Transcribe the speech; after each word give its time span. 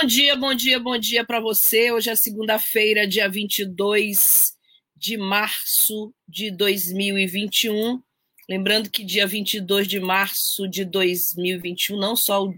Bom 0.00 0.06
dia, 0.06 0.36
bom 0.36 0.54
dia, 0.54 0.78
bom 0.78 0.96
dia 0.96 1.24
para 1.24 1.40
você. 1.40 1.90
Hoje 1.90 2.08
é 2.08 2.14
segunda-feira, 2.14 3.04
dia 3.04 3.28
22 3.28 4.52
de 4.96 5.16
março 5.16 6.14
de 6.28 6.52
2021. 6.52 8.00
Lembrando 8.48 8.90
que 8.90 9.02
dia 9.02 9.26
22 9.26 9.88
de 9.88 9.98
março 9.98 10.68
de 10.68 10.84
2021, 10.84 11.98
não 11.98 12.14
só 12.14 12.48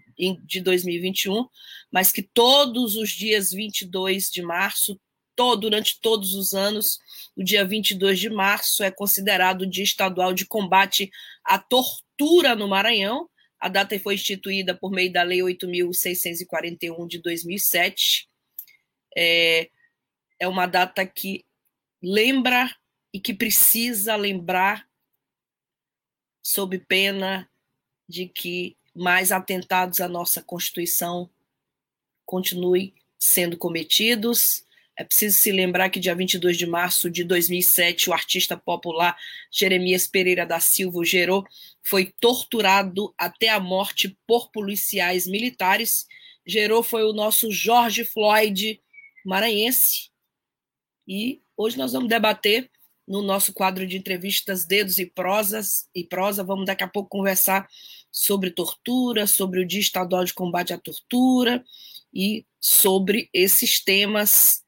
de 0.45 0.61
2021, 0.61 1.47
mas 1.91 2.13
que 2.13 2.23
todos 2.23 2.95
os 2.95 3.09
dias 3.09 3.53
22 3.53 4.29
de 4.31 4.43
março, 4.43 5.01
todo, 5.35 5.63
durante 5.63 5.99
todos 5.99 6.35
os 6.35 6.53
anos, 6.53 6.99
o 7.35 7.43
dia 7.43 7.65
22 7.65 8.21
de 8.21 8.29
março 8.29 8.85
é 8.85 8.91
considerado 8.91 9.63
o 9.63 9.67
Dia 9.67 9.85
Estadual 9.85 10.35
de 10.35 10.45
Combate 10.45 11.11
à 11.43 11.59
Tortura 11.59 12.55
no 12.55 12.69
Maranhão 12.69 13.31
a 13.61 13.69
data 13.69 13.99
foi 14.01 14.15
instituída 14.15 14.75
por 14.75 14.91
meio 14.91 15.13
da 15.13 15.23
Lei 15.23 15.41
8.641 15.41 17.07
de 17.07 17.19
2007. 17.19 18.29
É, 19.15 19.71
é 20.39 20.49
uma 20.49 20.67
data 20.67 21.07
que 21.07 21.45
lembra 22.03 22.75
e 23.13 23.21
que 23.21 23.35
precisa 23.35 24.17
lembrar, 24.17 24.89
sob 26.43 26.79
pena 26.79 27.51
de 28.09 28.27
que 28.27 28.79
mais 28.95 29.31
atentados 29.31 30.01
à 30.01 30.09
nossa 30.09 30.43
Constituição 30.43 31.31
continuem 32.25 32.95
sendo 33.19 33.59
cometidos, 33.59 34.65
é 34.97 35.05
preciso 35.05 35.39
se 35.39 35.51
lembrar 35.51 35.89
que 35.89 36.01
dia 36.01 36.15
22 36.15 36.59
de 36.59 36.67
março 36.67 37.11
de 37.11 37.25
2007, 37.25 38.11
o 38.11 38.13
artista 38.13 38.57
popular 38.57 39.17
Jeremias 39.51 40.07
Pereira 40.07 40.45
da 40.45 40.61
Silva 40.61 41.05
gerou 41.05 41.47
foi 41.83 42.13
torturado 42.21 43.15
até 43.19 43.49
a 43.49 43.61
morte 43.61 44.17
por 44.27 44.51
policiais 44.51 45.27
militares. 45.27 46.07
Gerou 46.47 46.83
foi 46.83 47.05
o 47.05 47.13
nosso 47.13 47.51
Jorge 47.51 48.05
Floyd 48.05 48.81
maranhense. 49.25 50.11
E 51.07 51.43
hoje 51.57 51.77
nós 51.77 51.93
vamos 51.93 52.09
debater 52.09 52.71
no 53.07 53.23
nosso 53.23 53.53
quadro 53.53 53.87
de 53.87 53.97
entrevistas 53.97 54.65
Dedos 54.65 54.99
e 54.99 55.07
Prosas 55.07 55.89
e 55.93 56.05
Prosa, 56.05 56.45
vamos 56.45 56.65
daqui 56.65 56.85
a 56.85 56.89
pouco 56.89 57.09
conversar 57.09 57.69
sobre 58.13 58.53
tortura, 58.53 59.27
sobre 59.27 59.61
o 59.61 59.67
Dia 59.67 59.81
Estadual 59.81 60.25
de 60.25 60.33
Combate 60.33 60.73
à 60.73 60.79
Tortura 60.79 61.65
e 62.15 62.47
sobre 62.61 63.29
esses 63.35 63.83
temas 63.83 64.63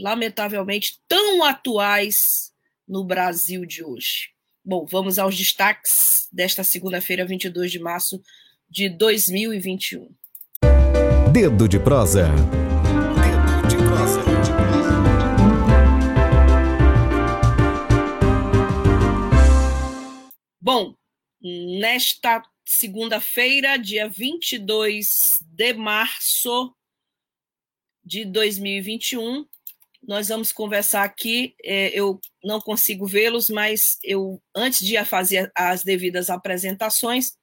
lamentavelmente, 0.00 1.00
tão 1.06 1.44
atuais 1.44 2.52
no 2.86 3.04
Brasil 3.04 3.64
de 3.64 3.84
hoje. 3.84 4.37
Bom, 4.68 4.84
vamos 4.84 5.18
aos 5.18 5.34
destaques 5.34 6.28
desta 6.30 6.62
segunda-feira, 6.62 7.24
22 7.24 7.72
de 7.72 7.78
março 7.78 8.22
de 8.68 8.90
2021. 8.90 10.14
Dedo 11.32 11.66
de 11.66 11.80
prosa. 11.80 12.28
Dedo 12.28 13.66
de 13.66 13.76
prosa. 13.78 14.20
Bom, 20.60 20.94
nesta 21.40 22.42
segunda-feira, 22.62 23.78
dia 23.78 24.06
22 24.06 25.38
de 25.46 25.72
março 25.72 26.76
de 28.04 28.26
2021, 28.26 29.46
nós 30.08 30.28
vamos 30.28 30.50
conversar 30.50 31.04
aqui. 31.04 31.54
É, 31.62 31.90
eu 31.90 32.18
não 32.42 32.62
consigo 32.62 33.06
vê-los, 33.06 33.50
mas 33.50 33.98
eu, 34.02 34.40
antes 34.56 34.80
de 34.80 35.04
fazer 35.04 35.52
as 35.54 35.84
devidas 35.84 36.30
apresentações, 36.30 37.36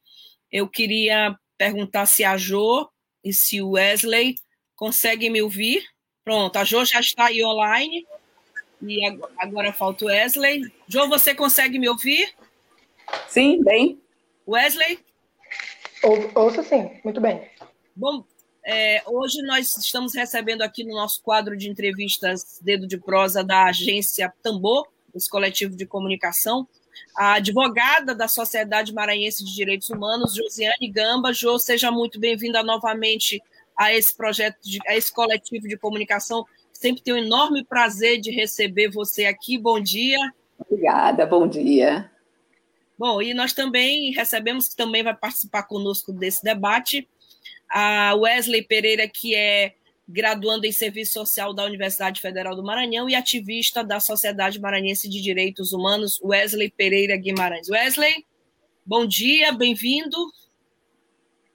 eu 0.51 0.67
queria 0.67 1.37
perguntar 1.59 2.07
se 2.07 2.23
a 2.23 2.35
Jo 2.35 2.89
e 3.23 3.31
se 3.31 3.61
o 3.61 3.71
Wesley 3.71 4.35
conseguem 4.75 5.29
me 5.29 5.43
ouvir. 5.43 5.83
Pronto, 6.23 6.57
a 6.57 6.63
Jo 6.63 6.83
já 6.83 6.99
está 6.99 7.27
aí 7.27 7.45
online. 7.45 8.03
E 8.81 8.99
agora 9.37 9.71
falta 9.71 10.05
o 10.05 10.07
Wesley. 10.07 10.63
Jo, 10.87 11.07
você 11.07 11.35
consegue 11.35 11.77
me 11.77 11.87
ouvir? 11.87 12.33
Sim, 13.29 13.63
bem. 13.63 14.01
Wesley? 14.47 14.99
Ou, 16.01 16.31
ouço 16.33 16.63
sim, 16.63 16.99
muito 17.03 17.21
bem. 17.21 17.47
Bom, 17.95 18.25
é, 18.65 19.03
hoje 19.05 19.43
nós 19.43 19.77
estamos 19.77 20.15
recebendo 20.15 20.63
aqui 20.63 20.83
no 20.83 20.95
nosso 20.95 21.21
quadro 21.21 21.55
de 21.55 21.69
entrevistas 21.69 22.59
Dedo 22.61 22.87
de 22.87 22.97
Prosa 22.97 23.43
da 23.43 23.65
agência 23.65 24.33
Tambor, 24.41 24.87
esse 25.13 25.29
coletivo 25.29 25.75
de 25.75 25.85
comunicação, 25.85 26.67
a 27.15 27.33
advogada 27.33 28.15
da 28.15 28.27
Sociedade 28.27 28.91
Maranhense 28.91 29.45
de 29.45 29.53
Direitos 29.53 29.89
Humanos, 29.91 30.33
Josiane 30.33 30.89
Gamba. 30.89 31.31
Jo, 31.31 31.59
seja 31.59 31.91
muito 31.91 32.19
bem-vinda 32.19 32.63
novamente 32.63 33.39
a 33.77 33.93
esse 33.93 34.15
projeto, 34.15 34.57
de, 34.63 34.79
a 34.87 34.95
esse 34.95 35.13
coletivo 35.13 35.67
de 35.67 35.77
comunicação. 35.77 36.43
Sempre 36.73 37.03
tenho 37.03 37.17
um 37.17 37.19
enorme 37.23 37.63
prazer 37.63 38.19
de 38.19 38.31
receber 38.31 38.89
você 38.89 39.25
aqui. 39.25 39.57
Bom 39.57 39.79
dia. 39.79 40.17
Obrigada, 40.57 41.25
bom 41.25 41.47
dia. 41.47 42.09
Bom, 42.97 43.21
e 43.21 43.33
nós 43.33 43.53
também 43.53 44.11
recebemos 44.11 44.69
que 44.69 44.75
também 44.75 45.03
vai 45.03 45.15
participar 45.15 45.63
conosco 45.63 46.11
desse 46.11 46.43
debate 46.43 47.07
a 47.69 48.15
Wesley 48.15 48.63
Pereira, 48.63 49.07
que 49.07 49.35
é 49.35 49.73
graduando 50.07 50.65
em 50.65 50.71
Serviço 50.71 51.13
Social 51.13 51.53
da 51.53 51.63
Universidade 51.63 52.21
Federal 52.21 52.55
do 52.55 52.63
Maranhão 52.63 53.09
e 53.09 53.15
ativista 53.15 53.83
da 53.83 53.99
Sociedade 53.99 54.59
Maranhense 54.59 55.09
de 55.09 55.21
Direitos 55.21 55.73
Humanos, 55.73 56.21
Wesley 56.23 56.69
Pereira 56.69 57.17
Guimarães. 57.17 57.69
Wesley, 57.69 58.25
bom 58.85 59.05
dia, 59.05 59.51
bem-vindo. 59.51 60.17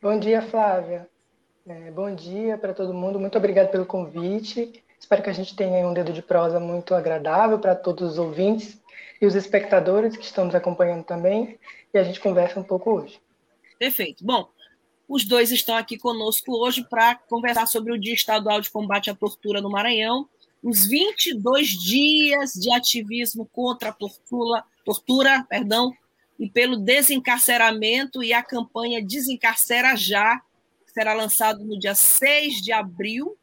Bom 0.02 0.18
dia, 0.18 0.42
Flávia. 0.42 1.08
É, 1.68 1.90
bom 1.90 2.12
dia 2.14 2.58
para 2.58 2.74
todo 2.74 2.92
mundo, 2.92 3.20
muito 3.20 3.38
obrigada 3.38 3.68
pelo 3.68 3.86
convite. 3.86 4.82
Espero 4.98 5.22
que 5.22 5.30
a 5.30 5.34
gente 5.34 5.54
tenha 5.54 5.86
um 5.86 5.94
dedo 5.94 6.12
de 6.12 6.22
prosa 6.22 6.58
muito 6.58 6.94
agradável 6.94 7.58
para 7.58 7.74
todos 7.74 8.12
os 8.12 8.18
ouvintes 8.18 8.80
e 9.20 9.26
os 9.26 9.34
espectadores 9.34 10.16
que 10.16 10.24
estão 10.24 10.46
nos 10.46 10.54
acompanhando 10.54 11.04
também, 11.04 11.58
e 11.92 11.98
a 11.98 12.02
gente 12.02 12.18
conversa 12.18 12.58
um 12.58 12.62
pouco 12.62 12.90
hoje. 12.90 13.20
Perfeito. 13.78 14.24
Bom, 14.24 14.48
os 15.10 15.24
dois 15.24 15.50
estão 15.50 15.74
aqui 15.74 15.98
conosco 15.98 16.52
hoje 16.52 16.86
para 16.88 17.16
conversar 17.16 17.66
sobre 17.66 17.92
o 17.92 17.98
Dia 17.98 18.14
Estadual 18.14 18.60
de 18.60 18.70
Combate 18.70 19.10
à 19.10 19.14
Tortura 19.14 19.60
no 19.60 19.68
Maranhão, 19.68 20.28
os 20.62 20.86
22 20.86 21.70
dias 21.70 22.52
de 22.52 22.72
ativismo 22.72 23.44
contra 23.46 23.88
a 23.88 23.92
tortura, 23.92 24.62
tortura 24.84 25.44
perdão, 25.48 25.92
e 26.38 26.48
pelo 26.48 26.76
desencarceramento 26.76 28.22
e 28.22 28.32
a 28.32 28.40
campanha 28.40 29.04
Desencarcera 29.04 29.96
Já, 29.96 30.38
que 30.86 30.92
será 30.92 31.12
lançado 31.12 31.64
no 31.64 31.76
dia 31.76 31.96
6 31.96 32.62
de 32.62 32.70
abril, 32.70 33.36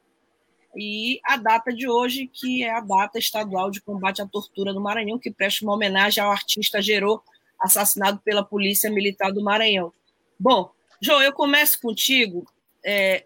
e 0.74 1.20
a 1.26 1.36
data 1.36 1.74
de 1.74 1.86
hoje, 1.90 2.28
que 2.32 2.64
é 2.64 2.70
a 2.70 2.80
data 2.80 3.20
estadual 3.20 3.70
de 3.70 3.82
combate 3.82 4.22
à 4.22 4.26
tortura 4.26 4.72
no 4.72 4.80
Maranhão, 4.80 5.20
que 5.20 5.32
presta 5.32 5.66
uma 5.66 5.74
homenagem 5.74 6.24
ao 6.24 6.32
artista 6.32 6.82
Gerô, 6.82 7.22
assassinado 7.60 8.22
pela 8.24 8.42
Polícia 8.42 8.90
Militar 8.90 9.34
do 9.34 9.44
Maranhão. 9.44 9.92
Bom, 10.40 10.72
João, 11.00 11.22
eu 11.22 11.32
começo 11.32 11.80
contigo, 11.80 12.48
é, 12.84 13.24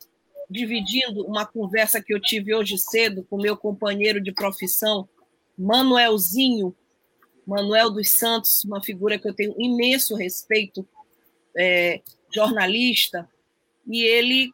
dividindo 0.50 1.26
uma 1.26 1.46
conversa 1.46 2.02
que 2.02 2.14
eu 2.14 2.20
tive 2.20 2.54
hoje 2.54 2.78
cedo 2.78 3.26
com 3.30 3.38
meu 3.38 3.56
companheiro 3.56 4.20
de 4.20 4.34
profissão, 4.34 5.08
Manuelzinho, 5.58 6.76
Manuel 7.48 7.90
dos 7.90 8.10
Santos, 8.12 8.64
uma 8.66 8.84
figura 8.84 9.18
que 9.18 9.28
eu 9.28 9.34
tenho 9.34 9.56
imenso 9.58 10.16
respeito, 10.16 10.88
é, 11.58 12.02
jornalista, 12.34 13.30
e 13.88 14.04
ele, 14.04 14.52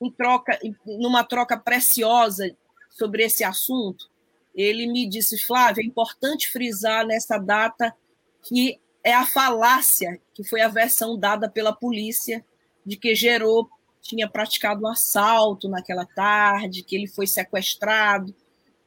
em 0.00 0.10
troca, 0.10 0.58
numa 0.84 1.24
troca 1.24 1.56
preciosa 1.56 2.54
sobre 2.90 3.24
esse 3.24 3.42
assunto, 3.42 4.10
ele 4.54 4.86
me 4.86 5.08
disse, 5.08 5.38
Flávia, 5.38 5.82
é 5.82 5.86
importante 5.86 6.50
frisar 6.50 7.06
nessa 7.06 7.38
data 7.38 7.94
que 8.42 8.78
é 9.04 9.12
a 9.12 9.26
falácia, 9.26 10.20
que 10.34 10.44
foi 10.44 10.60
a 10.60 10.68
versão 10.68 11.18
dada 11.18 11.48
pela 11.48 11.72
polícia, 11.72 12.44
de 12.84 12.96
que 12.96 13.14
Gerou 13.14 13.68
tinha 14.00 14.28
praticado 14.28 14.82
um 14.82 14.88
assalto 14.88 15.68
naquela 15.68 16.04
tarde, 16.04 16.82
que 16.82 16.96
ele 16.96 17.06
foi 17.06 17.26
sequestrado. 17.26 18.34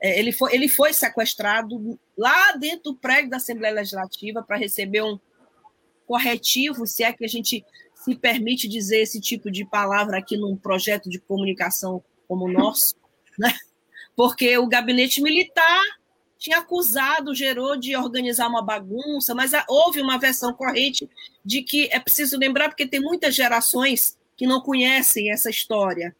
É, 0.02 0.20
ele, 0.20 0.32
foi, 0.32 0.54
ele 0.54 0.68
foi 0.68 0.94
sequestrado 0.94 2.00
lá 2.18 2.52
dentro 2.54 2.92
do 2.92 2.96
prédio 2.96 3.30
da 3.30 3.38
Assembleia 3.38 3.76
Legislativa 3.76 4.44
para 4.44 4.58
receber 4.58 5.02
um 5.02 5.20
corretivo, 6.06 6.86
se 6.86 7.04
é 7.04 7.12
que 7.12 7.26
a 7.26 7.28
gente 7.28 7.66
se 7.96 8.16
permite 8.16 8.68
dizer 8.68 9.02
esse 9.02 9.20
tipo 9.20 9.50
de 9.50 9.66
palavra 9.66 10.20
aqui 10.20 10.38
num 10.38 10.56
projeto 10.56 11.10
de 11.10 11.20
comunicação 11.20 12.04
como 12.28 12.46
o 12.46 12.52
nosso, 12.52 12.96
né? 13.40 13.52
porque 14.16 14.58
o 14.58 14.68
gabinete 14.68 15.22
militar 15.22 15.82
tinha 16.46 16.60
acusado 16.60 17.32
o 17.32 17.36
Gerô 17.36 17.76
de 17.76 17.96
organizar 17.96 18.48
uma 18.48 18.62
bagunça, 18.62 19.34
mas 19.34 19.52
houve 19.68 20.00
uma 20.00 20.20
versão 20.20 20.54
corrente 20.54 21.10
de 21.44 21.64
que 21.64 21.90
é 21.92 22.00
preciso 22.00 22.38
lembrar, 22.38 22.70
porque 22.70 22.86
tem 22.86 23.00
muitas 23.00 23.34
gerações 23.34 24.16
que 24.38 24.46
não 24.46 24.62
conhecem 24.62 25.32
essa 25.32 25.50
história, 25.50 26.16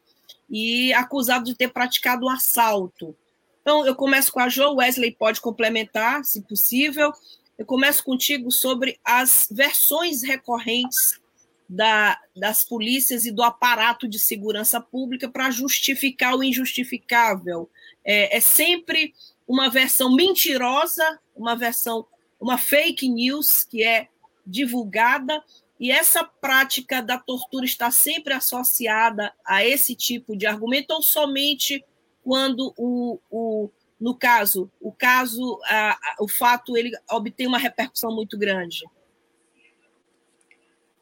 e 0.50 0.92
acusado 0.94 1.44
de 1.44 1.54
ter 1.54 1.68
praticado 1.68 2.26
um 2.26 2.28
assalto. 2.28 3.14
Então, 3.62 3.86
eu 3.86 3.94
começo 3.94 4.32
com 4.32 4.40
a 4.40 4.48
Jo, 4.48 4.74
Wesley 4.74 5.12
pode 5.12 5.40
complementar, 5.40 6.24
se 6.24 6.42
possível. 6.42 7.12
Eu 7.56 7.64
começo 7.64 8.02
contigo 8.02 8.50
sobre 8.50 8.98
as 9.04 9.46
versões 9.48 10.24
recorrentes 10.24 11.20
da, 11.68 12.18
das 12.36 12.64
polícias 12.64 13.26
e 13.26 13.30
do 13.30 13.44
aparato 13.44 14.08
de 14.08 14.18
segurança 14.18 14.80
pública 14.80 15.28
para 15.28 15.50
justificar 15.50 16.34
o 16.34 16.42
injustificável. 16.42 17.70
É, 18.04 18.36
é, 18.36 18.40
sempre 18.40 19.14
uma 19.46 19.68
versão 19.70 20.14
mentirosa, 20.14 21.20
uma 21.34 21.54
versão, 21.54 22.06
uma 22.40 22.58
fake 22.58 23.08
news 23.08 23.64
que 23.64 23.84
é 23.84 24.08
divulgada, 24.46 25.42
e 25.78 25.90
essa 25.90 26.24
prática 26.24 27.02
da 27.02 27.18
tortura 27.18 27.64
está 27.64 27.90
sempre 27.90 28.32
associada 28.32 29.32
a 29.44 29.64
esse 29.64 29.94
tipo 29.94 30.36
de 30.36 30.46
argumento, 30.46 30.92
ou 30.92 31.02
somente 31.02 31.84
quando 32.24 32.72
o, 32.76 33.20
o 33.30 33.70
no 34.00 34.14
caso, 34.14 34.70
o 34.80 34.92
caso, 34.92 35.58
a, 35.64 35.92
a, 35.92 36.16
o 36.20 36.28
fato 36.28 36.76
ele 36.76 36.92
obtém 37.10 37.46
uma 37.46 37.58
repercussão 37.58 38.14
muito 38.14 38.38
grande? 38.38 38.84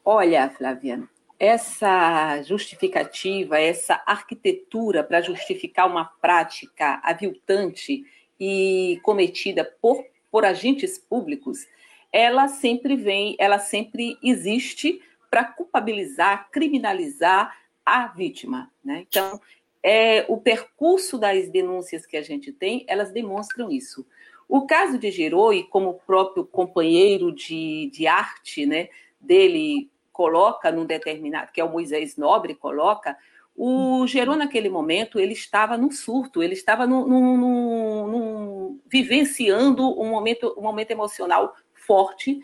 Olha, 0.03 0.49
Flávia, 0.49 1.07
essa 1.39 2.41
justificativa, 2.43 3.59
essa 3.59 4.01
arquitetura 4.05 5.03
para 5.03 5.21
justificar 5.21 5.89
uma 5.89 6.05
prática 6.05 7.01
aviltante 7.03 8.03
e 8.39 8.99
cometida 9.03 9.63
por, 9.81 10.03
por 10.31 10.45
agentes 10.45 10.97
públicos, 10.97 11.67
ela 12.11 12.47
sempre 12.47 12.95
vem, 12.95 13.35
ela 13.39 13.59
sempre 13.59 14.17
existe 14.23 15.01
para 15.29 15.43
culpabilizar, 15.43 16.49
criminalizar 16.51 17.55
a 17.85 18.07
vítima. 18.07 18.71
Né? 18.83 19.05
Então, 19.07 19.39
é, 19.83 20.25
o 20.27 20.37
percurso 20.37 21.17
das 21.17 21.49
denúncias 21.49 22.05
que 22.05 22.17
a 22.17 22.21
gente 22.21 22.51
tem, 22.51 22.85
elas 22.87 23.11
demonstram 23.11 23.69
isso. 23.69 24.05
O 24.47 24.65
caso 24.65 24.97
de 24.97 25.11
Giroi, 25.11 25.63
como 25.63 25.89
o 25.89 25.99
próprio 25.99 26.45
companheiro 26.45 27.31
de, 27.31 27.89
de 27.91 28.07
arte 28.07 28.65
né, 28.65 28.89
dele 29.19 29.89
coloca 30.11 30.71
num 30.71 30.85
determinado, 30.85 31.51
que 31.51 31.59
é 31.59 31.63
o 31.63 31.71
Moisés 31.71 32.15
Nobre 32.15 32.55
coloca, 32.55 33.17
o 33.55 34.05
Gerô, 34.05 34.35
naquele 34.35 34.69
momento, 34.69 35.17
ele 35.17 35.31
estava 35.31 35.77
num 35.77 35.89
surto, 35.89 36.43
ele 36.43 36.53
estava 36.53 36.85
num, 36.85 37.07
num, 37.07 38.07
num, 38.07 38.81
vivenciando 38.85 39.97
um 39.99 40.09
momento, 40.09 40.53
um 40.57 40.61
momento 40.61 40.91
emocional 40.91 41.55
forte. 41.73 42.41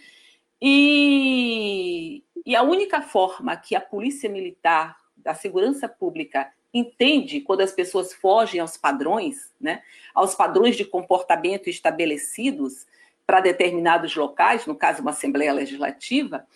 E, 0.62 2.24
e 2.46 2.56
a 2.56 2.64
única 2.64 3.02
forma 3.02 3.58
que 3.58 3.76
a 3.76 3.82
polícia 3.82 4.30
militar, 4.30 4.96
da 5.18 5.34
segurança 5.34 5.88
pública, 5.90 6.50
entende 6.74 7.42
quando 7.42 7.62
as 7.62 7.74
pessoas 7.74 8.14
fogem 8.14 8.62
aos 8.62 8.78
padrões, 8.78 9.52
né, 9.60 9.82
aos 10.16 10.34
padrões 10.34 10.78
de 10.78 10.86
comportamento 10.86 11.70
estabelecidos 11.70 12.88
para 13.28 13.42
determinados 13.42 14.16
locais, 14.16 14.66
no 14.66 14.76
caso, 14.76 15.02
uma 15.02 15.12
Assembleia 15.12 15.54
Legislativa, 15.54 16.48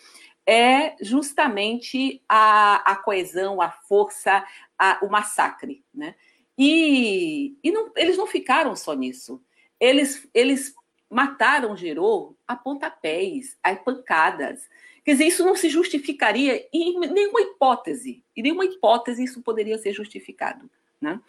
é 0.48 0.96
justamente 1.02 2.22
a, 2.30 2.92
a 2.92 2.96
coesão, 2.96 3.62
a 3.62 3.72
força, 3.72 4.46
a, 4.78 5.00
o 5.02 5.10
massacre. 5.10 5.84
Né? 5.94 6.16
E, 6.58 7.58
e 7.64 7.72
não, 7.72 7.92
eles 7.96 8.18
não 8.18 8.28
ficaram 8.28 8.76
só 8.76 8.94
nisso. 8.94 9.42
Eles, 9.80 10.28
eles 10.34 10.76
mataram 11.10 11.76
Gerô 11.76 12.36
a 12.48 12.56
pontapés, 12.56 13.58
a 13.64 13.76
pancadas. 13.76 14.68
Quer 15.04 15.14
dizer, 15.14 15.26
isso 15.26 15.46
não 15.46 15.56
se 15.56 15.70
justificaria 15.70 16.68
em 16.74 17.00
nenhuma 17.00 17.42
hipótese. 17.42 18.24
Em 18.36 18.42
nenhuma 18.42 18.66
hipótese 18.66 19.24
isso 19.24 19.42
poderia 19.42 19.78
ser 19.78 19.94
justificado. 19.94 20.70
Né? 21.00 21.20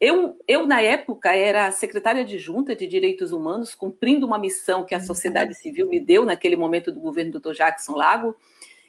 Eu, 0.00 0.38
eu, 0.46 0.66
na 0.66 0.82
época, 0.82 1.34
era 1.34 1.70
secretária 1.70 2.24
de 2.24 2.38
Junta 2.38 2.76
de 2.76 2.86
Direitos 2.86 3.32
Humanos, 3.32 3.74
cumprindo 3.74 4.26
uma 4.26 4.38
missão 4.38 4.84
que 4.84 4.94
a 4.94 5.00
sociedade 5.00 5.54
civil 5.54 5.88
me 5.88 5.98
deu 5.98 6.24
naquele 6.24 6.56
momento 6.56 6.92
do 6.92 7.00
governo 7.00 7.32
do 7.32 7.40
Dr. 7.40 7.54
Jackson 7.54 7.94
Lago, 7.94 8.36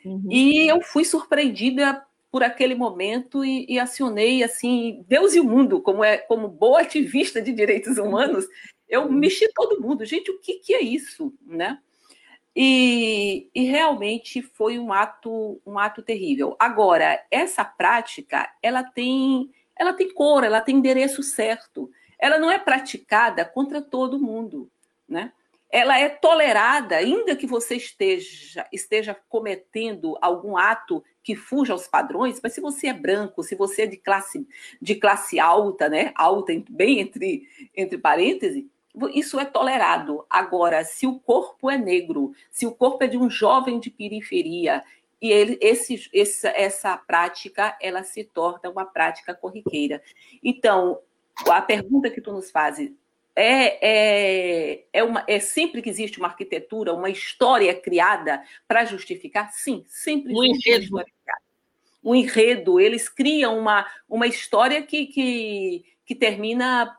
Uhum. 0.06 0.28
E 0.30 0.68
eu 0.68 0.82
fui 0.82 1.04
surpreendida 1.04 2.06
por 2.32 2.44
aquele 2.44 2.76
momento 2.76 3.44
e, 3.44 3.66
e, 3.68 3.80
acionei 3.80 4.44
assim 4.44 5.04
Deus 5.08 5.34
e 5.34 5.40
o 5.40 5.44
mundo 5.44 5.82
como 5.82 6.04
é 6.04 6.18
como 6.18 6.48
boa 6.48 6.82
ativista 6.82 7.42
de 7.42 7.54
direitos 7.54 7.98
humanos 7.98 8.46
eu 8.88 9.04
uhum. 9.04 9.12
mexi 9.14 9.52
todo 9.54 9.82
mundo. 9.82 10.06
Gente 10.06 10.30
o 10.30 10.40
que, 10.40 10.56
que 10.56 10.74
é 10.74 10.82
isso 10.82 11.34
né? 11.46 11.80
E, 12.56 13.50
e, 13.54 13.64
realmente 13.64 14.42
foi 14.42 14.78
um 14.78 14.94
ato 14.94 15.60
um 15.66 15.80
ato 15.80 16.02
terrível. 16.02 16.56
Agora 16.60 17.24
essa 17.32 17.66
prática 17.66 18.50
ela 18.62 18.84
tem 18.84 19.50
ela 19.76 19.94
tem 19.94 20.14
cor 20.14 20.44
ela 20.44 20.62
tem 20.62 20.76
endereço 20.76 21.24
certo. 21.24 21.90
Ela 22.20 22.38
não 22.38 22.52
é 22.52 22.60
praticada 22.60 23.44
contra 23.44 23.82
todo 23.82 24.20
mundo 24.20 24.70
né 25.08 25.32
ela 25.76 26.00
é 26.00 26.08
tolerada, 26.08 26.96
ainda 26.96 27.36
que 27.36 27.46
você 27.46 27.76
esteja, 27.76 28.66
esteja 28.72 29.14
cometendo 29.28 30.18
algum 30.22 30.56
ato 30.56 31.04
que 31.22 31.36
fuja 31.36 31.74
aos 31.74 31.86
padrões, 31.86 32.40
mas 32.42 32.54
se 32.54 32.62
você 32.62 32.88
é 32.88 32.94
branco, 32.94 33.44
se 33.44 33.56
você 33.56 33.82
é 33.82 33.86
de 33.86 33.98
classe, 33.98 34.48
de 34.82 34.96
classe 34.96 35.38
alta, 35.38 35.90
né, 35.90 36.14
alta 36.16 36.54
bem 36.70 37.02
entre, 37.02 37.46
entre 37.76 37.98
parênteses, 37.98 38.64
isso 39.14 39.38
é 39.38 39.44
tolerado. 39.44 40.26
Agora, 40.30 40.86
se 40.86 41.06
o 41.06 41.20
corpo 41.20 41.70
é 41.70 41.78
negro, 41.78 42.32
se 42.50 42.66
o 42.66 42.74
corpo 42.74 43.04
é 43.04 43.08
de 43.08 43.18
um 43.18 43.30
jovem 43.30 43.78
de 43.78 43.90
periferia, 43.90 44.82
e 45.22 45.30
ele, 45.30 45.58
esse, 45.60 46.10
essa, 46.14 46.48
essa 46.52 46.96
prática 46.96 47.78
ela 47.82 48.02
se 48.02 48.24
torna 48.24 48.70
uma 48.70 48.86
prática 48.86 49.36
corriqueira. 49.36 50.02
Então, 50.42 51.02
a 51.50 51.62
pergunta 51.62 52.10
que 52.10 52.22
tu 52.22 52.32
nos 52.32 52.50
fazes, 52.50 52.94
é, 53.36 54.76
é, 54.76 54.86
é, 54.94 55.04
uma, 55.04 55.24
é 55.28 55.40
sempre 55.40 55.82
que 55.82 55.90
existe 55.90 56.18
uma 56.20 56.30
arquitetura, 56.30 56.94
uma 56.94 57.10
história 57.10 57.74
criada 57.74 58.42
para 58.68 58.86
justificar? 58.86 59.52
Sim, 59.52 59.84
sempre 59.88 60.34
um 60.34 60.44
existe 60.44 60.70
enredo. 60.70 60.96
uma 60.96 61.04
criada. 61.04 61.42
Um 62.04 62.16
enredo, 62.16 62.80
eles 62.80 63.10
criam 63.10 63.58
uma, 63.58 63.86
uma 64.08 64.28
história 64.28 64.82
que, 64.82 65.08
que, 65.08 65.86
que 66.06 66.16
termina 66.16 66.96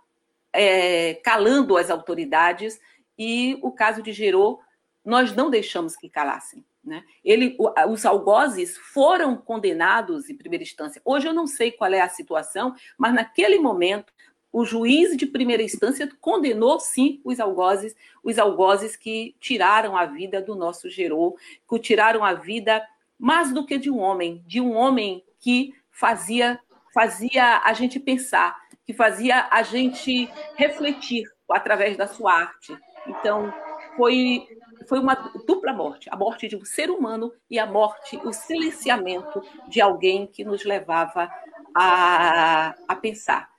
é, 0.52 1.14
calando 1.14 1.76
as 1.76 1.90
autoridades, 1.90 2.80
e 3.18 3.58
o 3.62 3.70
caso 3.70 4.02
de 4.02 4.12
Gerô, 4.12 4.60
nós 5.04 5.34
não 5.34 5.48
deixamos 5.48 5.96
que 5.96 6.08
calassem. 6.08 6.64
Né? 6.84 7.02
Ele, 7.24 7.56
os 7.88 8.04
algozes 8.04 8.76
foram 8.76 9.36
condenados 9.36 10.28
em 10.28 10.36
primeira 10.36 10.62
instância. 10.62 11.00
Hoje 11.04 11.26
eu 11.26 11.32
não 11.32 11.46
sei 11.46 11.72
qual 11.72 11.92
é 11.92 12.00
a 12.00 12.08
situação, 12.08 12.74
mas 12.98 13.14
naquele 13.14 13.58
momento 13.58 14.12
o 14.56 14.64
juiz 14.64 15.14
de 15.18 15.26
primeira 15.26 15.62
instância 15.62 16.10
condenou 16.18 16.80
sim 16.80 17.20
os 17.22 17.38
algozes, 17.38 17.94
os 18.24 18.38
algozes 18.38 18.96
que 18.96 19.36
tiraram 19.38 19.94
a 19.94 20.06
vida 20.06 20.40
do 20.40 20.54
nosso 20.54 20.88
Gerô, 20.88 21.36
que 21.68 21.78
tiraram 21.78 22.24
a 22.24 22.32
vida 22.32 22.82
mais 23.18 23.52
do 23.52 23.66
que 23.66 23.76
de 23.76 23.90
um 23.90 23.98
homem, 23.98 24.42
de 24.46 24.58
um 24.58 24.74
homem 24.74 25.22
que 25.38 25.74
fazia 25.90 26.58
fazia 26.94 27.60
a 27.64 27.74
gente 27.74 28.00
pensar, 28.00 28.56
que 28.86 28.94
fazia 28.94 29.46
a 29.50 29.62
gente 29.62 30.26
refletir 30.54 31.30
através 31.50 31.94
da 31.94 32.06
sua 32.06 32.32
arte. 32.32 32.74
Então, 33.06 33.52
foi 33.94 34.48
foi 34.88 34.98
uma 34.98 35.16
dupla 35.46 35.74
morte, 35.74 36.08
a 36.10 36.16
morte 36.16 36.48
de 36.48 36.56
um 36.56 36.64
ser 36.64 36.88
humano 36.88 37.30
e 37.50 37.58
a 37.58 37.66
morte, 37.66 38.16
o 38.24 38.32
silenciamento 38.32 39.42
de 39.68 39.82
alguém 39.82 40.26
que 40.26 40.46
nos 40.46 40.64
levava 40.64 41.30
a, 41.74 42.74
a 42.88 42.96
pensar. 42.96 43.54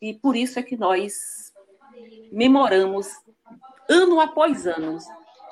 E 0.00 0.14
por 0.14 0.34
isso 0.36 0.58
é 0.58 0.62
que 0.62 0.76
nós 0.76 1.52
memoramos, 2.32 3.08
ano 3.88 4.20
após 4.20 4.66
ano, 4.66 4.98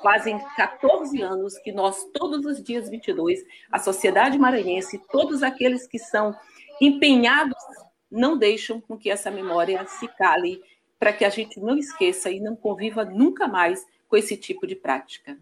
fazem 0.01 0.39
14 0.55 1.21
anos 1.21 1.57
que 1.59 1.71
nós, 1.71 2.05
todos 2.13 2.45
os 2.45 2.63
dias 2.63 2.89
22, 2.89 3.43
a 3.71 3.79
sociedade 3.79 4.37
maranhense, 4.37 5.01
todos 5.11 5.43
aqueles 5.43 5.85
que 5.85 5.99
são 5.99 6.35
empenhados, 6.81 7.55
não 8.09 8.37
deixam 8.37 8.81
com 8.81 8.97
que 8.97 9.09
essa 9.09 9.29
memória 9.29 9.85
se 9.85 10.07
cale, 10.07 10.61
para 10.97 11.13
que 11.13 11.23
a 11.23 11.29
gente 11.29 11.59
não 11.59 11.77
esqueça 11.77 12.31
e 12.31 12.39
não 12.39 12.55
conviva 12.55 13.05
nunca 13.05 13.47
mais 13.47 13.85
com 14.07 14.17
esse 14.17 14.35
tipo 14.35 14.65
de 14.65 14.75
prática. 14.75 15.37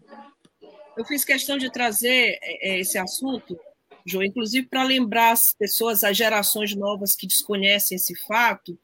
Eu 0.96 1.04
fiz 1.04 1.24
questão 1.24 1.56
de 1.56 1.70
trazer 1.70 2.38
é, 2.42 2.70
é, 2.70 2.78
esse 2.80 2.98
assunto, 2.98 3.58
João, 4.04 4.24
inclusive 4.24 4.66
para 4.66 4.82
lembrar 4.82 5.32
as 5.32 5.54
pessoas, 5.54 6.04
as 6.04 6.16
gerações 6.16 6.74
novas 6.74 7.14
que 7.16 7.26
desconhecem 7.26 7.96
esse 7.96 8.14
fato, 8.26 8.78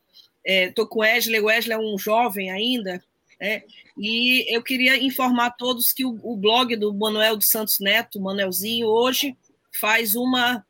Estou 0.45 0.85
é, 0.85 0.89
com 0.89 0.99
o 0.99 1.03
Wesley, 1.03 1.41
o 1.41 1.47
Wesley 1.47 1.77
é 1.77 1.81
um 1.81 1.99
jovem 1.99 2.51
ainda, 2.51 3.03
né? 3.41 3.63
e 3.97 4.45
eu 4.55 4.63
queria 4.63 5.03
informar 5.03 5.47
a 5.47 5.51
todos 5.51 5.93
que 5.93 6.05
o, 6.05 6.19
o, 6.23 6.37
blog 6.37 6.77
do 6.77 6.93
Manuel 6.93 7.37
dos 7.37 7.49
Santos 7.49 7.79
Neto, 7.81 8.21
Manuelzinho, 8.21 8.87
hoje 8.87 9.37
faz 9.81 10.15
uma, 10.15 10.65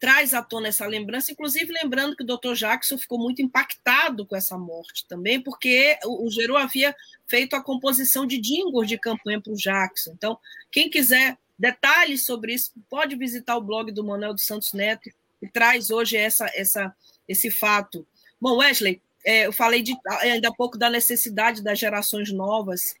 traz 0.00 0.34
à 0.34 0.42
tona 0.42 0.68
essa 0.68 0.86
lembrança, 0.86 1.30
inclusive 1.30 1.72
lembrando 1.72 2.16
que 2.16 2.24
o 2.24 2.26
Dr. 2.26 2.54
Jackson 2.54 2.98
ficou 2.98 3.18
muito 3.18 3.40
impactado 3.40 4.26
com 4.26 4.34
essa 4.34 4.58
morte 4.58 5.06
também, 5.06 5.40
porque 5.40 5.96
o, 6.04 6.26
o 6.26 6.30
Geru 6.30 6.56
havia 6.56 6.94
feito 7.28 7.54
a 7.54 7.62
composição 7.62 8.26
de 8.26 8.38
jingles 8.38 8.88
de 8.88 8.98
campanha 8.98 9.40
para 9.40 9.52
o 9.52 9.56
Jackson. 9.56 10.12
Então, 10.12 10.38
quem 10.72 10.90
quiser 10.90 11.38
detalhes 11.58 12.24
sobre 12.24 12.54
isso, 12.54 12.72
pode 12.88 13.14
visitar 13.14 13.56
o 13.56 13.60
blog 13.60 13.92
do 13.92 14.02
Manuel 14.02 14.32
dos 14.32 14.44
Santos 14.44 14.72
Neto, 14.72 15.10
que 15.38 15.46
traz 15.46 15.90
hoje 15.90 16.16
essa, 16.16 16.50
essa, 16.54 16.94
esse 17.28 17.50
fato. 17.50 18.06
Bom, 18.40 18.56
Wesley, 18.56 19.00
é, 19.24 19.46
eu 19.46 19.52
falei 19.52 19.82
de, 19.82 19.96
ainda 20.20 20.48
há 20.48 20.52
pouco 20.52 20.78
da 20.78 20.88
necessidade 20.88 21.62
das 21.62 21.78
gerações 21.78 22.32
novas 22.32 22.94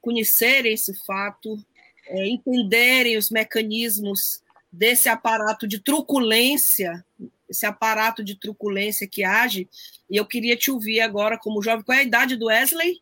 conhecerem 0.00 0.74
esse 0.74 0.94
fato, 1.04 1.58
é, 2.06 2.26
entenderem 2.26 3.16
os 3.16 3.30
mecanismos 3.30 4.42
desse 4.70 5.08
aparato 5.08 5.66
de 5.66 5.78
truculência, 5.78 7.04
esse 7.48 7.64
aparato 7.64 8.22
de 8.22 8.34
truculência 8.34 9.08
que 9.08 9.24
age. 9.24 9.68
E 10.10 10.16
eu 10.16 10.26
queria 10.26 10.56
te 10.56 10.70
ouvir 10.70 11.00
agora, 11.00 11.38
como 11.38 11.62
jovem, 11.62 11.84
qual 11.84 11.96
é 11.96 12.00
a 12.02 12.04
idade 12.04 12.36
do 12.36 12.46
Wesley? 12.46 13.00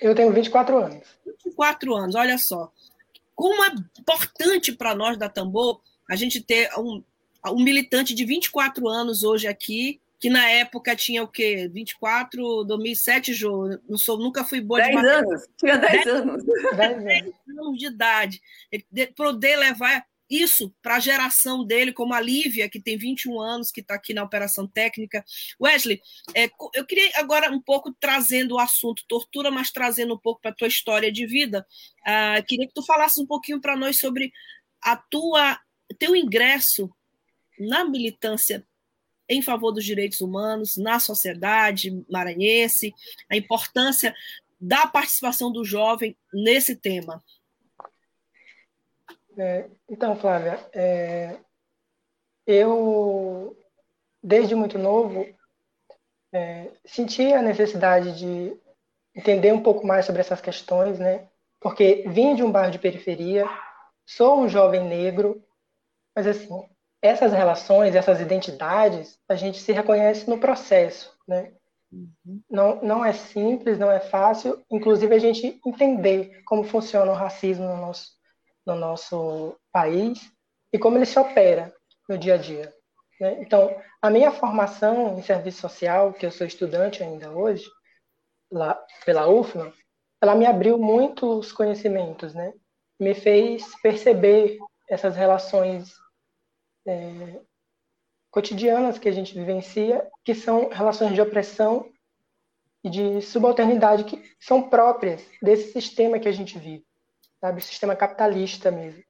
Eu 0.00 0.14
tenho 0.14 0.32
24 0.32 0.78
anos. 0.78 1.04
24 1.44 1.94
anos, 1.94 2.14
olha 2.14 2.38
só. 2.38 2.72
Como 3.34 3.62
é 3.64 3.72
importante 3.98 4.72
para 4.72 4.94
nós 4.94 5.16
da 5.16 5.28
Tambor 5.28 5.80
a 6.08 6.16
gente 6.16 6.40
ter 6.40 6.70
um, 6.78 7.02
um 7.46 7.62
militante 7.62 8.14
de 8.14 8.24
24 8.24 8.88
anos 8.88 9.22
hoje 9.22 9.46
aqui, 9.46 10.00
que 10.18 10.28
na 10.28 10.48
época 10.50 10.96
tinha 10.96 11.22
o 11.22 11.28
quê? 11.28 11.68
24, 11.72 12.64
2007, 12.64 13.32
Jô? 13.32 13.78
Não 13.88 13.96
sou, 13.96 14.18
nunca 14.18 14.44
fui 14.44 14.60
boa 14.60 14.80
10 14.80 14.90
de 14.90 15.06
anos, 15.06 15.48
tinha 15.56 15.78
10, 15.78 16.04
10 16.04 16.06
anos. 16.06 16.44
10 16.44 17.32
anos 17.58 17.78
de 17.78 17.86
idade. 17.86 18.42
Poder 19.14 19.56
levar 19.56 20.04
isso 20.28 20.74
para 20.82 20.96
a 20.96 21.00
geração 21.00 21.64
dele, 21.64 21.92
como 21.92 22.12
a 22.12 22.20
Lívia, 22.20 22.68
que 22.68 22.80
tem 22.80 22.98
21 22.98 23.40
anos, 23.40 23.70
que 23.70 23.80
está 23.80 23.94
aqui 23.94 24.12
na 24.12 24.22
operação 24.22 24.66
técnica. 24.66 25.24
Wesley, 25.60 26.00
é, 26.34 26.50
eu 26.74 26.84
queria 26.84 27.10
agora 27.14 27.50
um 27.50 27.60
pouco 27.60 27.94
trazendo 27.98 28.56
o 28.56 28.58
assunto 28.58 29.04
tortura, 29.08 29.50
mas 29.50 29.70
trazendo 29.70 30.14
um 30.14 30.18
pouco 30.18 30.40
para 30.40 30.50
a 30.50 30.54
tua 30.54 30.68
história 30.68 31.10
de 31.10 31.26
vida. 31.26 31.66
Uh, 32.00 32.44
queria 32.46 32.66
que 32.66 32.74
tu 32.74 32.84
falasse 32.84 33.20
um 33.20 33.26
pouquinho 33.26 33.60
para 33.60 33.76
nós 33.76 33.98
sobre 33.98 34.30
a 34.82 34.96
tua 34.96 35.58
teu 35.98 36.14
ingresso 36.14 36.90
na 37.58 37.84
militância 37.84 38.64
em 39.28 39.42
favor 39.42 39.72
dos 39.72 39.84
direitos 39.84 40.20
humanos 40.20 40.76
na 40.76 40.98
sociedade 40.98 42.04
maranhense, 42.08 42.94
a 43.30 43.36
importância 43.36 44.14
da 44.60 44.86
participação 44.86 45.52
do 45.52 45.64
jovem 45.64 46.16
nesse 46.32 46.74
tema. 46.74 47.22
É, 49.36 49.68
então, 49.88 50.16
Flávia, 50.16 50.58
é, 50.72 51.38
eu, 52.46 53.56
desde 54.22 54.54
muito 54.54 54.78
novo, 54.78 55.28
é, 56.32 56.70
senti 56.84 57.32
a 57.32 57.42
necessidade 57.42 58.18
de 58.18 58.56
entender 59.14 59.52
um 59.52 59.62
pouco 59.62 59.86
mais 59.86 60.06
sobre 60.06 60.20
essas 60.20 60.40
questões, 60.40 60.98
né? 60.98 61.28
Porque 61.60 62.04
vim 62.08 62.34
de 62.34 62.42
um 62.42 62.50
bairro 62.50 62.72
de 62.72 62.78
periferia, 62.78 63.48
sou 64.06 64.40
um 64.40 64.48
jovem 64.48 64.84
negro, 64.84 65.42
mas 66.14 66.26
assim, 66.26 66.68
essas 67.00 67.32
relações, 67.32 67.94
essas 67.94 68.20
identidades, 68.20 69.18
a 69.28 69.34
gente 69.34 69.58
se 69.58 69.72
reconhece 69.72 70.28
no 70.28 70.38
processo, 70.38 71.16
né? 71.26 71.52
Uhum. 71.90 72.42
Não, 72.50 72.82
não 72.82 73.04
é 73.04 73.12
simples, 73.12 73.78
não 73.78 73.90
é 73.90 74.00
fácil, 74.00 74.62
inclusive 74.70 75.14
a 75.14 75.18
gente 75.18 75.60
entender 75.64 76.42
como 76.44 76.64
funciona 76.64 77.10
o 77.10 77.14
racismo 77.14 77.66
no 77.66 77.76
nosso, 77.76 78.10
no 78.66 78.74
nosso 78.74 79.56
país 79.72 80.30
e 80.72 80.78
como 80.78 80.98
ele 80.98 81.06
se 81.06 81.18
opera 81.18 81.72
no 82.08 82.18
dia 82.18 82.34
a 82.34 82.36
dia. 82.36 82.74
Né? 83.20 83.38
Então, 83.40 83.74
a 84.02 84.10
minha 84.10 84.30
formação 84.30 85.18
em 85.18 85.22
serviço 85.22 85.60
social, 85.60 86.12
que 86.12 86.26
eu 86.26 86.30
sou 86.30 86.46
estudante 86.46 87.02
ainda 87.02 87.30
hoje, 87.30 87.66
lá 88.50 88.78
pela 89.04 89.26
UFMA, 89.28 89.72
ela 90.20 90.34
me 90.34 90.46
abriu 90.46 90.78
muitos 90.78 91.52
conhecimentos, 91.52 92.34
né? 92.34 92.52
Me 92.98 93.14
fez 93.14 93.64
perceber 93.80 94.58
essas 94.88 95.14
relações 95.14 95.94
é, 96.88 97.40
cotidianas 98.30 98.98
que 98.98 99.08
a 99.08 99.12
gente 99.12 99.34
vivencia, 99.34 100.06
que 100.24 100.34
são 100.34 100.68
relações 100.68 101.14
de 101.14 101.20
opressão 101.20 101.88
e 102.82 102.90
de 102.90 103.22
subalternidade 103.22 104.04
que 104.04 104.22
são 104.40 104.68
próprias 104.68 105.24
desse 105.42 105.72
sistema 105.72 106.18
que 106.18 106.28
a 106.28 106.32
gente 106.32 106.58
vive 106.58 106.88
sabe? 107.40 107.60
O 107.60 107.64
sistema 107.64 107.96
capitalista 107.96 108.70
mesmo, 108.70 109.02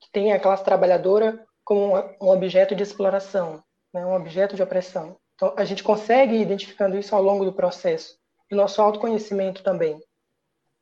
que 0.00 0.10
tem 0.10 0.32
a 0.32 0.40
classe 0.40 0.64
trabalhadora 0.64 1.44
como 1.64 1.96
um 2.20 2.28
objeto 2.28 2.74
de 2.74 2.82
exploração, 2.82 3.62
né? 3.92 4.04
um 4.04 4.14
objeto 4.14 4.56
de 4.56 4.62
opressão. 4.62 5.16
Então, 5.34 5.52
a 5.56 5.64
gente 5.64 5.82
consegue 5.82 6.34
ir 6.34 6.42
identificando 6.42 6.96
isso 6.96 7.14
ao 7.14 7.22
longo 7.22 7.44
do 7.44 7.52
processo, 7.52 8.18
do 8.48 8.56
nosso 8.56 8.80
autoconhecimento 8.80 9.62
também. 9.62 10.00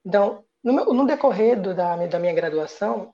Então, 0.05 0.45
no, 0.63 0.73
meu, 0.73 0.93
no 0.93 1.07
decorrer 1.07 1.61
do, 1.61 1.75
da, 1.75 1.97
da 2.07 2.19
minha 2.19 2.35
graduação, 2.35 3.13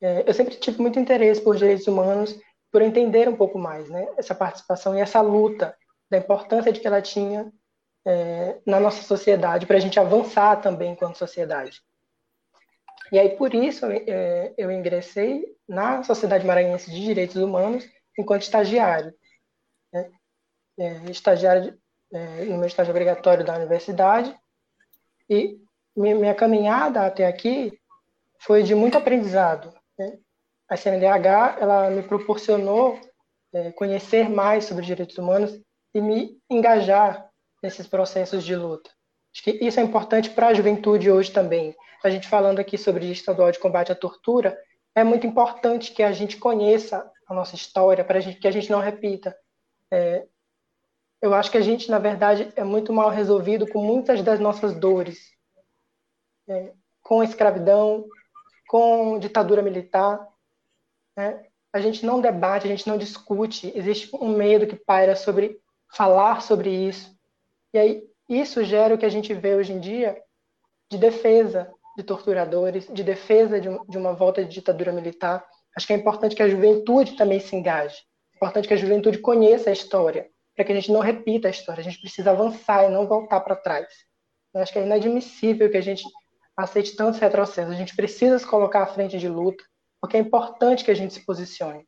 é, 0.00 0.24
eu 0.26 0.34
sempre 0.34 0.56
tive 0.56 0.80
muito 0.80 0.98
interesse 0.98 1.40
por 1.40 1.56
direitos 1.56 1.86
humanos, 1.86 2.36
por 2.72 2.80
entender 2.80 3.28
um 3.28 3.36
pouco 3.36 3.58
mais 3.58 3.88
né, 3.90 4.08
essa 4.16 4.34
participação 4.34 4.96
e 4.96 5.00
essa 5.00 5.20
luta, 5.20 5.76
da 6.10 6.18
importância 6.18 6.72
de 6.72 6.80
que 6.80 6.86
ela 6.86 7.00
tinha 7.00 7.52
é, 8.04 8.58
na 8.66 8.80
nossa 8.80 9.02
sociedade, 9.02 9.66
para 9.66 9.76
a 9.76 9.80
gente 9.80 10.00
avançar 10.00 10.60
também 10.60 10.92
enquanto 10.92 11.16
sociedade. 11.16 11.82
E 13.10 13.18
aí, 13.18 13.36
por 13.36 13.54
isso, 13.54 13.86
é, 13.86 14.54
eu 14.56 14.70
ingressei 14.70 15.44
na 15.68 16.02
Sociedade 16.02 16.46
Maranhense 16.46 16.90
de 16.90 16.98
Direitos 16.98 17.36
Humanos 17.36 17.86
enquanto 18.18 18.42
estagiário. 18.42 19.14
Né? 19.92 20.10
É, 20.78 21.10
estagiário 21.10 21.78
é, 22.10 22.44
no 22.46 22.56
meu 22.56 22.66
estágio 22.66 22.90
obrigatório 22.90 23.44
da 23.44 23.56
universidade. 23.56 24.34
E 25.28 25.60
minha 25.94 26.34
caminhada 26.34 27.04
até 27.04 27.26
aqui 27.26 27.78
foi 28.38 28.62
de 28.62 28.74
muito 28.74 28.96
aprendizado. 28.96 29.74
Né? 29.98 30.18
A 30.72 30.76
CNDH 30.76 31.58
ela 31.60 31.90
me 31.90 32.02
proporcionou 32.02 32.98
é, 33.52 33.70
conhecer 33.72 34.28
mais 34.30 34.64
sobre 34.64 34.84
direitos 34.84 35.18
humanos 35.18 35.60
e 35.94 36.00
me 36.00 36.38
engajar 36.50 37.28
nesses 37.62 37.86
processos 37.86 38.42
de 38.42 38.56
luta. 38.56 38.90
Acho 39.34 39.44
que 39.44 39.50
isso 39.64 39.78
é 39.78 39.82
importante 39.82 40.30
para 40.30 40.48
a 40.48 40.54
juventude 40.54 41.10
hoje 41.10 41.30
também 41.30 41.74
a 42.02 42.10
gente 42.10 42.28
falando 42.28 42.58
aqui 42.58 42.76
sobre 42.76 43.04
Dia 43.04 43.12
Estadual 43.12 43.52
de 43.52 43.58
Combate 43.58 43.92
à 43.92 43.94
Tortura, 43.94 44.58
é 44.94 45.04
muito 45.04 45.26
importante 45.26 45.92
que 45.92 46.02
a 46.02 46.12
gente 46.12 46.36
conheça 46.36 47.10
a 47.26 47.34
nossa 47.34 47.54
história, 47.54 48.04
para 48.04 48.20
que 48.20 48.48
a 48.48 48.50
gente 48.50 48.70
não 48.70 48.80
repita. 48.80 49.36
É, 49.90 50.26
eu 51.20 51.32
acho 51.32 51.50
que 51.50 51.56
a 51.56 51.62
gente, 51.62 51.90
na 51.90 51.98
verdade, 51.98 52.52
é 52.56 52.64
muito 52.64 52.92
mal 52.92 53.08
resolvido 53.08 53.66
com 53.68 53.82
muitas 53.82 54.22
das 54.22 54.40
nossas 54.40 54.74
dores, 54.74 55.30
é, 56.48 56.72
com 57.02 57.20
a 57.20 57.24
escravidão, 57.24 58.04
com 58.68 59.18
ditadura 59.18 59.62
militar. 59.62 60.28
Né? 61.16 61.44
A 61.72 61.80
gente 61.80 62.04
não 62.04 62.20
debate, 62.20 62.66
a 62.66 62.70
gente 62.70 62.86
não 62.86 62.98
discute, 62.98 63.72
existe 63.74 64.14
um 64.14 64.36
medo 64.36 64.66
que 64.66 64.76
paira 64.76 65.16
sobre 65.16 65.58
falar 65.94 66.42
sobre 66.42 66.70
isso. 66.70 67.14
E 67.72 67.78
aí, 67.78 68.02
isso 68.28 68.64
gera 68.64 68.94
o 68.94 68.98
que 68.98 69.06
a 69.06 69.10
gente 69.10 69.32
vê 69.32 69.54
hoje 69.54 69.72
em 69.72 69.80
dia 69.80 70.20
de 70.90 70.98
defesa 70.98 71.72
de 71.96 72.02
torturadores, 72.02 72.86
de 72.88 73.02
defesa 73.02 73.60
de, 73.60 73.68
de 73.88 73.98
uma 73.98 74.12
volta 74.12 74.44
de 74.44 74.50
ditadura 74.50 74.92
militar. 74.92 75.44
Acho 75.76 75.86
que 75.86 75.92
é 75.92 75.96
importante 75.96 76.34
que 76.34 76.42
a 76.42 76.48
juventude 76.48 77.16
também 77.16 77.40
se 77.40 77.54
engaje. 77.54 77.96
É 78.32 78.36
importante 78.36 78.68
que 78.68 78.74
a 78.74 78.78
juventude 78.78 79.18
conheça 79.18 79.70
a 79.70 79.72
história, 79.72 80.28
para 80.54 80.64
que 80.64 80.72
a 80.72 80.74
gente 80.74 80.90
não 80.90 81.00
repita 81.00 81.48
a 81.48 81.50
história. 81.50 81.80
A 81.80 81.84
gente 81.84 82.00
precisa 82.00 82.30
avançar 82.30 82.84
e 82.84 82.90
não 82.90 83.06
voltar 83.06 83.40
para 83.40 83.56
trás. 83.56 83.86
Eu 84.54 84.60
acho 84.60 84.72
que 84.72 84.78
é 84.78 84.84
inadmissível 84.84 85.70
que 85.70 85.76
a 85.76 85.82
gente 85.82 86.04
aceite 86.56 86.94
tantos 86.96 87.20
retrocessos. 87.20 87.72
A 87.72 87.76
gente 87.76 87.96
precisa 87.96 88.38
se 88.38 88.46
colocar 88.46 88.82
à 88.82 88.86
frente 88.86 89.18
de 89.18 89.28
luta, 89.28 89.64
porque 90.02 90.16
é 90.16 90.20
importante 90.20 90.84
que 90.84 90.90
a 90.90 90.94
gente 90.94 91.14
se 91.14 91.24
posicione. 91.24 91.86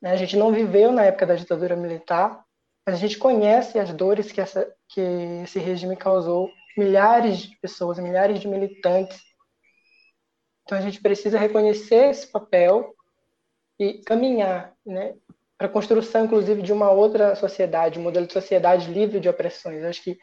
Né? 0.00 0.12
A 0.12 0.16
gente 0.16 0.36
não 0.36 0.52
viveu 0.52 0.92
na 0.92 1.04
época 1.06 1.24
da 1.24 1.34
ditadura 1.34 1.74
militar, 1.74 2.44
mas 2.86 2.96
a 2.96 2.98
gente 2.98 3.16
conhece 3.16 3.78
as 3.78 3.94
dores 3.94 4.30
que, 4.30 4.42
essa, 4.42 4.70
que 4.90 5.00
esse 5.42 5.58
regime 5.58 5.96
causou 5.96 6.50
milhares 6.76 7.38
de 7.38 7.56
pessoas, 7.56 7.98
milhares 7.98 8.40
de 8.40 8.46
militantes. 8.46 9.18
Então 10.62 10.76
a 10.76 10.82
gente 10.82 11.00
precisa 11.00 11.38
reconhecer 11.38 12.10
esse 12.10 12.26
papel 12.26 12.94
e 13.78 14.02
caminhar, 14.02 14.74
né, 14.84 15.14
para 15.56 15.66
a 15.66 15.70
construção, 15.70 16.26
inclusive, 16.26 16.60
de 16.60 16.72
uma 16.72 16.90
outra 16.90 17.34
sociedade, 17.36 17.98
um 17.98 18.02
modelo 18.02 18.26
de 18.26 18.34
sociedade 18.34 18.92
livre 18.92 19.18
de 19.18 19.30
opressões. 19.30 19.82
acho 19.82 20.02
que 20.02 20.18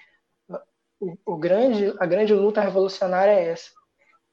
o, 0.99 1.17
o 1.25 1.37
grande, 1.37 1.95
a 1.99 2.05
grande 2.05 2.33
luta 2.33 2.61
revolucionária 2.61 3.31
é 3.31 3.49
essa. 3.49 3.71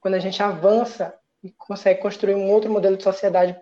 Quando 0.00 0.14
a 0.14 0.18
gente 0.18 0.42
avança 0.42 1.18
e 1.44 1.52
consegue 1.52 2.00
construir 2.00 2.34
um 2.34 2.50
outro 2.50 2.72
modelo 2.72 2.96
de 2.96 3.02
sociedade 3.02 3.54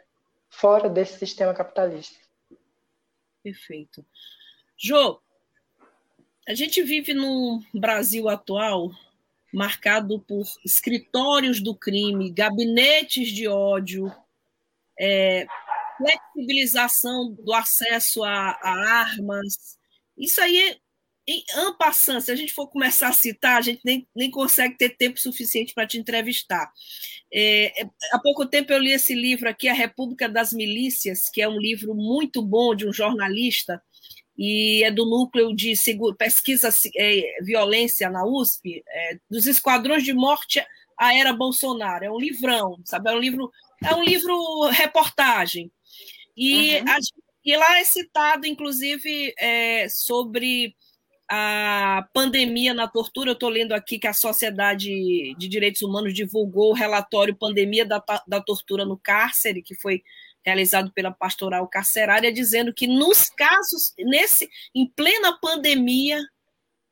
fora 0.48 0.88
desse 0.88 1.18
sistema 1.18 1.52
capitalista. 1.52 2.16
Perfeito. 3.42 4.06
Jô, 4.78 5.20
a 6.48 6.54
gente 6.54 6.80
vive 6.82 7.12
no 7.12 7.60
Brasil 7.74 8.28
atual 8.28 8.90
marcado 9.52 10.20
por 10.20 10.46
escritórios 10.64 11.60
do 11.60 11.74
crime, 11.74 12.30
gabinetes 12.30 13.28
de 13.28 13.46
ódio, 13.48 14.10
é, 14.98 15.44
flexibilização 15.98 17.32
do 17.32 17.52
acesso 17.52 18.24
a, 18.24 18.58
a 18.62 19.00
armas. 19.00 19.78
Isso 20.16 20.40
aí, 20.40 20.80
em 21.26 21.44
ampassando, 21.54 22.20
se 22.20 22.32
a 22.32 22.36
gente 22.36 22.52
for 22.52 22.66
começar 22.68 23.08
a 23.08 23.12
citar, 23.12 23.58
a 23.58 23.60
gente 23.60 23.80
nem, 23.84 24.06
nem 24.14 24.30
consegue 24.30 24.76
ter 24.76 24.96
tempo 24.96 25.20
suficiente 25.20 25.72
para 25.72 25.86
te 25.86 25.98
entrevistar. 25.98 26.70
É, 27.32 27.82
é, 27.82 27.88
há 28.12 28.18
pouco 28.18 28.44
tempo 28.46 28.72
eu 28.72 28.78
li 28.78 28.92
esse 28.92 29.14
livro 29.14 29.48
aqui, 29.48 29.68
A 29.68 29.74
República 29.74 30.28
das 30.28 30.52
Milícias, 30.52 31.30
que 31.30 31.40
é 31.40 31.48
um 31.48 31.58
livro 31.58 31.94
muito 31.94 32.42
bom 32.42 32.74
de 32.74 32.88
um 32.88 32.92
jornalista, 32.92 33.80
e 34.36 34.82
é 34.82 34.90
do 34.90 35.04
núcleo 35.04 35.54
de 35.54 35.74
pesquisa 36.18 36.70
é, 36.96 37.42
violência 37.42 38.10
na 38.10 38.24
USP, 38.24 38.82
é, 38.88 39.18
dos 39.30 39.46
esquadrões 39.46 40.02
de 40.02 40.12
morte 40.12 40.64
à 40.98 41.14
era 41.16 41.32
Bolsonaro. 41.32 42.04
É 42.04 42.10
um 42.10 42.18
livrão, 42.18 42.80
sabe? 42.84 43.10
É 43.10 43.14
um 43.14 43.18
livro, 43.18 43.52
é 43.84 43.94
um 43.94 44.02
livro 44.02 44.68
reportagem. 44.70 45.70
E, 46.36 46.78
uhum. 46.78 46.88
a, 46.88 46.98
e 47.44 47.56
lá 47.56 47.78
é 47.78 47.84
citado, 47.84 48.46
inclusive, 48.46 49.34
é, 49.38 49.88
sobre 49.88 50.74
a 51.34 52.06
pandemia 52.12 52.74
na 52.74 52.86
tortura. 52.86 53.30
Eu 53.30 53.32
estou 53.32 53.48
lendo 53.48 53.72
aqui 53.72 53.98
que 53.98 54.06
a 54.06 54.12
Sociedade 54.12 55.34
de 55.38 55.48
Direitos 55.48 55.80
Humanos 55.80 56.12
divulgou 56.12 56.70
o 56.70 56.74
relatório 56.74 57.34
Pandemia 57.34 57.86
da, 57.86 58.04
da 58.28 58.38
Tortura 58.38 58.84
no 58.84 58.98
Cárcere, 58.98 59.62
que 59.62 59.74
foi 59.74 60.02
realizado 60.44 60.92
pela 60.92 61.10
Pastoral 61.10 61.66
Carcerária, 61.68 62.30
dizendo 62.30 62.74
que 62.74 62.86
nos 62.86 63.30
casos, 63.30 63.94
nesse, 63.98 64.46
em 64.74 64.86
plena 64.86 65.38
pandemia, 65.40 66.20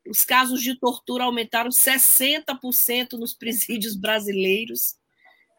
os 0.09 0.25
casos 0.25 0.59
de 0.59 0.73
tortura 0.73 1.25
aumentaram 1.25 1.69
60% 1.69 3.13
nos 3.19 3.35
presídios 3.35 3.95
brasileiros. 3.95 4.95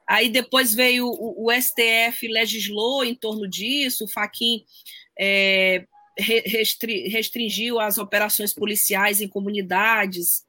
Aí 0.09 0.29
depois 0.29 0.75
veio 0.75 1.07
o, 1.07 1.47
o, 1.47 1.53
STF 1.53 2.27
legislou 2.27 3.05
em 3.05 3.15
torno 3.15 3.49
disso, 3.49 4.07
o 4.07 4.09
Faquin 4.09 4.65
é, 5.17 5.87
restri, 6.19 7.09
restringiu 7.09 7.81
as 7.81 7.99
operações 7.99 8.53
policiais 8.53 9.21
em 9.21 9.29
comunidades. 9.29 10.45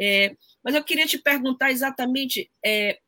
É, 0.00 0.34
mas 0.62 0.74
eu 0.74 0.84
queria 0.84 1.06
te 1.06 1.18
perguntar 1.18 1.70
exatamente 1.70 2.50
é, 2.64 2.98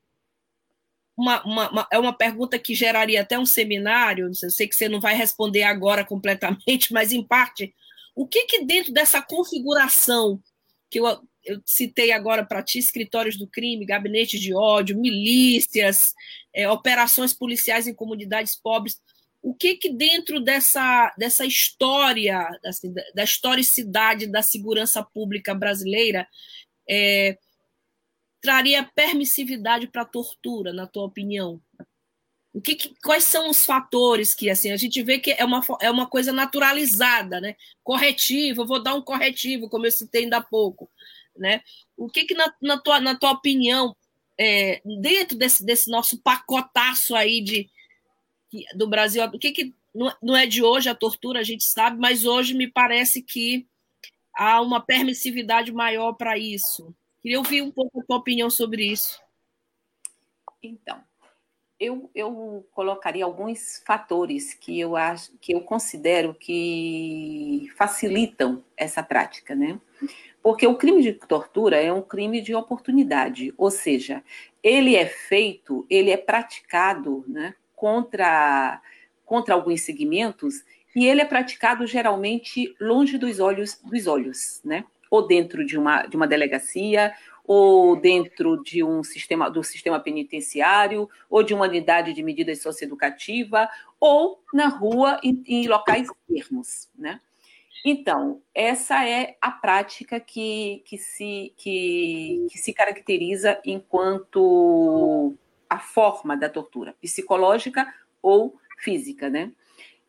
uma, 1.20 1.42
uma, 1.44 1.70
uma, 1.70 1.88
é 1.92 1.98
uma 1.98 2.12
pergunta 2.12 2.58
que 2.58 2.74
geraria 2.74 3.20
até 3.20 3.38
um 3.38 3.44
seminário, 3.44 4.30
eu 4.42 4.50
sei 4.50 4.66
que 4.66 4.74
você 4.74 4.88
não 4.88 5.00
vai 5.00 5.14
responder 5.14 5.62
agora 5.62 6.04
completamente, 6.04 6.90
mas 6.94 7.12
em 7.12 7.22
parte, 7.22 7.74
o 8.14 8.26
que, 8.26 8.46
que 8.46 8.64
dentro 8.64 8.92
dessa 8.92 9.20
configuração 9.20 10.42
que 10.90 10.98
eu, 10.98 11.06
eu 11.44 11.60
citei 11.64 12.10
agora 12.10 12.44
para 12.44 12.62
ti, 12.62 12.78
escritórios 12.78 13.36
do 13.36 13.46
crime, 13.46 13.84
gabinetes 13.84 14.40
de 14.40 14.54
ódio, 14.54 14.98
milícias, 14.98 16.14
é, 16.54 16.68
operações 16.68 17.32
policiais 17.32 17.86
em 17.86 17.94
comunidades 17.94 18.56
pobres, 18.56 19.00
o 19.42 19.54
que 19.54 19.76
que 19.76 19.90
dentro 19.90 20.40
dessa, 20.40 21.14
dessa 21.16 21.46
história, 21.46 22.46
assim, 22.64 22.92
da 23.14 23.24
historicidade 23.24 24.26
da 24.26 24.42
segurança 24.42 25.02
pública 25.02 25.54
brasileira, 25.54 26.28
é, 26.88 27.38
traria 28.40 28.84
permissividade 28.94 29.86
para 29.86 30.02
a 30.02 30.06
tortura, 30.06 30.72
na 30.72 30.86
tua 30.86 31.04
opinião? 31.04 31.60
O 32.52 32.60
que, 32.60 32.74
que, 32.74 32.94
quais 33.02 33.24
são 33.24 33.48
os 33.48 33.64
fatores 33.64 34.34
que 34.34 34.50
assim 34.50 34.72
a 34.72 34.76
gente 34.76 35.00
vê 35.02 35.18
que 35.20 35.30
é 35.30 35.44
uma, 35.44 35.62
é 35.80 35.90
uma 35.90 36.06
coisa 36.06 36.32
naturalizada, 36.32 37.40
né? 37.40 37.54
Corretivo, 37.82 38.66
vou 38.66 38.82
dar 38.82 38.94
um 38.94 39.02
corretivo, 39.02 39.68
como 39.68 39.86
eu 39.86 39.92
citei 39.92 40.24
ainda 40.24 40.38
há 40.38 40.42
pouco, 40.42 40.90
né? 41.36 41.62
O 41.96 42.08
que, 42.08 42.24
que 42.24 42.34
na, 42.34 42.52
na, 42.60 42.76
tua, 42.76 43.00
na 43.00 43.14
tua 43.14 43.30
opinião, 43.30 43.94
é, 44.36 44.82
dentro 45.00 45.38
desse, 45.38 45.64
desse 45.64 45.88
nosso 45.88 46.20
pacotaço 46.20 47.14
aí 47.14 47.40
de, 47.40 47.70
do 48.74 48.88
Brasil, 48.88 49.24
o 49.24 49.38
que, 49.38 49.52
que 49.52 49.74
não 50.22 50.36
é 50.36 50.46
de 50.46 50.62
hoje 50.62 50.88
a 50.88 50.94
tortura, 50.94 51.40
a 51.40 51.44
gente 51.44 51.64
sabe, 51.64 51.98
mas 51.98 52.24
hoje 52.24 52.54
me 52.54 52.70
parece 52.70 53.22
que 53.22 53.66
há 54.34 54.60
uma 54.60 54.80
permissividade 54.80 55.72
maior 55.72 56.12
para 56.12 56.38
isso. 56.38 56.94
Queria 57.20 57.38
ouvir 57.38 57.62
um 57.62 57.70
pouco 57.70 58.00
a 58.00 58.04
tua 58.04 58.16
opinião 58.16 58.48
sobre 58.48 58.84
isso. 58.84 59.20
Então, 60.62 61.02
eu, 61.78 62.10
eu 62.14 62.66
colocaria 62.72 63.24
alguns 63.24 63.82
fatores 63.86 64.54
que 64.54 64.78
eu 64.78 64.96
acho 64.96 65.32
que 65.38 65.52
eu 65.52 65.62
considero 65.62 66.34
que 66.34 67.70
facilitam 67.76 68.62
essa 68.76 69.02
prática, 69.02 69.54
né? 69.54 69.80
Porque 70.42 70.66
o 70.66 70.76
crime 70.76 71.02
de 71.02 71.12
tortura 71.12 71.76
é 71.76 71.92
um 71.92 72.02
crime 72.02 72.40
de 72.40 72.54
oportunidade, 72.54 73.52
ou 73.58 73.70
seja, 73.70 74.22
ele 74.62 74.96
é 74.96 75.06
feito, 75.06 75.86
ele 75.90 76.10
é 76.10 76.16
praticado, 76.16 77.24
né, 77.28 77.54
contra 77.80 78.78
contra 79.24 79.54
alguns 79.54 79.82
segmentos 79.82 80.64
e 80.94 81.06
ele 81.06 81.22
é 81.22 81.24
praticado 81.24 81.86
geralmente 81.86 82.74
longe 82.80 83.16
dos 83.16 83.40
olhos 83.40 83.80
dos 83.82 84.06
olhos, 84.06 84.60
né? 84.62 84.84
ou 85.10 85.26
dentro 85.26 85.64
de 85.64 85.78
uma, 85.78 86.06
de 86.06 86.16
uma 86.16 86.26
delegacia, 86.26 87.12
ou 87.44 87.96
dentro 87.96 88.62
de 88.62 88.84
um 88.84 89.02
sistema 89.02 89.50
do 89.50 89.64
sistema 89.64 89.98
penitenciário, 89.98 91.08
ou 91.28 91.42
de 91.42 91.52
uma 91.52 91.66
unidade 91.66 92.12
de 92.12 92.22
medidas 92.22 92.62
socioeducativa, 92.62 93.68
ou 93.98 94.40
na 94.54 94.68
rua 94.68 95.18
em, 95.22 95.42
em 95.46 95.66
locais 95.66 96.06
termos, 96.28 96.88
né? 96.96 97.20
Então, 97.84 98.42
essa 98.54 99.08
é 99.08 99.36
a 99.40 99.50
prática 99.50 100.20
que, 100.20 100.82
que, 100.84 100.98
se, 100.98 101.52
que, 101.56 102.46
que 102.50 102.58
se 102.58 102.74
caracteriza 102.74 103.58
enquanto 103.64 105.34
forma 105.80 106.36
da 106.36 106.48
tortura, 106.48 106.94
psicológica 107.00 107.92
ou 108.22 108.58
física, 108.78 109.28
né? 109.28 109.52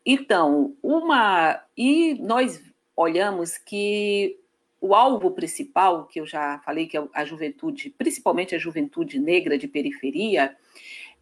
Então, 0.04 0.76
uma. 0.82 1.62
E 1.76 2.14
nós 2.14 2.62
olhamos 2.96 3.56
que 3.56 4.38
o 4.80 4.94
alvo 4.94 5.30
principal, 5.30 6.06
que 6.06 6.20
eu 6.20 6.26
já 6.26 6.58
falei 6.64 6.86
que 6.86 6.96
é 6.98 7.08
a 7.14 7.24
juventude, 7.24 7.90
principalmente 7.90 8.54
a 8.54 8.58
juventude 8.58 9.18
negra 9.18 9.56
de 9.56 9.68
periferia, 9.68 10.56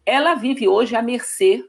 ela 0.03 0.33
vive 0.33 0.67
hoje 0.67 0.95
à 0.95 1.01
mercê, 1.01 1.63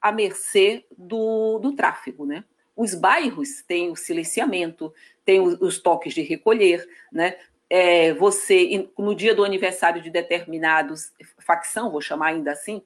à 0.00 0.10
mercê 0.10 0.84
do, 0.98 1.58
do 1.60 1.72
tráfego, 1.72 2.26
né? 2.26 2.44
Os 2.76 2.94
bairros 2.94 3.62
têm 3.62 3.90
o 3.90 3.96
silenciamento, 3.96 4.92
têm 5.24 5.40
os 5.40 5.78
toques 5.78 6.14
de 6.14 6.22
recolher, 6.22 6.88
né? 7.12 7.36
É, 7.70 8.12
você, 8.14 8.90
no 8.98 9.14
dia 9.14 9.32
do 9.32 9.44
aniversário 9.44 10.02
de 10.02 10.10
determinados 10.10 11.12
facção, 11.38 11.90
vou 11.90 12.00
chamar 12.00 12.28
ainda 12.28 12.50
assim, 12.50 12.82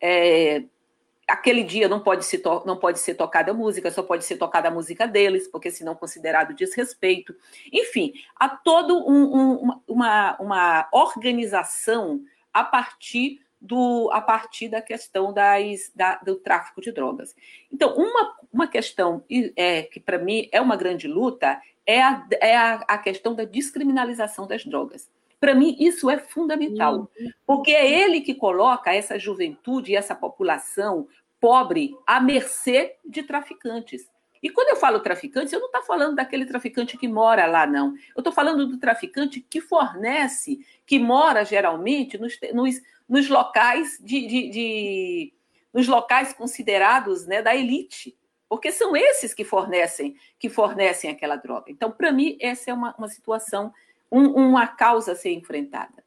é, 0.00 0.64
aquele 1.26 1.62
dia 1.62 1.88
não 1.88 2.00
pode, 2.00 2.24
se 2.24 2.42
não 2.66 2.76
pode 2.76 2.98
ser 2.98 3.14
tocada 3.14 3.54
música, 3.54 3.90
só 3.90 4.02
pode 4.02 4.24
ser 4.24 4.36
tocada 4.36 4.68
a 4.68 4.70
música 4.70 5.06
deles, 5.06 5.48
porque 5.48 5.70
senão 5.70 5.94
considerado 5.94 6.54
desrespeito. 6.54 7.34
Enfim, 7.72 8.12
há 8.36 8.48
toda 8.48 8.92
um, 8.92 9.64
um, 9.64 9.80
uma, 9.86 10.36
uma 10.38 10.88
organização 10.92 12.20
a 12.52 12.62
partir 12.64 13.40
do, 13.60 14.10
a 14.12 14.20
partir 14.20 14.68
da 14.68 14.82
questão 14.82 15.32
das, 15.32 15.90
da, 15.94 16.16
do 16.16 16.36
tráfico 16.36 16.80
de 16.80 16.92
drogas. 16.92 17.34
Então, 17.72 17.94
uma, 17.94 18.36
uma 18.52 18.68
questão 18.68 19.24
é, 19.56 19.82
que 19.84 19.98
para 19.98 20.18
mim 20.18 20.48
é 20.52 20.60
uma 20.60 20.76
grande 20.76 21.08
luta 21.08 21.60
é, 21.86 22.02
a, 22.02 22.26
é 22.40 22.56
a, 22.56 22.74
a 22.88 22.98
questão 22.98 23.34
da 23.34 23.44
descriminalização 23.44 24.46
das 24.46 24.64
drogas. 24.64 25.10
Para 25.40 25.54
mim, 25.54 25.76
isso 25.78 26.08
é 26.08 26.18
fundamental, 26.18 27.10
uhum. 27.18 27.30
porque 27.46 27.70
é 27.72 28.02
ele 28.02 28.22
que 28.22 28.34
coloca 28.34 28.94
essa 28.94 29.18
juventude 29.18 29.92
e 29.92 29.96
essa 29.96 30.14
população 30.14 31.06
pobre 31.38 31.94
à 32.06 32.18
mercê 32.20 32.96
de 33.04 33.22
traficantes. 33.22 34.08
E 34.42 34.50
quando 34.50 34.70
eu 34.70 34.76
falo 34.76 35.00
traficantes, 35.00 35.52
eu 35.52 35.60
não 35.60 35.66
estou 35.66 35.82
falando 35.82 36.16
daquele 36.16 36.46
traficante 36.46 36.98
que 36.98 37.08
mora 37.08 37.46
lá, 37.46 37.66
não. 37.66 37.94
Eu 38.14 38.20
estou 38.20 38.32
falando 38.32 38.66
do 38.66 38.78
traficante 38.78 39.40
que 39.40 39.60
fornece, 39.60 40.58
que 40.86 40.98
mora 40.98 41.44
geralmente 41.44 42.18
nos, 42.18 42.38
nos, 42.52 42.80
nos 43.08 43.28
locais 43.28 43.98
de, 44.02 44.26
de, 44.26 44.50
de, 44.50 45.32
nos 45.72 45.88
locais 45.88 46.32
considerados 46.32 47.26
né, 47.26 47.40
da 47.40 47.54
elite. 47.54 48.16
Porque 48.54 48.70
são 48.70 48.96
esses 48.96 49.34
que 49.34 49.42
fornecem, 49.42 50.14
que 50.38 50.48
fornecem 50.48 51.10
aquela 51.10 51.34
droga. 51.34 51.72
Então, 51.72 51.90
para 51.90 52.12
mim, 52.12 52.38
essa 52.40 52.70
é 52.70 52.72
uma, 52.72 52.94
uma 52.96 53.08
situação 53.08 53.72
um, 54.12 54.28
uma 54.28 54.68
causa 54.68 55.10
a 55.10 55.16
ser 55.16 55.32
enfrentada. 55.32 56.04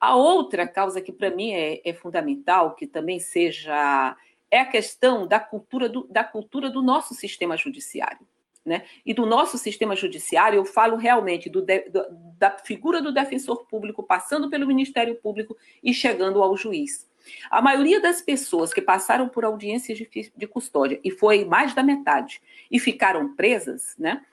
A 0.00 0.16
outra 0.16 0.66
causa 0.66 1.02
que 1.02 1.12
para 1.12 1.30
mim 1.30 1.52
é, 1.52 1.82
é, 1.84 1.92
fundamental, 1.92 2.74
que 2.74 2.86
também 2.86 3.20
seja, 3.20 4.16
é 4.50 4.60
a 4.60 4.64
questão 4.64 5.26
da 5.26 5.38
cultura 5.38 5.86
do, 5.86 6.06
da 6.08 6.24
cultura 6.24 6.70
do 6.70 6.80
nosso 6.80 7.12
sistema 7.12 7.58
judiciário. 7.58 8.26
Né? 8.64 8.86
E 9.04 9.12
do 9.12 9.26
nosso 9.26 9.58
sistema 9.58 9.94
judiciário, 9.94 10.56
eu 10.56 10.64
falo 10.64 10.96
realmente 10.96 11.50
do, 11.50 11.60
do, 11.60 12.06
da 12.38 12.52
figura 12.52 13.02
do 13.02 13.12
defensor 13.12 13.66
público 13.66 14.02
passando 14.02 14.48
pelo 14.48 14.66
Ministério 14.66 15.14
Público 15.16 15.54
e 15.82 15.92
chegando 15.92 16.42
ao 16.42 16.56
juiz. 16.56 17.06
A 17.50 17.60
maioria 17.62 18.00
das 18.00 18.20
pessoas 18.20 18.72
que 18.72 18.80
passaram 18.80 19.28
por 19.28 19.44
audiências 19.44 19.98
de, 19.98 20.32
de 20.34 20.46
custódia, 20.46 21.00
e 21.02 21.10
foi 21.10 21.44
mais 21.44 21.74
da 21.74 21.82
metade, 21.82 22.40
e 22.70 22.78
ficaram 22.78 23.34
presas, 23.34 23.94
né? 23.98 24.24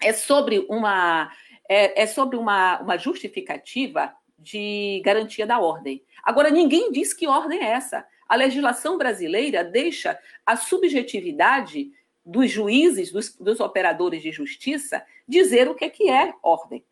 É 0.00 0.12
sobre 0.12 0.66
uma 0.68 1.30
é, 1.68 2.02
é 2.02 2.06
sobre 2.06 2.36
uma, 2.36 2.80
uma 2.80 2.98
justificativa 2.98 4.12
de 4.38 5.00
garantia 5.04 5.46
da 5.46 5.58
ordem. 5.58 6.02
Agora, 6.22 6.50
ninguém 6.50 6.90
diz 6.90 7.14
que 7.14 7.26
ordem 7.26 7.60
é 7.60 7.70
essa. 7.70 8.04
A 8.28 8.34
legislação 8.34 8.98
brasileira 8.98 9.62
deixa 9.62 10.18
a 10.44 10.56
subjetividade 10.56 11.92
dos 12.24 12.50
juízes, 12.50 13.10
dos, 13.10 13.36
dos 13.36 13.60
operadores 13.60 14.22
de 14.22 14.32
justiça, 14.32 15.04
dizer 15.26 15.68
o 15.68 15.74
que 15.74 15.84
é, 15.84 15.90
que 15.90 16.10
é 16.10 16.34
ordem. 16.42 16.84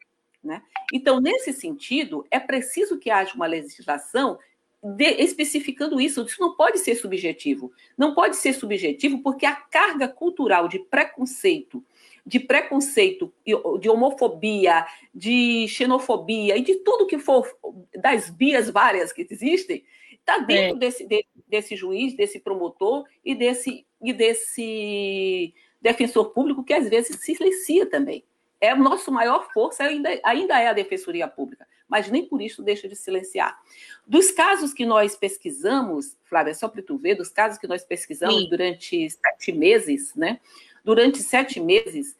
Né? 0.43 0.63
Então, 0.93 1.21
nesse 1.21 1.53
sentido, 1.53 2.27
é 2.31 2.41
preciso 2.41 2.99
que 2.99 3.11
haja 3.11 3.35
uma 3.35 3.47
legislação 3.47 4.39
de, 4.83 5.05
especificando 5.23 6.01
isso. 6.01 6.23
Isso 6.23 6.41
não 6.41 6.57
pode 6.57 6.79
ser 6.79 6.95
subjetivo. 6.95 7.73
Não 7.97 8.15
pode 8.15 8.37
ser 8.37 8.53
subjetivo 8.53 9.23
porque 9.23 9.47
a 9.47 9.55
carga 9.55 10.09
cultural 10.09 10.69
de 10.69 10.79
preconceito, 10.79 11.85
de 12.25 12.41
preconceito, 12.41 13.33
de 13.81 13.89
homofobia, 13.89 14.87
de 15.15 15.67
xenofobia 15.69 16.57
e 16.57 16.63
de 16.63 16.77
tudo 16.77 17.07
que 17.07 17.19
for 17.19 17.47
das 17.95 18.31
bias 18.31 18.71
várias 18.71 19.13
que 19.13 19.27
existem, 19.29 19.85
está 20.13 20.39
dentro 20.39 20.77
é. 20.77 20.81
desse, 20.81 21.07
de, 21.07 21.27
desse 21.49 21.77
juiz, 21.77 22.15
desse 22.15 22.39
promotor 22.39 23.05
e 23.25 23.35
desse, 23.35 23.87
e 24.03 24.13
desse 24.13 25.55
defensor 25.81 26.31
público 26.31 26.63
que 26.63 26.75
às 26.75 26.89
vezes 26.89 27.17
se 27.21 27.35
silencia 27.35 27.87
também. 27.87 28.25
É 28.61 28.75
o 28.75 28.79
nosso 28.79 29.11
maior 29.11 29.51
força, 29.53 29.85
ainda, 29.85 30.09
ainda 30.25 30.61
é 30.61 30.69
a 30.69 30.73
defensoria 30.73 31.27
pública, 31.27 31.67
mas 31.89 32.11
nem 32.11 32.27
por 32.27 32.43
isso 32.43 32.63
deixa 32.63 32.87
de 32.87 32.95
silenciar. 32.95 33.59
Dos 34.07 34.31
casos 34.31 34.75
que 34.75 34.85
nós 34.85 35.17
pesquisamos, 35.17 36.17
Flávia, 36.25 36.55
só 36.55 36.69
para 36.69 36.83
tu 36.83 36.99
ver, 36.99 37.15
dos 37.15 37.31
casos 37.31 37.59
que 37.59 37.67
nós 37.67 37.85
pesquisamos 37.85 38.43
Sim. 38.43 38.49
durante 38.51 39.11
sete 39.11 39.53
meses, 39.53 40.15
né? 40.15 40.41
Durante 40.85 41.23
sete 41.23 41.59
meses, 41.59 42.19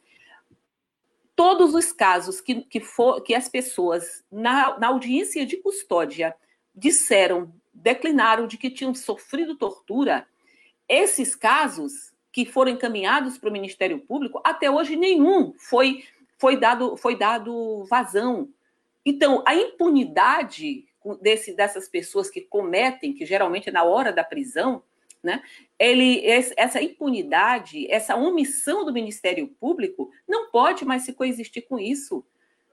todos 1.35 1.73
os 1.73 1.91
casos 1.91 2.41
que, 2.41 2.61
que, 2.61 2.79
for, 2.79 3.21
que 3.21 3.33
as 3.33 3.49
pessoas 3.49 4.23
na, 4.31 4.77
na 4.79 4.87
audiência 4.87 5.45
de 5.45 5.57
custódia 5.57 6.35
disseram, 6.73 7.53
declinaram 7.73 8.47
de 8.47 8.57
que 8.57 8.69
tinham 8.69 8.93
sofrido 8.93 9.55
tortura, 9.55 10.27
esses 10.87 11.35
casos 11.35 12.11
que 12.31 12.45
foram 12.45 12.71
encaminhados 12.71 13.37
para 13.37 13.49
o 13.49 13.51
Ministério 13.51 13.99
Público, 13.99 14.41
até 14.43 14.69
hoje 14.69 14.95
nenhum 14.95 15.53
foi, 15.57 16.03
foi, 16.41 16.57
dado, 16.57 16.97
foi 16.97 17.15
dado 17.15 17.85
vazão. 17.85 18.49
Então, 19.05 19.43
a 19.45 19.53
impunidade 19.53 20.85
desse, 21.21 21.55
dessas 21.55 21.87
pessoas 21.87 22.31
que 22.31 22.41
cometem, 22.41 23.13
que 23.13 23.27
geralmente 23.27 23.69
é 23.69 23.71
na 23.71 23.83
hora 23.83 24.11
da 24.11 24.23
prisão, 24.23 24.81
né? 25.21 25.43
Ele, 25.77 26.19
essa 26.25 26.81
impunidade, 26.81 27.85
essa 27.91 28.15
omissão 28.15 28.83
do 28.83 28.91
Ministério 28.91 29.47
Público 29.59 30.09
não 30.27 30.49
pode 30.49 30.83
mais 30.83 31.03
se 31.03 31.13
coexistir 31.13 31.67
com 31.67 31.77
isso. 31.77 32.25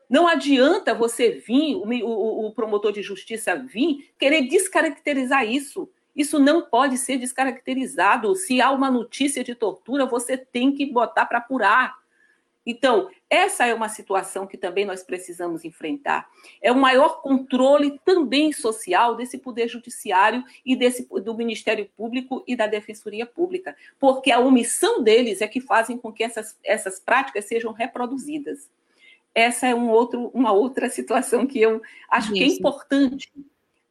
Não 0.09 0.26
adianta 0.26 0.94
você 0.94 1.33
vir, 1.33 1.76
o, 1.76 1.85
o, 1.85 2.46
o 2.46 2.52
promotor 2.54 2.90
de 2.90 3.02
justiça 3.02 3.54
vir, 3.54 4.11
querer 4.18 4.48
descaracterizar 4.48 5.46
isso. 5.46 5.90
Isso 6.16 6.38
não 6.38 6.62
pode 6.62 6.96
ser 6.96 7.18
descaracterizado. 7.18 8.35
Se 8.35 8.62
há 8.62 8.70
uma 8.70 8.90
notícia 8.90 9.44
de 9.44 9.54
tortura, 9.54 10.07
você 10.07 10.38
tem 10.38 10.72
que 10.72 10.87
botar 10.87 11.26
para 11.26 11.37
apurar. 11.37 11.98
Então, 12.70 13.09
essa 13.31 13.64
é 13.64 13.72
uma 13.72 13.88
situação 13.88 14.46
que 14.46 14.59
também 14.59 14.85
nós 14.85 15.02
precisamos 15.02 15.64
enfrentar. 15.64 16.28
É 16.61 16.70
o 16.70 16.76
maior 16.76 17.22
controle 17.22 17.98
também 18.04 18.52
social 18.52 19.16
desse 19.16 19.38
poder 19.38 19.68
judiciário 19.68 20.44
e 20.66 20.76
desse 20.76 21.09
do 21.09 21.35
Ministério 21.35 21.88
Público 21.96 22.44
e 22.46 22.54
da 22.54 22.66
Defensoria 22.66 23.24
Pública, 23.24 23.74
porque 23.98 24.31
a 24.31 24.38
omissão 24.38 25.02
deles 25.02 25.40
é 25.40 25.48
que 25.48 25.62
fazem 25.62 25.96
com 25.96 26.12
que 26.12 26.22
essas, 26.22 26.59
essas 26.62 27.00
práticas 27.00 27.46
sejam 27.46 27.72
reproduzidas. 27.72 28.68
Essa 29.35 29.66
é 29.66 29.74
um 29.74 29.88
outro, 29.88 30.31
uma 30.35 30.52
outra 30.52 30.90
situação 30.90 31.46
que 31.46 31.59
eu 31.59 31.81
acho 32.11 32.35
Isso. 32.35 32.35
que 32.35 32.42
é 32.42 32.46
importante 32.46 33.33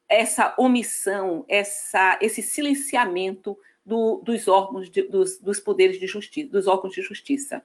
essa 0.08 0.54
omissão, 0.56 1.44
essa, 1.50 2.20
esse 2.22 2.44
silenciamento 2.44 3.58
do, 3.84 4.22
dos 4.24 4.48
órgãos 4.48 4.88
de, 4.88 5.02
dos, 5.02 5.40
dos 5.40 5.60
poderes 5.60 6.00
de 6.00 6.06
justiça, 6.06 6.52
dos 6.52 6.68
órgãos 6.68 6.94
de 6.94 7.02
justiça. 7.02 7.64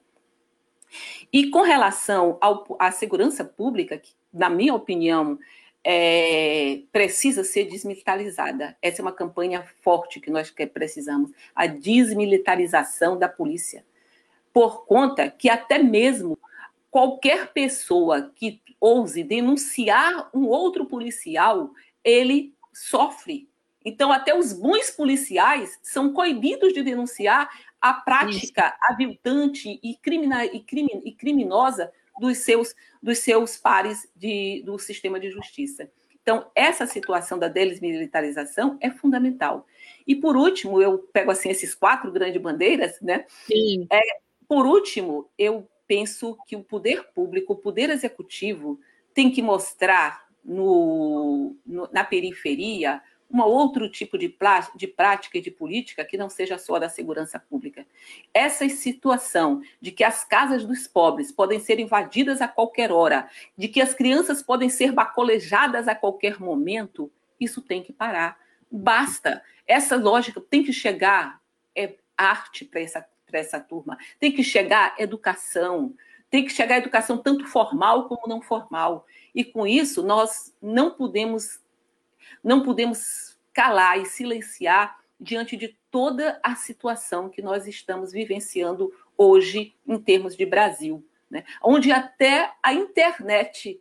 E 1.31 1.49
com 1.49 1.61
relação 1.61 2.37
ao, 2.41 2.65
à 2.79 2.91
segurança 2.91 3.43
pública, 3.43 3.97
que, 3.97 4.11
na 4.33 4.49
minha 4.49 4.73
opinião, 4.73 5.39
é, 5.83 6.81
precisa 6.91 7.43
ser 7.43 7.65
desmilitarizada. 7.65 8.77
Essa 8.81 9.01
é 9.01 9.03
uma 9.03 9.11
campanha 9.11 9.65
forte 9.81 10.19
que 10.19 10.31
nós 10.31 10.49
precisamos, 10.49 11.31
a 11.53 11.67
desmilitarização 11.67 13.17
da 13.17 13.27
polícia. 13.27 13.85
Por 14.53 14.85
conta 14.85 15.29
que 15.29 15.49
até 15.49 15.79
mesmo 15.79 16.37
qualquer 16.89 17.51
pessoa 17.51 18.31
que 18.35 18.61
ouse 18.79 19.23
denunciar 19.23 20.29
um 20.33 20.45
outro 20.45 20.85
policial, 20.85 21.71
ele 22.03 22.53
sofre. 22.71 23.49
Então, 23.83 24.11
até 24.11 24.37
os 24.37 24.53
bons 24.53 24.91
policiais 24.91 25.77
são 25.81 26.13
coibidos 26.13 26.73
de 26.73 26.81
denunciar 26.83 27.49
a 27.83 27.93
prática 27.93 28.67
Isso. 28.67 28.93
aviltante 28.93 29.77
e, 29.83 29.97
crimina, 29.97 30.45
e, 30.45 30.63
e 31.03 31.11
criminosa 31.11 31.91
dos 32.17 32.37
seus, 32.37 32.73
dos 33.01 33.19
seus 33.19 33.57
pares 33.57 34.09
de, 34.15 34.63
do 34.65 34.79
sistema 34.79 35.19
de 35.19 35.29
justiça. 35.29 35.91
Então, 36.21 36.49
essa 36.55 36.87
situação 36.87 37.37
da 37.37 37.49
desmilitarização 37.49 38.77
é 38.79 38.89
fundamental. 38.89 39.67
E, 40.07 40.15
por 40.15 40.37
último, 40.37 40.81
eu 40.81 40.99
pego 41.11 41.29
assim 41.31 41.49
esses 41.49 41.75
quatro 41.75 42.09
grandes 42.09 42.41
bandeiras, 42.41 43.01
né? 43.01 43.25
Sim. 43.45 43.85
É, 43.91 43.99
por 44.47 44.65
último, 44.65 45.29
eu 45.37 45.67
penso 45.85 46.37
que 46.47 46.55
o 46.55 46.63
poder 46.63 47.11
público, 47.13 47.51
o 47.51 47.57
poder 47.57 47.89
executivo, 47.89 48.79
tem 49.13 49.29
que 49.29 49.41
mostrar 49.41 50.25
no, 50.41 51.57
no 51.65 51.89
na 51.91 52.05
periferia 52.05 53.01
um 53.33 53.41
outro 53.41 53.89
tipo 53.89 54.17
de, 54.17 54.33
de 54.75 54.87
prática 54.87 55.37
e 55.37 55.41
de 55.41 55.49
política 55.49 56.05
que 56.05 56.17
não 56.17 56.29
seja 56.29 56.57
só 56.59 56.77
da 56.77 56.87
segurança 56.87 57.39
pública. 57.39 57.85
Essa 58.31 58.69
situação 58.69 59.61
de 59.81 59.91
que 59.91 60.03
as 60.03 60.23
casas 60.23 60.63
dos 60.63 60.87
pobres 60.87 61.31
podem 61.31 61.59
ser 61.59 61.79
invadidas 61.79 62.41
a 62.41 62.47
qualquer 62.47 62.91
hora, 62.91 63.27
de 63.57 63.67
que 63.67 63.81
as 63.81 63.93
crianças 63.95 64.43
podem 64.43 64.69
ser 64.69 64.91
bacolejadas 64.91 65.87
a 65.87 65.95
qualquer 65.95 66.39
momento, 66.39 67.11
isso 67.39 67.59
tem 67.61 67.81
que 67.81 67.91
parar. 67.91 68.37
Basta. 68.71 69.41
Essa 69.67 69.95
lógica 69.95 70.39
tem 70.39 70.63
que 70.63 70.71
chegar 70.71 71.41
é 71.75 71.95
arte 72.15 72.65
para 72.65 72.81
essa, 72.81 73.03
essa 73.31 73.59
turma, 73.59 73.97
tem 74.19 74.31
que 74.31 74.43
chegar 74.43 74.93
educação, 74.99 75.95
tem 76.29 76.45
que 76.45 76.51
chegar 76.51 76.77
educação 76.77 77.17
tanto 77.17 77.47
formal 77.47 78.07
como 78.07 78.27
não 78.27 78.41
formal. 78.41 79.07
E 79.33 79.43
com 79.43 79.65
isso, 79.65 80.03
nós 80.03 80.53
não 80.61 80.91
podemos 80.91 81.62
não 82.43 82.63
podemos 82.63 83.37
calar 83.53 83.99
e 83.99 84.05
silenciar 84.05 84.97
diante 85.19 85.55
de 85.55 85.77
toda 85.89 86.39
a 86.43 86.55
situação 86.55 87.29
que 87.29 87.41
nós 87.41 87.67
estamos 87.67 88.11
vivenciando 88.11 88.91
hoje 89.17 89.73
em 89.87 89.97
termos 89.97 90.35
de 90.35 90.45
Brasil, 90.45 91.05
né? 91.29 91.43
onde 91.61 91.91
até 91.91 92.51
a 92.61 92.73
internet, 92.73 93.79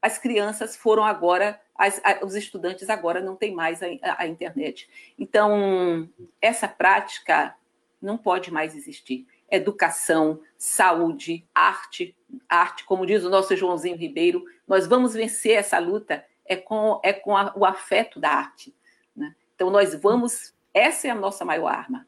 as 0.00 0.18
crianças 0.18 0.76
foram 0.76 1.04
agora, 1.04 1.60
as, 1.74 2.00
os 2.22 2.34
estudantes 2.34 2.88
agora 2.88 3.20
não 3.20 3.34
têm 3.34 3.54
mais 3.54 3.82
a, 3.82 3.86
a, 4.02 4.22
a 4.22 4.26
internet. 4.26 4.88
Então, 5.18 6.08
essa 6.40 6.68
prática 6.68 7.54
não 8.00 8.16
pode 8.16 8.52
mais 8.52 8.76
existir. 8.76 9.26
Educação, 9.50 10.40
saúde, 10.58 11.44
arte, 11.54 12.16
arte, 12.48 12.84
como 12.84 13.06
diz 13.06 13.24
o 13.24 13.30
nosso 13.30 13.56
Joãozinho 13.56 13.96
Ribeiro, 13.96 14.44
nós 14.66 14.86
vamos 14.86 15.14
vencer 15.14 15.56
essa 15.56 15.78
luta 15.78 16.24
é 16.48 16.56
com, 16.56 17.00
é 17.02 17.12
com 17.12 17.36
a, 17.36 17.52
o 17.56 17.64
afeto 17.64 18.18
da 18.20 18.30
arte. 18.30 18.74
Né? 19.14 19.34
Então, 19.54 19.70
nós 19.70 19.94
vamos. 19.94 20.54
Essa 20.72 21.08
é 21.08 21.10
a 21.10 21.14
nossa 21.14 21.44
maior 21.44 21.68
arma. 21.68 22.06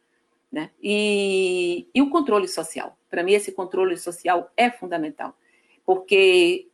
Né? 0.51 0.70
E, 0.83 1.88
e 1.94 2.01
o 2.01 2.11
controle 2.11 2.48
social. 2.48 2.96
Para 3.11 3.22
mim, 3.22 3.33
esse 3.33 3.53
controle 3.53 3.96
social 3.96 4.51
é 4.57 4.70
fundamental, 4.70 5.37
porque 5.85 6.68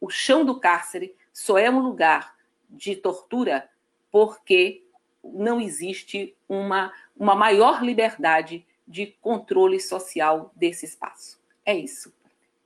o 0.00 0.10
chão 0.10 0.44
do 0.44 0.58
cárcere 0.58 1.14
só 1.32 1.58
é 1.58 1.70
um 1.70 1.80
lugar 1.80 2.34
de 2.68 2.96
tortura 2.96 3.68
porque 4.10 4.84
não 5.22 5.60
existe 5.60 6.36
uma, 6.48 6.92
uma 7.16 7.34
maior 7.34 7.82
liberdade 7.82 8.66
de 8.86 9.06
controle 9.20 9.80
social 9.80 10.52
desse 10.54 10.84
espaço. 10.84 11.40
É 11.64 11.74
isso. 11.74 12.12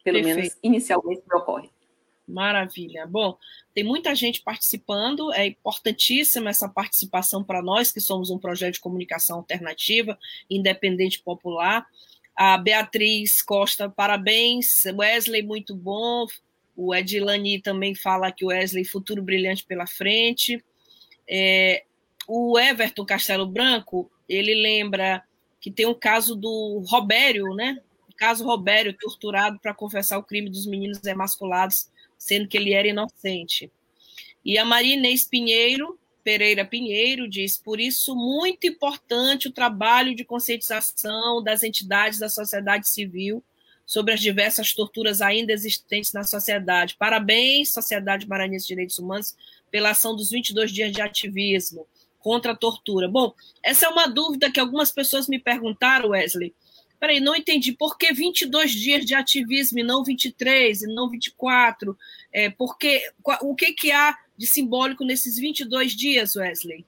Pelo 0.02 0.16
Perfeito. 0.16 0.36
menos 0.36 0.58
inicialmente 0.62 1.22
me 1.28 1.38
ocorre. 1.38 1.70
Maravilha. 2.28 3.06
Bom, 3.06 3.38
tem 3.74 3.82
muita 3.82 4.14
gente 4.14 4.42
participando, 4.42 5.32
é 5.32 5.46
importantíssima 5.46 6.50
essa 6.50 6.68
participação 6.68 7.42
para 7.42 7.62
nós, 7.62 7.90
que 7.90 8.00
somos 8.00 8.28
um 8.28 8.38
projeto 8.38 8.74
de 8.74 8.80
comunicação 8.80 9.38
alternativa, 9.38 10.18
independente 10.50 11.20
popular. 11.20 11.86
A 12.36 12.58
Beatriz 12.58 13.40
Costa, 13.40 13.88
parabéns. 13.88 14.84
Wesley, 14.84 15.42
muito 15.42 15.74
bom. 15.74 16.26
O 16.76 16.94
Edilani 16.94 17.60
também 17.62 17.94
fala 17.94 18.30
que 18.30 18.44
o 18.44 18.48
Wesley, 18.48 18.84
futuro 18.84 19.22
brilhante 19.22 19.64
pela 19.64 19.86
frente. 19.86 20.62
É, 21.28 21.84
o 22.28 22.58
Everton 22.58 23.06
Castelo 23.06 23.46
Branco, 23.46 24.10
ele 24.28 24.54
lembra 24.54 25.24
que 25.60 25.70
tem 25.70 25.86
um 25.86 25.94
caso 25.94 26.36
do 26.36 26.84
Robério, 26.86 27.54
né? 27.54 27.80
O 28.08 28.14
caso 28.14 28.44
Robério, 28.44 28.92
torturado 28.92 29.58
para 29.58 29.74
confessar 29.74 30.18
o 30.18 30.22
crime 30.22 30.50
dos 30.50 30.66
meninos 30.66 31.02
emasculados 31.04 31.90
sendo 32.18 32.48
que 32.48 32.56
ele 32.56 32.72
era 32.72 32.88
inocente. 32.88 33.70
E 34.44 34.58
a 34.58 34.64
Maria 34.64 34.94
Inês 34.94 35.24
Pinheiro 35.24 35.98
Pereira 36.28 36.62
Pinheiro 36.62 37.26
diz: 37.26 37.56
por 37.56 37.80
isso, 37.80 38.14
muito 38.14 38.66
importante 38.66 39.48
o 39.48 39.50
trabalho 39.50 40.14
de 40.14 40.26
conscientização 40.26 41.42
das 41.42 41.62
entidades 41.62 42.18
da 42.18 42.28
sociedade 42.28 42.86
civil 42.86 43.42
sobre 43.86 44.12
as 44.12 44.20
diversas 44.20 44.74
torturas 44.74 45.22
ainda 45.22 45.54
existentes 45.54 46.12
na 46.12 46.24
sociedade. 46.24 46.96
Parabéns, 46.98 47.72
Sociedade 47.72 48.28
Maranhense 48.28 48.66
de 48.66 48.74
Direitos 48.74 48.98
Humanos, 48.98 49.34
pela 49.70 49.92
ação 49.92 50.14
dos 50.14 50.30
22 50.30 50.70
dias 50.70 50.92
de 50.92 51.00
ativismo 51.00 51.86
contra 52.18 52.52
a 52.52 52.56
tortura. 52.56 53.08
Bom, 53.08 53.32
essa 53.62 53.86
é 53.86 53.88
uma 53.88 54.06
dúvida 54.06 54.52
que 54.52 54.60
algumas 54.60 54.92
pessoas 54.92 55.28
me 55.28 55.38
perguntaram, 55.38 56.10
Wesley. 56.10 56.54
Peraí, 56.98 57.20
não 57.20 57.36
entendi. 57.36 57.72
Por 57.72 57.96
que 57.96 58.12
22 58.12 58.72
dias 58.72 59.04
de 59.04 59.14
ativismo 59.14 59.78
e 59.78 59.82
não 59.82 60.02
23 60.02 60.82
e 60.82 60.86
não 60.86 61.08
24? 61.08 61.96
É, 62.32 62.50
porque, 62.50 63.00
o 63.42 63.54
que, 63.54 63.72
que 63.72 63.92
há 63.92 64.16
de 64.36 64.46
simbólico 64.46 65.04
nesses 65.04 65.38
22 65.38 65.92
dias, 65.92 66.34
Wesley? 66.34 66.84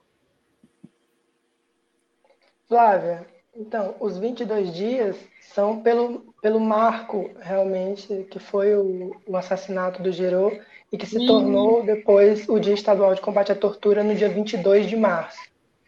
Flávia, 2.68 3.26
então, 3.54 3.96
os 4.00 4.16
22 4.16 4.72
dias 4.72 5.16
são 5.52 5.80
pelo, 5.80 6.32
pelo 6.40 6.60
marco, 6.60 7.30
realmente, 7.40 8.26
que 8.30 8.38
foi 8.38 8.74
o, 8.74 9.16
o 9.26 9.36
assassinato 9.36 10.02
do 10.02 10.12
Gerô 10.12 10.56
e 10.92 10.96
que 10.96 11.06
se 11.06 11.18
hum. 11.18 11.26
tornou 11.26 11.82
depois 11.84 12.48
o 12.48 12.58
Dia 12.58 12.74
Estadual 12.74 13.14
de 13.14 13.20
Combate 13.20 13.52
à 13.52 13.54
Tortura 13.54 14.02
no 14.02 14.14
dia 14.14 14.28
22 14.28 14.88
de 14.88 14.96
março. 14.96 15.38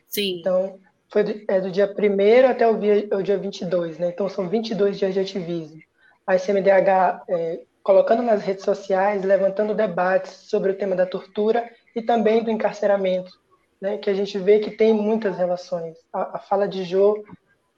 Sim. 0.08 0.40
Então, 0.40 0.78
foi 1.12 1.22
do, 1.22 1.44
é 1.46 1.60
do 1.60 1.70
dia 1.70 1.86
1 1.86 2.48
até 2.48 2.66
o 2.66 2.78
dia, 2.78 3.06
o 3.12 3.22
dia 3.22 3.36
22, 3.36 3.98
né? 3.98 4.08
Então, 4.08 4.30
são 4.30 4.48
22 4.48 4.98
dias 4.98 5.12
de 5.12 5.20
ativismo. 5.20 5.78
A 6.26 6.38
CMDH, 6.38 7.22
é, 7.28 7.60
colocando 7.82 8.22
nas 8.22 8.42
redes 8.42 8.64
sociais, 8.64 9.22
levantando 9.22 9.74
debates 9.74 10.32
sobre 10.32 10.72
o 10.72 10.74
tema 10.74 10.96
da 10.96 11.04
tortura 11.04 11.70
e 11.94 12.00
também 12.00 12.42
do 12.42 12.50
encarceramento, 12.50 13.30
né? 13.78 13.98
Que 13.98 14.08
a 14.08 14.14
gente 14.14 14.38
vê 14.38 14.58
que 14.58 14.70
tem 14.70 14.94
muitas 14.94 15.36
relações. 15.36 15.98
A, 16.10 16.36
a 16.36 16.38
fala 16.38 16.66
de 16.66 16.82
Jô 16.82 17.22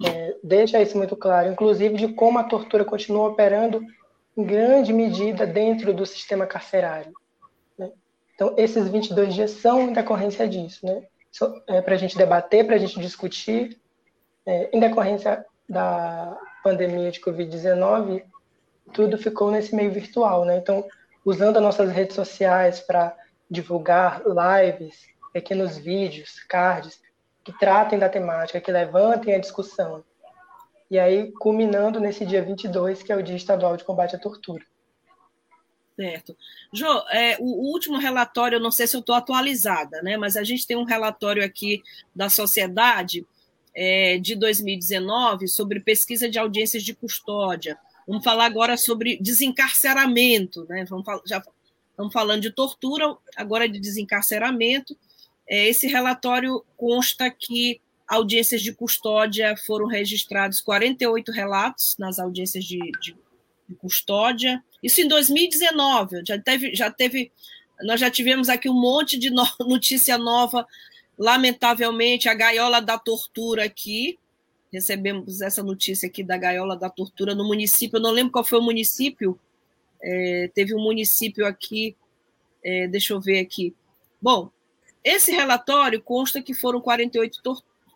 é, 0.07 0.37
deixa 0.41 0.81
isso 0.81 0.97
muito 0.97 1.17
claro, 1.17 1.51
inclusive 1.51 1.97
de 1.97 2.09
como 2.15 2.39
a 2.39 2.45
tortura 2.45 2.85
continua 2.85 3.31
operando 3.31 3.83
em 4.37 4.45
grande 4.45 4.93
medida 4.93 5.45
dentro 5.45 5.93
do 5.93 6.07
sistema 6.07 6.47
carcerário. 6.47 7.13
Né? 7.77 7.91
Então, 8.37 8.55
esses 8.57 8.89
22 8.89 9.35
dias 9.35 9.51
são 9.51 9.93
decorrência 9.93 10.49
disso, 10.49 10.87
né? 10.87 11.03
É, 11.67 11.81
para 11.81 11.95
a 11.95 11.99
gente 11.99 12.17
debater, 12.17 12.65
para 12.65 12.77
a 12.77 12.79
gente 12.79 12.99
discutir, 13.01 13.81
é, 14.47 14.71
em 14.73 14.79
decorrência 14.79 15.45
da 15.69 16.39
pandemia 16.63 17.11
de 17.11 17.21
Covid-19, 17.21 18.23
tudo 18.93 19.19
ficou 19.19 19.51
nesse 19.51 19.75
meio 19.75 19.91
virtual, 19.91 20.45
né? 20.45 20.57
Então, 20.59 20.87
usando 21.25 21.57
as 21.57 21.63
nossas 21.63 21.91
redes 21.91 22.15
sociais 22.15 22.81
para 22.81 23.17
divulgar 23.51 24.23
lives, 24.25 25.07
pequenos 25.33 25.77
vídeos, 25.77 26.41
cards, 26.49 27.01
que 27.43 27.53
tratem 27.59 27.99
da 27.99 28.09
temática, 28.09 28.61
que 28.61 28.71
levantem 28.71 29.35
a 29.35 29.41
discussão. 29.41 30.05
E 30.91 30.99
aí, 30.99 31.33
culminando 31.33 31.99
nesse 31.99 32.25
dia 32.25 32.43
22, 32.43 33.03
que 33.03 33.13
é 33.13 33.17
o 33.17 33.23
Dia 33.23 33.37
Estadual 33.37 33.77
de 33.77 33.85
Combate 33.85 34.17
à 34.17 34.19
Tortura. 34.19 34.65
Certo. 35.97 36.37
Jô, 36.73 36.87
é, 37.11 37.37
o, 37.39 37.71
último 37.73 37.99
relatório, 37.99 38.57
eu 38.57 38.61
não 38.61 38.73
sei 38.73 38.87
se 38.87 38.97
eu 38.97 39.01
estou 39.01 39.15
atualizada, 39.15 40.03
né, 40.03 40.17
mas 40.17 40.37
a 40.37 40.43
gente 40.43 40.67
tem 40.67 40.77
um 40.77 40.83
relatório 40.83 41.45
aqui 41.45 41.83
da 42.15 42.29
sociedade 42.29 43.25
é, 43.75 44.19
de 44.19 44.35
2019 44.35 45.47
sobre 45.47 45.79
pesquisa 45.79 46.29
de 46.29 46.39
audiências 46.39 46.83
de 46.83 46.95
custódia. 46.95 47.79
Vamos 48.07 48.25
falar 48.25 48.47
agora 48.47 48.77
sobre 48.77 49.19
desencarceramento, 49.21 50.67
né? 50.69 50.85
Vamos, 50.85 51.05
já 51.27 51.43
estamos 51.91 52.13
falando 52.13 52.43
de 52.43 52.51
tortura, 52.51 53.17
agora 53.37 53.69
de 53.69 53.81
desencarceramento. 53.81 54.97
É, 55.49 55.69
esse 55.69 55.87
relatório 55.87 56.65
consta 56.77 57.31
que 57.31 57.81
audiências 58.07 58.63
de 58.63 58.73
custódia 58.73 59.57
foram 59.57 59.87
registrados 59.87 60.61
48 60.61 61.33
relatos 61.33 61.97
nas 61.99 62.19
audiências 62.19 62.65
de, 62.65 62.79
de, 63.01 63.17
de 63.69 63.75
custódia. 63.75 64.63
Isso 64.83 65.01
em 65.01 65.09
2019, 65.09 66.23
já 66.27 66.39
teve, 66.39 66.75
já 66.75 66.91
teve, 66.91 67.33
nós 67.83 68.01
já 68.01 68.11
tivemos 68.11 68.49
aqui 68.49 68.69
um 68.69 68.81
monte 68.81 69.19
de 69.19 69.31
no, 69.31 69.45
notícia 69.67 70.19
nova, 70.19 70.67
lamentavelmente, 71.19 72.29
a 72.29 72.35
gaiola 72.35 72.81
da 72.81 72.99
tortura 72.99 73.65
aqui. 73.65 74.19
Recebemos 74.73 75.41
essa 75.41 75.63
notícia 75.63 76.09
aqui 76.09 76.23
da 76.25 76.37
gaiola 76.37 76.77
da 76.77 76.91
tortura 76.91 77.35
no 77.35 77.45
município, 77.45 77.97
eu 77.97 78.03
não 78.03 78.11
lembro 78.11 78.33
qual 78.33 78.45
foi 78.45 78.59
o 78.59 78.63
município, 78.63 79.39
é, 80.03 80.51
teve 80.53 80.75
um 80.75 80.83
município 80.83 81.47
aqui, 81.47 81.97
é, 82.63 82.89
deixa 82.89 83.15
eu 83.15 83.21
ver 83.21 83.39
aqui. 83.39 83.75
Bom, 84.21 84.51
esse 85.05 85.31
relatório 85.31 86.01
consta 86.03 86.43
que 86.43 86.55
foram 86.55 86.81
48 86.81 87.41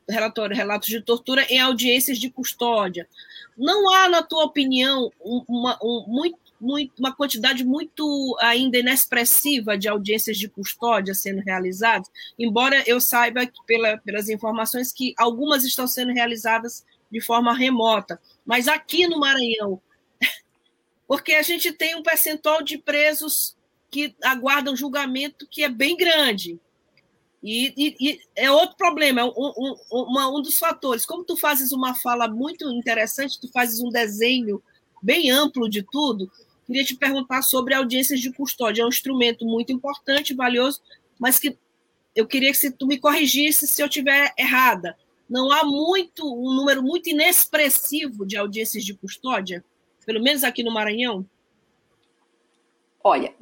relatório, 0.08 0.56
relatos 0.56 0.88
de 0.88 1.00
tortura 1.00 1.44
em 1.50 1.60
audiências 1.60 2.18
de 2.18 2.30
custódia. 2.30 3.08
Não 3.56 3.92
há, 3.92 4.08
na 4.08 4.22
tua 4.22 4.44
opinião, 4.44 5.12
uma, 5.20 5.78
um, 5.82 6.04
muito, 6.06 6.38
muito, 6.60 6.92
uma 6.98 7.14
quantidade 7.14 7.64
muito 7.64 8.36
ainda 8.40 8.78
inexpressiva 8.78 9.76
de 9.76 9.88
audiências 9.88 10.38
de 10.38 10.48
custódia 10.48 11.14
sendo 11.14 11.42
realizadas, 11.42 12.08
embora 12.38 12.82
eu 12.86 13.00
saiba 13.00 13.46
que, 13.46 13.60
pela, 13.66 13.98
pelas 13.98 14.28
informações 14.28 14.92
que 14.92 15.14
algumas 15.18 15.64
estão 15.64 15.86
sendo 15.86 16.12
realizadas 16.12 16.84
de 17.10 17.20
forma 17.20 17.56
remota. 17.56 18.20
Mas 18.44 18.68
aqui 18.68 19.06
no 19.06 19.18
Maranhão, 19.18 19.80
porque 21.06 21.34
a 21.34 21.42
gente 21.42 21.72
tem 21.72 21.96
um 21.96 22.02
percentual 22.02 22.62
de 22.62 22.78
presos 22.78 23.56
que 23.90 24.14
aguardam 24.22 24.76
julgamento 24.76 25.46
que 25.50 25.64
é 25.64 25.68
bem 25.68 25.96
grande. 25.96 26.60
E, 27.50 27.72
e, 27.78 27.96
e, 27.98 28.20
é 28.36 28.50
outro 28.50 28.76
problema, 28.76 29.22
é 29.22 29.24
um, 29.24 29.32
um, 29.34 29.74
uma, 29.90 30.28
um 30.28 30.42
dos 30.42 30.58
fatores. 30.58 31.06
Como 31.06 31.24
tu 31.24 31.34
fazes 31.34 31.72
uma 31.72 31.94
fala 31.94 32.28
muito 32.28 32.68
interessante, 32.70 33.40
tu 33.40 33.48
fazes 33.50 33.80
um 33.80 33.88
desenho 33.88 34.62
bem 35.02 35.30
amplo 35.30 35.66
de 35.66 35.82
tudo, 35.82 36.30
queria 36.66 36.84
te 36.84 36.94
perguntar 36.94 37.40
sobre 37.40 37.72
audiências 37.72 38.20
de 38.20 38.30
custódia. 38.30 38.82
É 38.82 38.84
um 38.84 38.90
instrumento 38.90 39.46
muito 39.46 39.72
importante, 39.72 40.34
valioso, 40.34 40.82
mas 41.18 41.38
que 41.38 41.56
eu 42.14 42.26
queria 42.26 42.52
que 42.52 42.70
tu 42.70 42.86
me 42.86 42.98
corrigisse 42.98 43.66
se 43.66 43.80
eu 43.80 43.86
estiver 43.86 44.34
errada. 44.36 44.94
Não 45.26 45.50
há 45.50 45.64
muito 45.64 46.30
um 46.30 46.54
número 46.54 46.82
muito 46.82 47.08
inexpressivo 47.08 48.26
de 48.26 48.36
audiências 48.36 48.84
de 48.84 48.92
custódia, 48.92 49.64
pelo 50.04 50.22
menos 50.22 50.44
aqui 50.44 50.62
no 50.62 50.70
Maranhão? 50.70 51.24
Olha, 53.02 53.32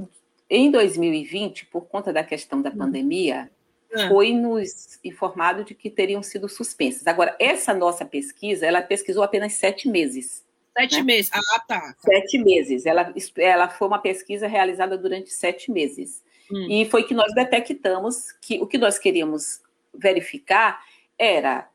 em 0.49 0.71
2020, 0.71 1.67
por 1.67 1.87
conta 1.87 2.13
da 2.13 2.23
questão 2.23 2.63
da 2.63 2.71
hum. 2.71 2.77
pandemia, 2.77 3.51
ah. 3.95 4.09
foi 4.09 4.33
nos 4.33 4.99
informado 5.05 5.65
de 5.65 5.75
que 5.75 5.91
teriam 5.91 6.23
sido 6.23 6.49
suspensas. 6.49 7.07
Agora, 7.07 7.37
essa 7.39 7.73
nossa 7.75 8.05
pesquisa, 8.05 8.67
ela 8.67 8.83
pesquisou 8.83 9.23
apenas 9.23 9.55
sete 9.55 9.89
meses. 9.89 10.45
Sete 10.77 10.99
né? 10.99 11.03
meses, 11.03 11.31
ah, 11.33 11.61
tá. 11.67 11.95
Sete 11.99 12.39
meses. 12.39 12.85
Ela, 12.85 13.15
ela 13.37 13.69
foi 13.69 13.89
uma 13.89 13.99
pesquisa 13.99 14.47
realizada 14.47 14.99
durante 14.99 15.31
sete 15.31 15.71
meses. 15.71 16.23
Hum. 16.51 16.67
E 16.71 16.85
foi 16.87 17.05
que 17.05 17.15
nós 17.15 17.33
detectamos 17.35 18.33
que 18.41 18.61
o 18.61 18.67
que 18.67 18.79
nós 18.79 18.99
queríamos 18.99 19.61
verificar 19.95 20.85
era 21.19 21.69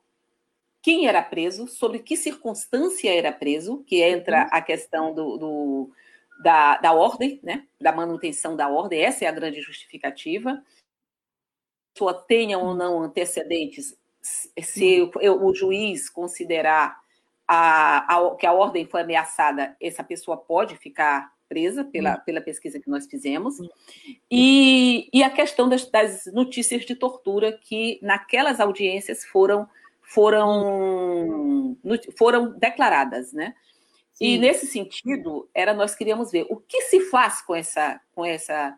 quem 0.81 1.07
era 1.07 1.21
preso, 1.21 1.67
sobre 1.67 1.99
que 1.99 2.17
circunstância 2.17 3.15
era 3.15 3.31
preso, 3.31 3.83
que 3.85 4.01
entra 4.01 4.43
uhum. 4.43 4.49
a 4.51 4.61
questão 4.61 5.13
do, 5.13 5.37
do 5.37 5.91
da, 6.43 6.77
da 6.77 6.91
ordem, 6.91 7.39
né? 7.43 7.65
da 7.79 7.91
manutenção 7.91 8.55
da 8.55 8.67
ordem, 8.67 9.01
essa 9.01 9.25
é 9.25 9.27
a 9.27 9.31
grande 9.31 9.61
justificativa 9.61 10.61
pessoa 11.93 12.13
tenha 12.13 12.57
ou 12.57 12.73
não 12.73 13.01
antecedentes, 13.01 13.95
se 14.21 15.01
uhum. 15.01 15.45
o 15.47 15.55
juiz 15.55 16.09
considerar 16.09 16.99
a, 17.47 18.15
a, 18.15 18.35
que 18.35 18.45
a 18.45 18.53
ordem 18.53 18.85
foi 18.85 19.01
ameaçada, 19.01 19.75
essa 19.81 20.03
pessoa 20.03 20.37
pode 20.37 20.77
ficar 20.77 21.31
presa 21.49 21.83
pela, 21.83 22.15
uhum. 22.15 22.21
pela 22.25 22.39
pesquisa 22.39 22.79
que 22.79 22.89
nós 22.89 23.05
fizemos. 23.07 23.59
Uhum. 23.59 23.67
E, 24.31 25.09
e 25.11 25.21
a 25.21 25.29
questão 25.29 25.67
das, 25.67 25.85
das, 25.89 26.25
notícias 26.27 26.85
de 26.85 26.95
tortura 26.95 27.51
que 27.51 27.99
naquelas 28.01 28.61
audiências 28.61 29.25
foram 29.25 29.67
foram 30.01 31.77
foram 32.17 32.57
declaradas, 32.57 33.33
né? 33.33 33.53
Sim. 34.13 34.25
E 34.25 34.37
nesse 34.37 34.67
sentido, 34.67 35.49
era 35.53 35.73
nós 35.73 35.95
queríamos 35.95 36.31
ver 36.31 36.45
o 36.49 36.57
que 36.57 36.81
se 36.83 37.01
faz 37.09 37.41
com 37.41 37.55
essa 37.55 37.99
com 38.13 38.25
essa 38.25 38.77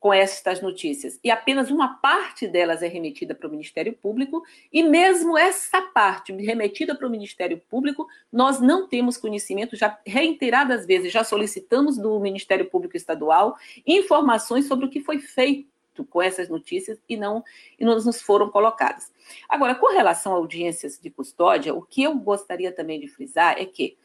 com 0.00 0.14
estas 0.14 0.62
notícias. 0.62 1.20
E 1.22 1.30
apenas 1.30 1.70
uma 1.70 1.98
parte 1.98 2.48
delas 2.48 2.82
é 2.82 2.88
remetida 2.88 3.34
para 3.34 3.46
o 3.46 3.50
Ministério 3.50 3.92
Público, 3.92 4.42
e 4.72 4.82
mesmo 4.82 5.36
essa 5.36 5.82
parte 5.82 6.32
remetida 6.32 6.94
para 6.94 7.06
o 7.06 7.10
Ministério 7.10 7.60
Público, 7.68 8.08
nós 8.32 8.60
não 8.60 8.88
temos 8.88 9.18
conhecimento, 9.18 9.76
já 9.76 9.98
reiteradas 10.06 10.86
vezes, 10.86 11.12
já 11.12 11.22
solicitamos 11.22 11.98
do 11.98 12.18
Ministério 12.18 12.64
Público 12.64 12.96
Estadual 12.96 13.56
informações 13.86 14.66
sobre 14.66 14.86
o 14.86 14.88
que 14.88 15.00
foi 15.00 15.18
feito 15.18 15.68
com 16.08 16.22
essas 16.22 16.48
notícias 16.48 16.98
e 17.06 17.14
não, 17.14 17.44
e 17.78 17.84
não 17.84 17.94
nos 17.94 18.22
foram 18.22 18.48
colocadas. 18.48 19.12
Agora, 19.46 19.74
com 19.74 19.92
relação 19.92 20.32
a 20.32 20.36
audiências 20.36 20.98
de 20.98 21.10
custódia, 21.10 21.74
o 21.74 21.82
que 21.82 22.02
eu 22.02 22.14
gostaria 22.16 22.72
também 22.72 22.98
de 22.98 23.06
frisar 23.06 23.56
é 23.58 23.66
que 23.66 23.98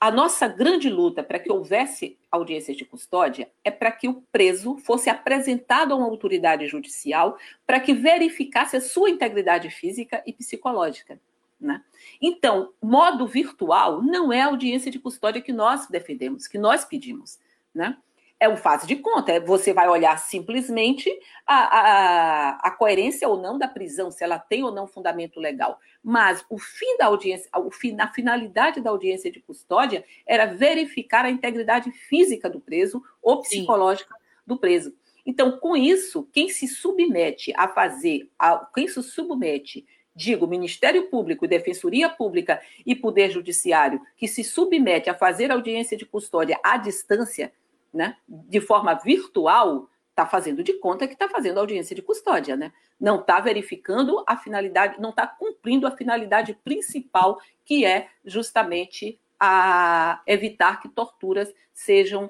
a 0.00 0.10
nossa 0.10 0.48
grande 0.48 0.88
luta 0.88 1.22
para 1.22 1.38
que 1.38 1.52
houvesse 1.52 2.18
audiência 2.30 2.74
de 2.74 2.86
custódia 2.86 3.50
é 3.62 3.70
para 3.70 3.92
que 3.92 4.08
o 4.08 4.22
preso 4.32 4.78
fosse 4.78 5.10
apresentado 5.10 5.92
a 5.92 5.96
uma 5.96 6.06
autoridade 6.06 6.66
judicial 6.66 7.36
para 7.66 7.78
que 7.78 7.92
verificasse 7.92 8.78
a 8.78 8.80
sua 8.80 9.10
integridade 9.10 9.68
física 9.68 10.22
e 10.26 10.32
psicológica. 10.32 11.20
Né? 11.60 11.84
Então, 12.22 12.72
modo 12.80 13.26
virtual 13.26 14.00
não 14.00 14.32
é 14.32 14.40
a 14.40 14.46
audiência 14.46 14.90
de 14.90 14.98
custódia 14.98 15.42
que 15.42 15.52
nós 15.52 15.86
defendemos, 15.86 16.46
que 16.46 16.56
nós 16.56 16.82
pedimos. 16.86 17.38
Né? 17.74 17.94
É 18.40 18.48
um 18.48 18.56
fase 18.56 18.86
de 18.86 18.96
conta. 18.96 19.32
É, 19.32 19.38
você 19.38 19.72
vai 19.72 19.86
olhar 19.86 20.18
simplesmente 20.18 21.10
a, 21.46 21.54
a, 21.56 22.50
a, 22.68 22.70
coerência 22.70 23.28
ou 23.28 23.40
não 23.40 23.58
da 23.58 23.68
prisão, 23.68 24.10
se 24.10 24.24
ela 24.24 24.38
tem 24.38 24.64
ou 24.64 24.72
não 24.72 24.86
fundamento 24.86 25.38
legal. 25.38 25.78
Mas 26.02 26.42
o 26.48 26.58
fim 26.58 26.96
da 26.96 27.06
audiência, 27.06 27.50
o 27.54 27.70
fim, 27.70 27.94
a 28.00 28.08
finalidade 28.08 28.80
da 28.80 28.88
audiência 28.88 29.30
de 29.30 29.40
custódia 29.40 30.02
era 30.26 30.46
verificar 30.46 31.26
a 31.26 31.30
integridade 31.30 31.92
física 31.92 32.48
do 32.48 32.58
preso 32.58 33.02
ou 33.22 33.42
psicológica 33.42 34.14
Sim. 34.14 34.42
do 34.46 34.56
preso. 34.56 34.94
Então, 35.26 35.58
com 35.58 35.76
isso, 35.76 36.26
quem 36.32 36.48
se 36.48 36.66
submete 36.66 37.52
a 37.54 37.68
fazer, 37.68 38.30
a, 38.38 38.66
quem 38.74 38.88
se 38.88 39.02
submete 39.02 39.86
digo, 40.12 40.46
Ministério 40.46 41.08
Público, 41.08 41.46
Defensoria 41.46 42.08
Pública 42.08 42.60
e 42.84 42.94
Poder 42.94 43.30
Judiciário, 43.30 44.00
que 44.16 44.28
se 44.28 44.44
submete 44.44 45.08
a 45.08 45.14
fazer 45.14 45.50
audiência 45.50 45.96
de 45.96 46.04
custódia 46.04 46.58
à 46.62 46.76
distância, 46.76 47.52
né, 47.92 48.16
de 48.28 48.60
forma 48.60 48.94
virtual, 48.94 49.88
está 50.10 50.26
fazendo 50.26 50.62
de 50.62 50.74
conta 50.74 51.06
que 51.06 51.14
está 51.14 51.28
fazendo 51.28 51.58
audiência 51.58 51.96
de 51.96 52.02
custódia, 52.02 52.56
né? 52.56 52.72
Não 53.00 53.20
está 53.20 53.40
verificando 53.40 54.22
a 54.26 54.36
finalidade, 54.36 55.00
não 55.00 55.10
está 55.10 55.26
cumprindo 55.26 55.86
a 55.86 55.96
finalidade 55.96 56.52
principal, 56.62 57.40
que 57.64 57.84
é 57.84 58.08
justamente 58.24 59.18
a 59.38 60.20
evitar 60.26 60.80
que 60.80 60.88
torturas 60.88 61.52
sejam, 61.72 62.28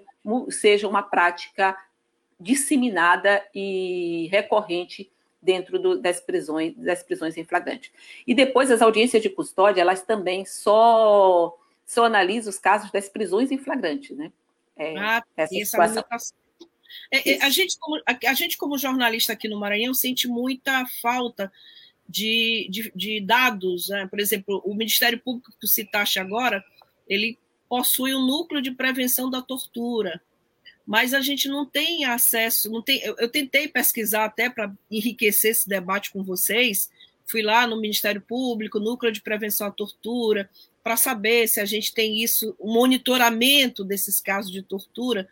sejam 0.50 0.88
uma 0.88 1.02
prática 1.02 1.76
disseminada 2.38 3.44
e 3.52 4.28
recorrente 4.30 5.10
dentro 5.42 5.78
do, 5.78 6.00
das 6.00 6.20
prisões 6.20 6.74
das 6.76 7.02
prisões 7.02 7.36
em 7.36 7.44
flagrante. 7.44 7.92
E 8.26 8.34
depois 8.34 8.70
as 8.70 8.82
audiências 8.82 9.22
de 9.22 9.28
custódia, 9.28 9.80
elas 9.80 10.02
também 10.02 10.44
só 10.44 11.56
só 11.84 12.04
analisam 12.04 12.50
os 12.50 12.58
casos 12.58 12.92
das 12.92 13.08
prisões 13.08 13.50
em 13.50 13.58
flagrante, 13.58 14.14
né? 14.14 14.30
É, 14.80 14.98
ah, 14.98 15.22
essa 15.36 15.54
situação. 15.54 16.04
É, 17.12 17.32
é, 17.32 17.42
a, 17.44 17.50
gente, 17.50 17.78
como, 17.78 18.02
a, 18.06 18.30
a, 18.30 18.34
gente, 18.34 18.56
como 18.56 18.78
jornalista 18.78 19.34
aqui 19.34 19.46
no 19.46 19.60
Maranhão, 19.60 19.92
sente 19.92 20.26
muita 20.26 20.86
falta 21.02 21.52
de, 22.08 22.66
de, 22.70 22.90
de 22.96 23.20
dados. 23.20 23.90
Né? 23.90 24.06
Por 24.06 24.18
exemplo, 24.18 24.62
o 24.64 24.74
Ministério 24.74 25.20
Público 25.20 25.52
que 25.60 25.68
citaste 25.68 26.18
agora, 26.18 26.64
ele 27.06 27.38
possui 27.68 28.14
um 28.14 28.26
núcleo 28.26 28.62
de 28.62 28.70
prevenção 28.70 29.30
da 29.30 29.42
tortura, 29.42 30.20
mas 30.86 31.12
a 31.12 31.20
gente 31.20 31.46
não 31.46 31.66
tem 31.66 32.06
acesso, 32.06 32.70
não 32.70 32.80
tem. 32.80 33.02
Eu, 33.02 33.14
eu 33.18 33.28
tentei 33.28 33.68
pesquisar 33.68 34.24
até 34.24 34.48
para 34.48 34.72
enriquecer 34.90 35.50
esse 35.50 35.68
debate 35.68 36.10
com 36.10 36.24
vocês. 36.24 36.90
Fui 37.26 37.42
lá 37.42 37.66
no 37.66 37.78
Ministério 37.78 38.22
Público, 38.22 38.80
núcleo 38.80 39.12
de 39.12 39.20
prevenção 39.20 39.66
à 39.66 39.70
tortura, 39.70 40.48
para 40.82 40.96
saber 40.96 41.46
se 41.48 41.60
a 41.60 41.64
gente 41.64 41.92
tem 41.92 42.22
isso, 42.22 42.54
o 42.58 42.72
monitoramento 42.72 43.84
desses 43.84 44.20
casos 44.20 44.50
de 44.50 44.62
tortura, 44.62 45.28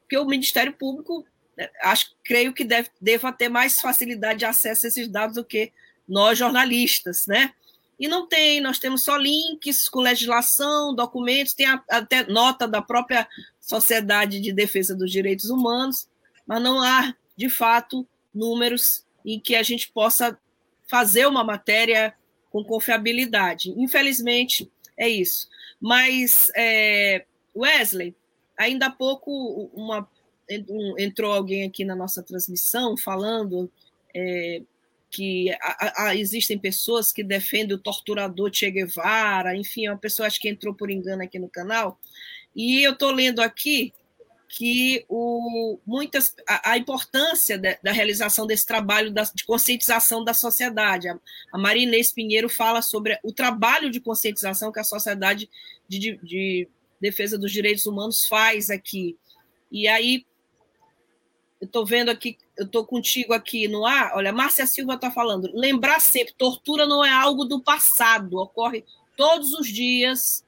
porque 0.00 0.18
o 0.18 0.26
Ministério 0.26 0.72
Público, 0.72 1.24
né, 1.56 1.70
acho, 1.82 2.14
creio 2.24 2.52
que 2.52 2.64
deve, 2.64 2.90
deva 3.00 3.32
ter 3.32 3.48
mais 3.48 3.80
facilidade 3.80 4.40
de 4.40 4.44
acesso 4.44 4.86
a 4.86 4.88
esses 4.88 5.08
dados 5.08 5.36
do 5.36 5.44
que 5.44 5.72
nós 6.08 6.36
jornalistas, 6.38 7.26
né? 7.26 7.52
E 7.98 8.08
não 8.08 8.26
tem, 8.26 8.60
nós 8.60 8.80
temos 8.80 9.04
só 9.04 9.16
links 9.16 9.88
com 9.88 10.00
legislação, 10.00 10.92
documentos, 10.92 11.54
tem 11.54 11.66
até 11.88 12.26
nota 12.26 12.66
da 12.66 12.82
própria 12.82 13.28
Sociedade 13.60 14.40
de 14.40 14.52
Defesa 14.52 14.94
dos 14.94 15.10
Direitos 15.10 15.50
Humanos, 15.50 16.08
mas 16.44 16.60
não 16.60 16.82
há, 16.82 17.14
de 17.36 17.48
fato, 17.48 18.04
números 18.34 19.04
em 19.24 19.38
que 19.38 19.54
a 19.54 19.62
gente 19.62 19.88
possa 19.92 20.36
fazer 20.88 21.26
uma 21.26 21.44
matéria 21.44 22.12
com 22.50 22.64
confiabilidade. 22.64 23.72
Infelizmente, 23.76 24.70
é 24.98 25.08
isso. 25.08 25.48
Mas, 25.80 26.50
é, 26.56 27.24
Wesley, 27.54 28.14
ainda 28.56 28.86
há 28.86 28.90
pouco 28.90 29.70
uma, 29.74 30.08
entrou 30.98 31.32
alguém 31.32 31.64
aqui 31.64 31.84
na 31.84 31.94
nossa 31.94 32.22
transmissão 32.22 32.96
falando 32.96 33.70
é, 34.14 34.62
que 35.10 35.50
a, 35.60 36.06
a, 36.06 36.16
existem 36.16 36.58
pessoas 36.58 37.12
que 37.12 37.22
defendem 37.22 37.76
o 37.76 37.80
torturador 37.80 38.50
Che 38.52 38.70
Guevara, 38.70 39.56
enfim, 39.56 39.88
uma 39.88 39.98
pessoa 39.98 40.26
acho 40.26 40.40
que 40.40 40.48
entrou 40.48 40.74
por 40.74 40.90
engano 40.90 41.22
aqui 41.22 41.38
no 41.38 41.48
canal. 41.48 41.98
E 42.54 42.82
eu 42.82 42.92
estou 42.92 43.10
lendo 43.10 43.40
aqui 43.40 43.92
que 44.54 45.06
o, 45.08 45.78
muitas, 45.86 46.36
a, 46.46 46.72
a 46.72 46.78
importância 46.78 47.56
de, 47.56 47.78
da 47.82 47.90
realização 47.90 48.46
desse 48.46 48.66
trabalho 48.66 49.10
da, 49.10 49.22
de 49.22 49.46
conscientização 49.46 50.22
da 50.22 50.34
sociedade. 50.34 51.08
A, 51.08 51.18
a 51.50 51.58
Maria 51.58 51.84
Inês 51.84 52.12
Pinheiro 52.12 52.50
fala 52.50 52.82
sobre 52.82 53.18
o 53.24 53.32
trabalho 53.32 53.90
de 53.90 53.98
conscientização 53.98 54.70
que 54.70 54.78
a 54.78 54.84
Sociedade 54.84 55.48
de, 55.88 55.98
de, 55.98 56.18
de 56.22 56.68
Defesa 57.00 57.38
dos 57.38 57.50
Direitos 57.50 57.86
Humanos 57.86 58.26
faz 58.26 58.68
aqui. 58.68 59.16
E 59.70 59.88
aí, 59.88 60.26
eu 61.58 61.64
estou 61.64 61.86
vendo 61.86 62.10
aqui, 62.10 62.36
eu 62.54 62.66
estou 62.66 62.84
contigo 62.84 63.32
aqui 63.32 63.66
no 63.68 63.86
ar, 63.86 64.12
olha, 64.14 64.34
Márcia 64.34 64.66
Silva 64.66 64.96
está 64.96 65.10
falando, 65.10 65.50
lembrar 65.54 65.98
sempre, 65.98 66.34
tortura 66.36 66.86
não 66.86 67.02
é 67.02 67.10
algo 67.10 67.46
do 67.46 67.58
passado, 67.58 68.38
ocorre 68.38 68.84
todos 69.16 69.54
os 69.54 69.66
dias, 69.66 70.44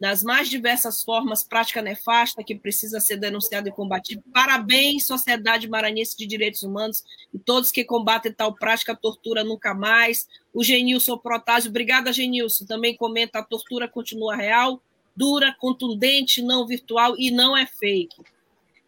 das 0.00 0.22
mais 0.22 0.48
diversas 0.48 1.02
formas, 1.02 1.42
prática 1.42 1.82
nefasta 1.82 2.44
que 2.44 2.54
precisa 2.54 3.00
ser 3.00 3.16
denunciada 3.16 3.68
e 3.68 3.72
combatida. 3.72 4.22
Parabéns, 4.32 5.06
Sociedade 5.06 5.68
Maranhense 5.68 6.16
de 6.16 6.24
Direitos 6.24 6.62
Humanos 6.62 7.02
e 7.34 7.38
todos 7.38 7.72
que 7.72 7.84
combatem 7.84 8.32
tal 8.32 8.54
prática, 8.54 8.94
tortura 8.94 9.42
nunca 9.42 9.74
mais. 9.74 10.28
O 10.54 10.62
Genilson 10.62 11.18
Protásio, 11.18 11.70
obrigada, 11.70 12.12
Genilson, 12.12 12.64
também 12.64 12.96
comenta: 12.96 13.40
a 13.40 13.42
tortura 13.42 13.88
continua 13.88 14.36
real, 14.36 14.80
dura, 15.16 15.54
contundente, 15.58 16.42
não 16.42 16.64
virtual 16.64 17.16
e 17.18 17.32
não 17.32 17.56
é 17.56 17.66
fake. 17.66 18.22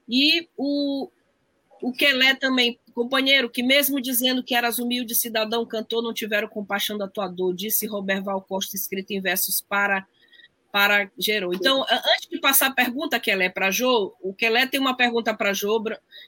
E 0.09 0.49
o, 0.57 1.09
o 1.83 1.93
Kelé 1.93 2.35
também, 2.37 2.79
companheiro, 2.95 3.51
que 3.51 3.65
mesmo 3.65 4.01
dizendo 4.01 4.45
que 4.45 4.55
eras 4.55 4.79
humilde 4.79 5.17
cidadão, 5.17 5.67
cantor, 5.67 6.03
não 6.03 6.15
tiveram 6.15 6.47
compaixão 6.49 6.97
da 6.97 7.09
tua 7.09 7.27
dor, 7.27 7.53
disse 7.53 7.85
Robert 7.85 8.23
Val 8.23 8.43
Costa, 8.43 8.77
escrito 8.77 9.11
em 9.11 9.21
versos 9.21 9.61
para 9.61 10.07
para 10.73 11.11
Gerou. 11.19 11.53
Então, 11.53 11.85
antes 11.91 12.29
de 12.31 12.39
passar 12.39 12.69
a 12.69 12.75
pergunta, 12.75 13.21
Kelé, 13.21 13.49
para 13.49 13.71
Jô, 13.71 14.15
o 14.21 14.33
Kelé 14.33 14.67
tem 14.67 14.81
uma 14.81 14.97
pergunta 14.97 15.35
para 15.35 15.53
Jô, 15.53 15.83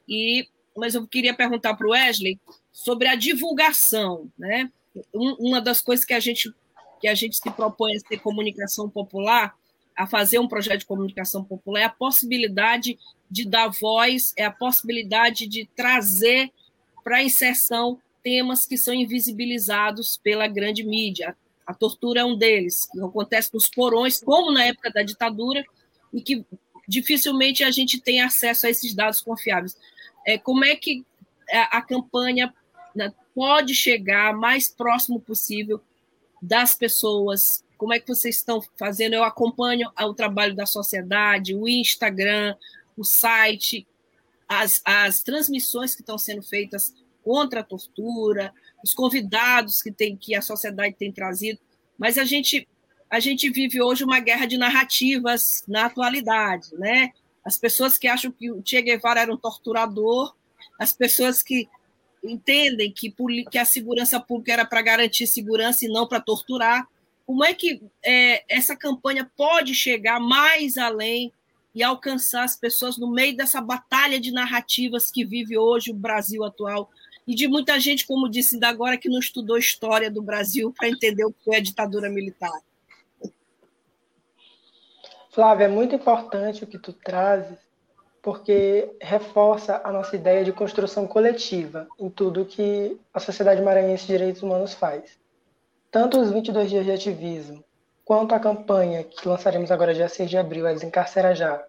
e, 0.09 0.49
mas 0.77 0.95
eu 0.95 1.07
queria 1.07 1.35
perguntar 1.35 1.75
para 1.75 1.87
o 1.87 1.91
Wesley 1.91 2.39
sobre 2.73 3.09
a 3.09 3.15
divulgação. 3.15 4.31
Né? 4.39 4.71
Uma 5.15 5.61
das 5.61 5.81
coisas 5.81 6.05
que 6.05 6.15
a 6.15 6.21
gente, 6.21 6.53
que 7.01 7.09
a 7.09 7.15
gente 7.15 7.37
se 7.37 7.51
propõe 7.51 7.97
a 7.97 8.01
ser 8.01 8.19
comunicação 8.19 8.89
popular, 8.89 9.55
a 9.97 10.07
fazer 10.07 10.39
um 10.39 10.49
projeto 10.49 10.81
de 10.81 10.87
comunicação 10.87 11.45
popular, 11.45 11.81
é 11.81 11.85
a 11.85 11.91
possibilidade 11.91 12.99
de 13.31 13.49
dar 13.49 13.69
voz, 13.69 14.33
é 14.37 14.45
a 14.45 14.51
possibilidade 14.51 15.47
de 15.47 15.69
trazer 15.77 16.51
para 17.05 17.19
a 17.19 17.23
inserção 17.23 17.99
temas 18.23 18.65
que 18.65 18.77
são 18.77 18.95
invisibilizados 18.95 20.19
pela 20.23 20.47
grande 20.47 20.85
mídia, 20.85 21.37
a 21.67 21.75
tortura 21.75 22.21
é 22.21 22.25
um 22.25 22.37
deles, 22.37 22.89
que 22.91 23.01
acontece 23.01 23.53
nos 23.55 23.69
porões, 23.69 24.21
como 24.21 24.51
na 24.51 24.65
época 24.65 24.91
da 24.91 25.03
ditadura, 25.03 25.65
e 26.13 26.21
que 26.21 26.45
dificilmente 26.87 27.63
a 27.63 27.71
gente 27.71 28.01
tem 28.01 28.21
acesso 28.21 28.67
a 28.67 28.71
esses 28.71 28.95
dados 28.95 29.21
confiáveis. 29.21 29.77
É, 30.27 30.39
como 30.39 30.65
é 30.65 30.75
que 30.77 31.05
a, 31.51 31.79
a 31.79 31.83
campanha 31.83 32.53
né, 32.95 33.13
pode 33.35 33.75
chegar 33.75 34.35
mais 34.35 34.69
próximo 34.69 35.21
possível 35.21 35.81
das 36.41 36.75
pessoas? 36.75 37.65
Como 37.79 37.93
é 37.93 38.01
que 38.01 38.09
vocês 38.09 38.37
estão 38.37 38.61
fazendo? 38.79 39.15
Eu 39.15 39.25
acompanho 39.25 39.91
o 40.01 40.15
trabalho 40.15 40.55
da 40.55 40.67
sociedade, 40.67 41.55
o 41.55 41.69
Instagram, 41.69 42.57
o 42.97 43.05
site, 43.05 43.87
as, 44.49 44.83
as 44.85 45.23
transmissões 45.23 45.95
que 45.95 46.03
estão 46.03 46.19
sendo 46.19 46.43
feitas 46.43 46.95
contra 47.25 47.61
a 47.61 47.65
tortura, 47.65 48.53
os 48.83 48.95
convidados 48.95 49.83
que, 49.83 49.93
tem, 49.93 50.17
que 50.17 50.35
a 50.35 50.43
sociedade 50.43 50.97
tem 50.99 51.13
trazido, 51.13 51.59
mas 51.99 52.19
a 52.19 52.25
gente, 52.25 52.67
a 53.09 53.21
gente 53.21 53.49
vive 53.51 53.81
hoje 53.81 54.05
uma 54.05 54.21
guerra 54.21 54.47
de 54.47 54.59
narrativas 54.59 55.65
na 55.69 55.87
atualidade, 55.87 56.69
né? 56.75 57.13
As 57.45 57.57
pessoas 57.57 57.99
que 57.99 58.07
acham 58.07 58.31
que 58.31 58.51
o 58.51 58.63
Che 58.65 58.81
Guevara 58.83 59.21
era 59.21 59.33
um 59.33 59.37
torturador, 59.37 60.35
as 60.79 60.93
pessoas 60.93 61.43
que 61.43 61.69
entendem 62.23 62.93
que, 62.93 63.13
que 63.51 63.59
a 63.59 63.65
segurança 63.65 64.21
pública 64.21 64.53
era 64.53 64.65
para 64.65 64.81
garantir 64.81 65.27
segurança 65.27 65.85
e 65.85 65.89
não 65.89 66.07
para 66.07 66.21
torturar. 66.21 66.87
Como 67.27 67.45
é 67.45 67.53
que 67.53 67.83
é, 68.05 68.45
essa 68.49 68.77
campanha 68.77 69.31
pode 69.37 69.75
chegar 69.75 70.21
mais 70.21 70.79
além 70.79 71.33
e 71.75 71.83
alcançar 71.83 72.45
as 72.45 72.57
pessoas 72.57 72.97
no 72.99 73.11
meio 73.11 73.37
dessa 73.37 73.61
batalha 73.61 74.21
de 74.21 74.31
narrativas 74.31 75.11
que 75.11 75.25
vive 75.25 75.57
hoje 75.57 75.91
o 75.91 75.95
Brasil 75.95 76.45
atual 76.45 76.91
e 77.27 77.35
de 77.35 77.47
muita 77.47 77.79
gente, 77.79 78.07
como 78.07 78.29
disse 78.29 78.57
ainda 78.57 78.69
agora, 78.69 78.99
que 78.99 79.09
não 79.09 79.19
estudou 79.19 79.57
história 79.57 80.11
do 80.11 80.23
Brasil 80.23 80.73
para 80.77 80.89
entender 80.89 81.25
o 81.25 81.33
que 81.33 81.55
a 81.55 81.61
ditadura 81.61 82.09
militar. 82.09 82.61
Flávia, 85.31 85.65
é 85.65 85.69
muito 85.69 85.95
importante 85.95 86.65
o 86.65 86.67
que 86.67 86.79
tu 86.79 86.93
trazes, 86.93 87.59
porque 88.21 88.95
reforça 89.01 89.81
a 89.83 89.91
nossa 89.91 90.15
ideia 90.15 90.45
de 90.45 90.53
construção 90.53 91.07
coletiva 91.07 91.89
em 91.99 92.11
tudo 92.11 92.45
que 92.45 93.01
a 93.15 93.19
Sociedade 93.19 93.63
Maranhense 93.63 94.07
de 94.07 94.13
Direitos 94.13 94.43
Humanos 94.43 94.75
faz. 94.75 95.19
Tanto 95.91 96.21
os 96.21 96.31
22 96.31 96.71
dias 96.71 96.85
de 96.85 96.93
ativismo, 96.93 97.65
quanto 98.05 98.35
a 98.35 98.41
campanha 98.41 99.05
que 99.05 99.27
lançaremos 99.27 99.71
agora 99.71 99.95
dia 99.95 100.09
6 100.09 100.29
de 100.29 100.37
abril, 100.37 100.67
é 100.67 100.75
Desencarcera 100.75 101.35
Já, 101.35 101.65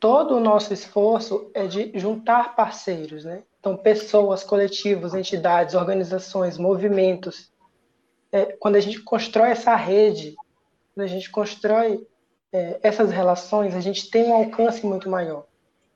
todo 0.00 0.36
o 0.36 0.40
nosso 0.40 0.72
esforço 0.72 1.50
é 1.54 1.66
de 1.66 1.92
juntar 1.98 2.54
parceiros, 2.54 3.24
né? 3.24 3.42
Então, 3.60 3.76
pessoas, 3.76 4.44
coletivos, 4.44 5.14
entidades, 5.14 5.74
organizações, 5.74 6.56
movimentos. 6.56 7.50
É, 8.30 8.56
quando 8.58 8.76
a 8.76 8.80
gente 8.80 9.00
constrói 9.00 9.50
essa 9.50 9.74
rede, 9.74 10.36
quando 10.94 11.04
a 11.04 11.08
gente 11.08 11.30
constrói 11.30 12.06
é, 12.52 12.78
essas 12.82 13.10
relações, 13.10 13.74
a 13.74 13.80
gente 13.80 14.10
tem 14.10 14.24
um 14.24 14.34
alcance 14.34 14.84
muito 14.86 15.08
maior. 15.10 15.46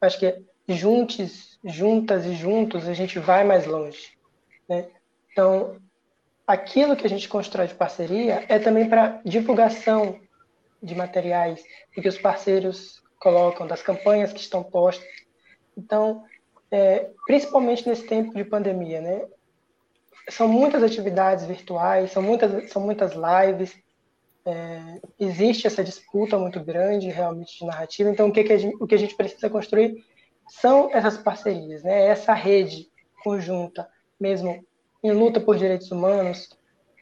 Acho 0.00 0.18
que 0.18 0.44
juntos, 0.68 1.58
juntas 1.64 2.24
e 2.26 2.34
juntos 2.34 2.88
a 2.88 2.94
gente 2.94 3.18
vai 3.18 3.44
mais 3.44 3.66
longe. 3.66 4.16
Né? 4.68 4.88
Então, 5.30 5.76
aquilo 6.46 6.96
que 6.96 7.06
a 7.06 7.10
gente 7.10 7.28
constrói 7.28 7.68
de 7.68 7.74
parceria 7.74 8.44
é 8.48 8.58
também 8.58 8.88
para 8.88 9.20
divulgação 9.24 10.20
de 10.82 10.94
materiais 10.94 11.62
que 11.92 12.08
os 12.08 12.18
parceiros 12.18 13.02
colocam, 13.20 13.66
das 13.66 13.82
campanhas 13.82 14.32
que 14.32 14.40
estão 14.40 14.64
postas. 14.64 15.06
Então, 15.76 16.24
é, 16.72 17.10
principalmente 17.26 17.86
nesse 17.86 18.06
tempo 18.06 18.34
de 18.34 18.44
pandemia, 18.44 19.02
né? 19.02 19.26
São 20.30 20.48
muitas 20.48 20.82
atividades 20.82 21.44
virtuais, 21.44 22.10
são 22.10 22.22
muitas, 22.22 22.70
são 22.72 22.80
muitas 22.80 23.12
lives, 23.12 23.76
é, 24.46 25.00
existe 25.20 25.66
essa 25.66 25.84
disputa 25.84 26.38
muito 26.38 26.58
grande, 26.60 27.10
realmente, 27.10 27.58
de 27.58 27.66
narrativa. 27.66 28.08
Então, 28.08 28.28
o 28.28 28.32
que, 28.32 28.42
que, 28.42 28.52
a, 28.54 28.58
gente, 28.58 28.76
o 28.80 28.86
que 28.86 28.94
a 28.94 28.98
gente 28.98 29.14
precisa 29.14 29.50
construir 29.50 30.02
são 30.48 30.88
essas 30.92 31.18
parcerias, 31.18 31.82
né? 31.82 32.06
Essa 32.06 32.32
rede 32.32 32.90
conjunta, 33.22 33.86
mesmo 34.18 34.64
em 35.02 35.12
luta 35.12 35.40
por 35.40 35.56
direitos 35.58 35.90
humanos, 35.90 36.56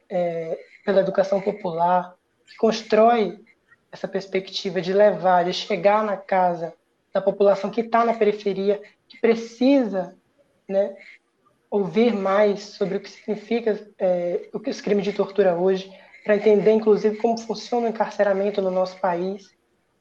é, 0.09 0.59
pela 0.83 0.99
educação 0.99 1.39
popular, 1.39 2.13
que 2.45 2.57
constrói 2.57 3.39
essa 3.89 4.07
perspectiva 4.07 4.81
de 4.81 4.91
levar, 4.91 5.45
de 5.45 5.53
chegar 5.53 6.03
na 6.03 6.17
casa 6.17 6.73
da 7.13 7.21
população 7.21 7.69
que 7.69 7.81
está 7.81 8.03
na 8.03 8.13
periferia, 8.13 8.81
que 9.11 9.19
precisa 9.19 10.15
né, 10.69 10.95
ouvir 11.69 12.15
mais 12.15 12.61
sobre 12.61 12.95
o 12.95 13.01
que 13.01 13.09
significa 13.09 13.77
é, 13.99 14.49
o 14.53 14.59
que 14.59 14.69
os 14.69 14.79
crimes 14.79 15.03
de 15.03 15.11
tortura 15.11 15.53
hoje, 15.53 15.91
para 16.23 16.37
entender, 16.37 16.71
inclusive, 16.71 17.17
como 17.17 17.37
funciona 17.37 17.87
o 17.87 17.89
encarceramento 17.89 18.61
no 18.61 18.71
nosso 18.71 18.97
país. 19.01 19.53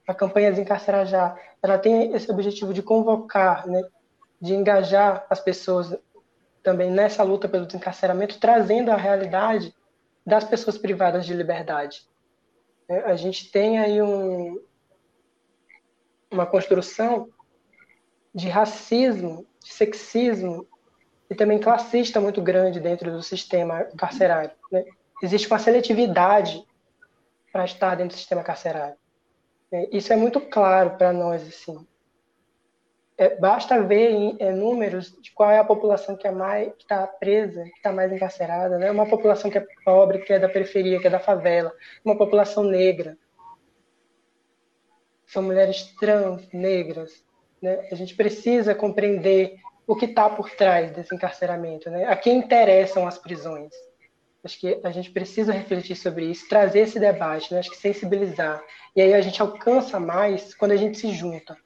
A 0.07 0.15
campanha 0.15 0.53
Desencarcerar 0.53 1.07
Já, 1.07 1.37
ela 1.61 1.77
tem 1.77 2.15
esse 2.15 2.31
objetivo 2.31 2.73
de 2.73 2.83
convocar, 2.83 3.67
né, 3.67 3.83
de 4.41 4.55
engajar 4.55 5.27
as 5.29 5.41
pessoas 5.41 5.97
também 6.63 6.91
nessa 6.91 7.25
luta 7.25 7.49
pelo 7.49 7.67
desencarceramento, 7.67 8.39
trazendo 8.39 8.93
a 8.93 8.97
realidade 8.97 9.75
das 10.25 10.45
pessoas 10.45 10.79
privadas 10.79 11.27
de 11.27 11.35
liberdade. 11.35 12.07
É, 12.89 13.01
a 13.01 13.17
gente 13.17 13.51
tem 13.51 13.79
aí 13.79 14.01
um, 14.01 14.61
uma 16.31 16.47
construção 16.47 17.29
de 18.35 18.49
racismo, 18.49 19.47
de 19.63 19.73
sexismo 19.73 20.67
e 21.29 21.35
também 21.35 21.59
classista 21.59 22.21
muito 22.21 22.41
grande 22.43 22.81
dentro 22.81 23.11
do 23.11 23.23
sistema 23.23 23.85
carcerário. 23.97 24.53
Né? 24.71 24.85
Existe 25.23 25.47
uma 25.49 25.59
seletividade 25.59 26.65
para 27.53 27.65
estar 27.65 27.95
dentro 27.95 28.17
do 28.17 28.19
sistema 28.19 28.43
carcerário. 28.43 28.97
É, 29.73 29.89
isso 29.97 30.13
é 30.13 30.17
muito 30.17 30.41
claro 30.41 30.97
para 30.97 31.13
nós, 31.13 31.47
assim. 31.47 31.87
É, 33.17 33.37
basta 33.37 33.83
ver 33.83 34.11
em, 34.11 34.37
em, 34.41 34.53
números 34.53 35.13
de 35.21 35.31
qual 35.33 35.51
é 35.51 35.59
a 35.59 35.65
população 35.65 36.17
que 36.17 36.27
é 36.27 36.31
mais 36.31 36.73
que 36.75 36.83
está 36.83 37.07
presa, 37.07 37.63
que 37.65 37.77
está 37.77 37.93
mais 37.93 38.11
encarcerada, 38.11 38.79
né? 38.79 38.91
Uma 38.91 39.07
população 39.07 39.51
que 39.51 39.59
é 39.59 39.67
pobre, 39.85 40.21
que 40.21 40.33
é 40.33 40.39
da 40.39 40.49
periferia, 40.49 40.99
que 40.99 41.07
é 41.07 41.11
da 41.11 41.21
favela, 41.21 41.73
uma 42.05 42.17
população 42.17 42.65
negra. 42.65 43.19
São 45.27 45.43
mulheres 45.43 45.95
trans, 46.01 46.49
negras, 46.53 47.23
né? 47.61 47.89
A 47.91 47.95
gente 47.95 48.15
precisa 48.15 48.75
compreender 48.75 49.57
o 49.87 49.97
que 49.97 50.07
está 50.07 50.29
por 50.29 50.51
trás 50.51 50.93
desse 50.93 51.15
encarceramento, 51.15 51.91
né? 51.91 52.07
A 52.07 52.17
quem 52.17 52.39
interessam 52.39 53.07
as 53.07 53.19
prisões. 53.19 53.73
Acho 54.43 54.59
que 54.59 54.81
a 54.83 54.91
gente 54.91 55.11
precisa 55.11 55.53
refletir 55.53 55.97
sobre 55.97 56.25
isso, 56.27 56.49
trazer 56.49 56.81
esse 56.81 56.99
debate, 56.99 57.53
né? 57.53 57.61
Acho 57.61 57.71
que 57.71 57.77
sensibilizar. 57.77 58.63
E 58.97 59.03
aí 59.03 59.13
a 59.13 59.21
gente 59.21 59.41
alcança 59.43 60.01
mais 60.01 60.55
quando 60.55 60.73
a 60.73 60.77
gente 60.77 60.99
se 60.99 61.13
junta 61.13 61.57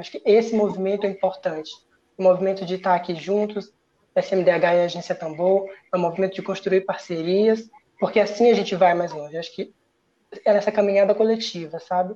acho 0.00 0.10
que 0.10 0.22
esse 0.24 0.54
movimento 0.54 1.06
é 1.06 1.10
importante. 1.10 1.70
O 2.16 2.22
movimento 2.22 2.64
de 2.64 2.74
estar 2.74 2.94
aqui 2.94 3.14
juntos, 3.14 3.72
SMDH 4.14 4.74
e 4.74 4.84
Agência 4.84 5.14
Tambor, 5.14 5.68
é 5.92 5.96
um 5.96 6.00
movimento 6.00 6.34
de 6.34 6.42
construir 6.42 6.82
parcerias, 6.82 7.68
porque 7.98 8.20
assim 8.20 8.50
a 8.50 8.54
gente 8.54 8.74
vai 8.74 8.94
mais 8.94 9.12
longe. 9.12 9.36
Acho 9.36 9.54
que 9.54 9.74
é 10.44 10.52
nessa 10.52 10.72
caminhada 10.72 11.14
coletiva, 11.14 11.78
sabe? 11.80 12.14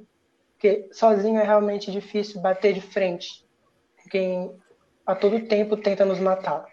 Porque 0.60 0.90
sozinho 0.92 1.40
é 1.40 1.42
realmente 1.42 1.90
difícil 1.90 2.38
bater 2.38 2.74
de 2.74 2.82
frente 2.82 3.42
com 3.96 4.10
quem 4.10 4.54
a 5.06 5.14
todo 5.14 5.46
tempo 5.48 5.74
tenta 5.74 6.04
nos 6.04 6.20
matar. 6.20 6.66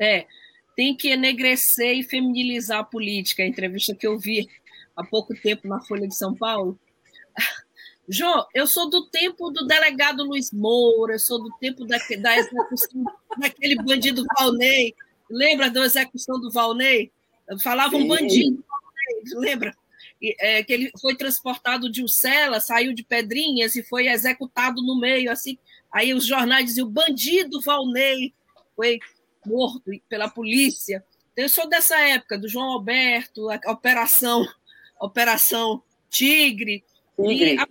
É, 0.00 0.26
tem 0.74 0.96
que 0.96 1.10
enegrecer 1.10 1.98
e 1.98 2.02
feminilizar 2.02 2.78
a 2.78 2.84
política. 2.84 3.42
A 3.42 3.46
entrevista 3.46 3.94
que 3.94 4.06
eu 4.06 4.18
vi 4.18 4.48
há 4.96 5.04
pouco 5.04 5.34
tempo 5.34 5.68
na 5.68 5.78
Folha 5.82 6.08
de 6.08 6.16
São 6.16 6.34
Paulo, 6.34 6.80
João, 8.08 8.46
eu 8.54 8.66
sou 8.66 8.88
do 8.88 9.10
tempo 9.10 9.50
do 9.50 9.66
delegado 9.66 10.24
Luiz 10.24 10.50
Moura, 10.50 11.16
eu 11.16 11.18
sou 11.18 11.42
do 11.42 11.50
tempo 11.58 11.84
da, 11.84 11.98
da 12.18 12.38
execução 12.38 13.04
daquele 13.36 13.76
bandido 13.82 14.24
Valnei. 14.38 14.94
Lembra 15.28 15.68
da 15.68 15.84
execução 15.84 16.40
do 16.40 16.50
Valnei? 16.50 17.12
Falava 17.62 17.94
um 17.94 18.08
bandido, 18.08 18.64
lembra? 19.34 19.76
É, 20.38 20.62
que 20.62 20.72
ele 20.72 20.90
foi 21.00 21.14
transportado 21.14 21.90
de 21.90 22.02
Ucela, 22.02 22.60
saiu 22.60 22.94
de 22.94 23.02
Pedrinhas 23.02 23.76
e 23.76 23.82
foi 23.82 24.08
executado 24.08 24.82
no 24.82 24.98
meio, 24.98 25.30
assim. 25.30 25.58
Aí 25.92 26.14
os 26.14 26.26
jornais 26.26 26.66
diziam: 26.66 26.86
o 26.86 26.90
bandido 26.90 27.60
Valnei 27.60 28.32
foi 28.74 28.98
morto 29.44 29.90
pela 30.08 30.28
polícia. 30.28 31.04
Eu 31.36 31.48
sou 31.48 31.68
dessa 31.68 31.98
época, 32.00 32.38
do 32.38 32.48
João 32.48 32.72
Alberto, 32.72 33.50
a 33.50 33.70
Operação, 33.70 34.46
Operação 35.00 35.82
Tigre. 36.08 36.82
Tigre. 37.16 37.54
E 37.54 37.58
a 37.58 37.66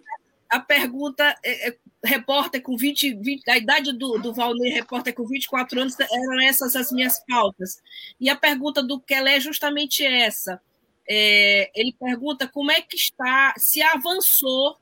a 0.55 0.59
pergunta, 0.59 1.35
é, 1.43 1.69
é, 1.69 1.77
repórter 2.03 2.61
com 2.61 2.77
20, 2.77 3.15
20, 3.15 3.49
a 3.49 3.57
idade 3.57 3.91
do, 3.91 4.17
do 4.19 4.33
Valnei, 4.33 4.71
repórter 4.71 5.13
com 5.13 5.25
24 5.25 5.81
anos, 5.81 5.99
eram 5.99 6.41
essas 6.41 6.75
as 6.75 6.91
minhas 6.91 7.23
pautas. 7.25 7.81
E 8.19 8.29
a 8.29 8.35
pergunta 8.35 8.81
do 8.81 8.99
Kelé 8.99 9.37
é 9.37 9.39
justamente 9.39 10.05
essa. 10.05 10.61
É, 11.07 11.71
ele 11.75 11.93
pergunta 11.93 12.47
como 12.47 12.71
é 12.71 12.81
que 12.81 12.95
está, 12.95 13.53
se 13.57 13.81
avançou, 13.81 14.77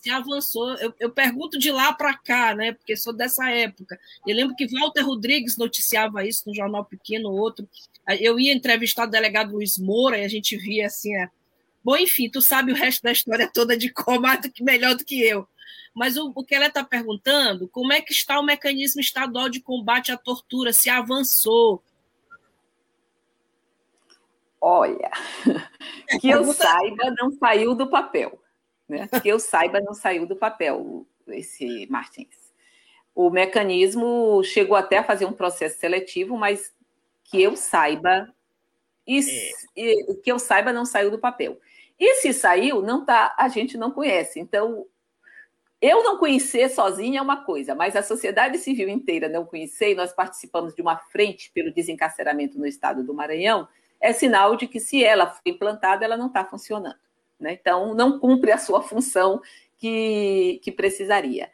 se 0.00 0.10
avançou, 0.10 0.74
eu, 0.74 0.92
eu 0.98 1.10
pergunto 1.10 1.58
de 1.58 1.70
lá 1.70 1.92
para 1.92 2.16
cá, 2.16 2.54
né, 2.54 2.72
porque 2.72 2.96
sou 2.96 3.12
dessa 3.12 3.48
época. 3.50 3.98
Eu 4.26 4.34
lembro 4.34 4.56
que 4.56 4.66
Walter 4.66 5.02
Rodrigues 5.02 5.56
noticiava 5.56 6.26
isso 6.26 6.42
no 6.46 6.54
jornal 6.54 6.84
pequeno, 6.84 7.30
outro. 7.30 7.68
Eu 8.18 8.40
ia 8.40 8.52
entrevistar 8.52 9.04
o 9.06 9.10
delegado 9.10 9.52
Luiz 9.52 9.78
Moura 9.78 10.18
e 10.18 10.24
a 10.24 10.28
gente 10.28 10.56
via 10.56 10.86
assim, 10.86 11.14
a, 11.16 11.30
Bom, 11.84 11.96
enfim, 11.96 12.30
tu 12.30 12.40
sabe 12.40 12.70
o 12.70 12.76
resto 12.76 13.02
da 13.02 13.10
história 13.10 13.50
toda 13.52 13.76
de 13.76 13.90
coma 13.90 14.38
melhor 14.60 14.94
do 14.94 15.04
que 15.04 15.20
eu. 15.20 15.48
Mas 15.94 16.16
o, 16.16 16.32
o 16.34 16.44
que 16.44 16.54
ela 16.54 16.66
está 16.66 16.84
perguntando, 16.84 17.68
como 17.68 17.92
é 17.92 18.00
que 18.00 18.12
está 18.12 18.38
o 18.38 18.44
mecanismo 18.44 19.00
estadual 19.00 19.48
de 19.48 19.60
combate 19.60 20.12
à 20.12 20.16
tortura? 20.16 20.72
Se 20.72 20.88
avançou? 20.88 21.82
Olha, 24.64 25.10
que 26.20 26.30
eu 26.30 26.44
saiba, 26.52 27.12
não 27.18 27.32
saiu 27.32 27.74
do 27.74 27.90
papel. 27.90 28.40
Né? 28.88 29.08
Que 29.20 29.28
eu 29.28 29.40
saiba, 29.40 29.80
não 29.80 29.92
saiu 29.92 30.24
do 30.24 30.36
papel 30.36 31.04
esse 31.26 31.88
Martins. 31.90 32.52
O 33.12 33.28
mecanismo 33.28 34.40
chegou 34.44 34.76
até 34.76 34.98
a 34.98 35.04
fazer 35.04 35.24
um 35.24 35.32
processo 35.32 35.80
seletivo, 35.80 36.36
mas 36.36 36.72
que 37.24 37.42
eu 37.42 37.56
saiba, 37.56 38.32
é. 39.08 40.14
que 40.22 40.30
eu 40.30 40.38
saiba, 40.38 40.72
não 40.72 40.84
saiu 40.84 41.10
do 41.10 41.18
papel. 41.18 41.58
E 41.98 42.14
se 42.20 42.32
saiu, 42.32 42.80
não 42.82 43.04
tá, 43.04 43.34
a 43.36 43.48
gente 43.48 43.76
não 43.76 43.90
conhece. 43.90 44.38
Então, 44.38 44.86
eu 45.80 46.04
não 46.04 46.18
conhecer 46.18 46.68
sozinha 46.68 47.18
é 47.18 47.22
uma 47.22 47.44
coisa, 47.44 47.74
mas 47.74 47.96
a 47.96 48.02
sociedade 48.02 48.58
civil 48.58 48.88
inteira 48.88 49.28
não 49.28 49.44
conhecer, 49.44 49.90
e 49.90 49.94
nós 49.96 50.12
participamos 50.12 50.72
de 50.72 50.82
uma 50.82 50.96
frente 50.96 51.50
pelo 51.52 51.74
desencarceramento 51.74 52.56
no 52.56 52.66
estado 52.66 53.02
do 53.02 53.12
Maranhão, 53.12 53.66
é 54.02 54.12
sinal 54.12 54.56
de 54.56 54.66
que 54.66 54.80
se 54.80 55.02
ela 55.02 55.28
foi 55.28 55.52
implantada, 55.52 56.04
ela 56.04 56.16
não 56.16 56.26
está 56.26 56.44
funcionando. 56.44 56.98
Né? 57.38 57.52
Então, 57.52 57.94
não 57.94 58.18
cumpre 58.18 58.50
a 58.50 58.58
sua 58.58 58.82
função 58.82 59.40
que, 59.78 60.60
que 60.62 60.72
precisaria. 60.72 61.50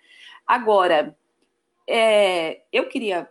Agora, 0.47 1.17
é, 1.87 2.63
eu 2.73 2.89
queria, 2.89 3.31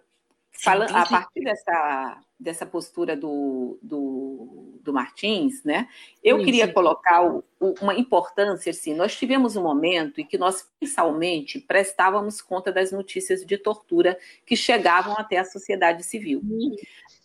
falar 0.52 0.86
a 0.92 1.06
partir 1.06 1.42
dessa, 1.44 2.24
dessa 2.40 2.66
postura 2.66 3.16
do, 3.16 3.80
do 3.82 4.67
do 4.88 4.94
Martins, 4.94 5.64
né? 5.64 5.88
Eu 6.24 6.40
sim, 6.40 6.46
queria 6.46 6.66
sim. 6.66 6.74
colocar 6.74 7.22
o, 7.22 7.44
o, 7.60 7.76
uma 7.82 7.94
importância, 7.94 8.70
assim, 8.70 8.94
nós 8.94 9.16
tivemos 9.16 9.56
um 9.58 9.62
momento 9.62 10.22
em 10.22 10.26
que 10.26 10.38
nós, 10.38 10.68
mensalmente, 10.82 11.60
prestávamos 11.60 12.42
conta 12.42 12.72
das 12.72 12.92
notícias 12.92 13.46
de 13.46 13.58
tortura 13.58 14.18
que 14.46 14.56
chegavam 14.56 15.14
até 15.18 15.38
a 15.38 15.46
sociedade 15.46 16.04
civil. 16.04 16.42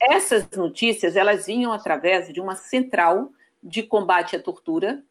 Essas 0.00 0.50
notícias, 0.50 1.14
elas 1.14 1.46
vinham 1.46 1.72
através 1.72 2.32
de 2.32 2.40
uma 2.40 2.56
central 2.56 3.30
de 3.62 3.84
combate 3.84 4.34
à 4.34 4.42
tortura, 4.42 5.02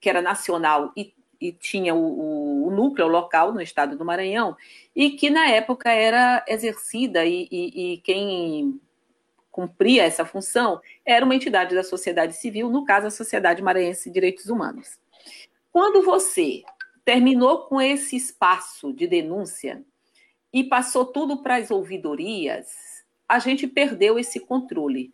que 0.00 0.08
era 0.08 0.22
nacional 0.22 0.90
e, 0.96 1.12
e 1.38 1.52
tinha 1.52 1.94
o, 1.94 2.66
o, 2.66 2.70
núcleo 2.70 3.06
local 3.06 3.52
no 3.52 3.60
estado 3.60 3.98
do 3.98 4.04
Maranhão, 4.04 4.56
e 4.96 5.10
que 5.10 5.28
na 5.28 5.50
época 5.50 5.90
era 5.90 6.42
exercida 6.48 7.26
e, 7.26 7.46
e, 7.50 7.92
e 7.92 7.98
quem 7.98 8.80
cumpria 9.58 10.04
essa 10.04 10.24
função 10.24 10.80
era 11.04 11.24
uma 11.24 11.34
entidade 11.34 11.74
da 11.74 11.82
sociedade 11.82 12.36
civil, 12.36 12.70
no 12.70 12.84
caso 12.84 13.08
a 13.08 13.10
Sociedade 13.10 13.60
Maranhense 13.60 14.08
de 14.08 14.14
Direitos 14.14 14.46
Humanos. 14.46 15.00
Quando 15.72 16.00
você 16.00 16.62
terminou 17.04 17.66
com 17.66 17.80
esse 17.80 18.14
espaço 18.14 18.92
de 18.92 19.08
denúncia 19.08 19.82
e 20.52 20.62
passou 20.62 21.06
tudo 21.06 21.42
para 21.42 21.56
as 21.56 21.72
ouvidorias, 21.72 22.68
a 23.28 23.40
gente 23.40 23.66
perdeu 23.66 24.16
esse 24.16 24.38
controle. 24.38 25.12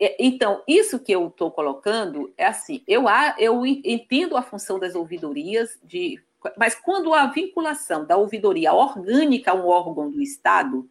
É, 0.00 0.16
então, 0.24 0.62
isso 0.66 0.98
que 0.98 1.12
eu 1.12 1.28
estou 1.28 1.50
colocando 1.50 2.32
é 2.38 2.46
assim: 2.46 2.82
eu, 2.88 3.04
eu 3.38 3.66
entendo 3.66 4.38
a 4.38 4.42
função 4.42 4.78
das 4.78 4.94
ouvidorias, 4.94 5.78
de, 5.84 6.18
mas 6.56 6.74
quando 6.74 7.12
a 7.12 7.26
vinculação 7.26 8.06
da 8.06 8.16
ouvidoria 8.16 8.72
orgânica 8.72 9.50
a 9.50 9.54
um 9.54 9.66
órgão 9.66 10.10
do 10.10 10.22
Estado, 10.22 10.88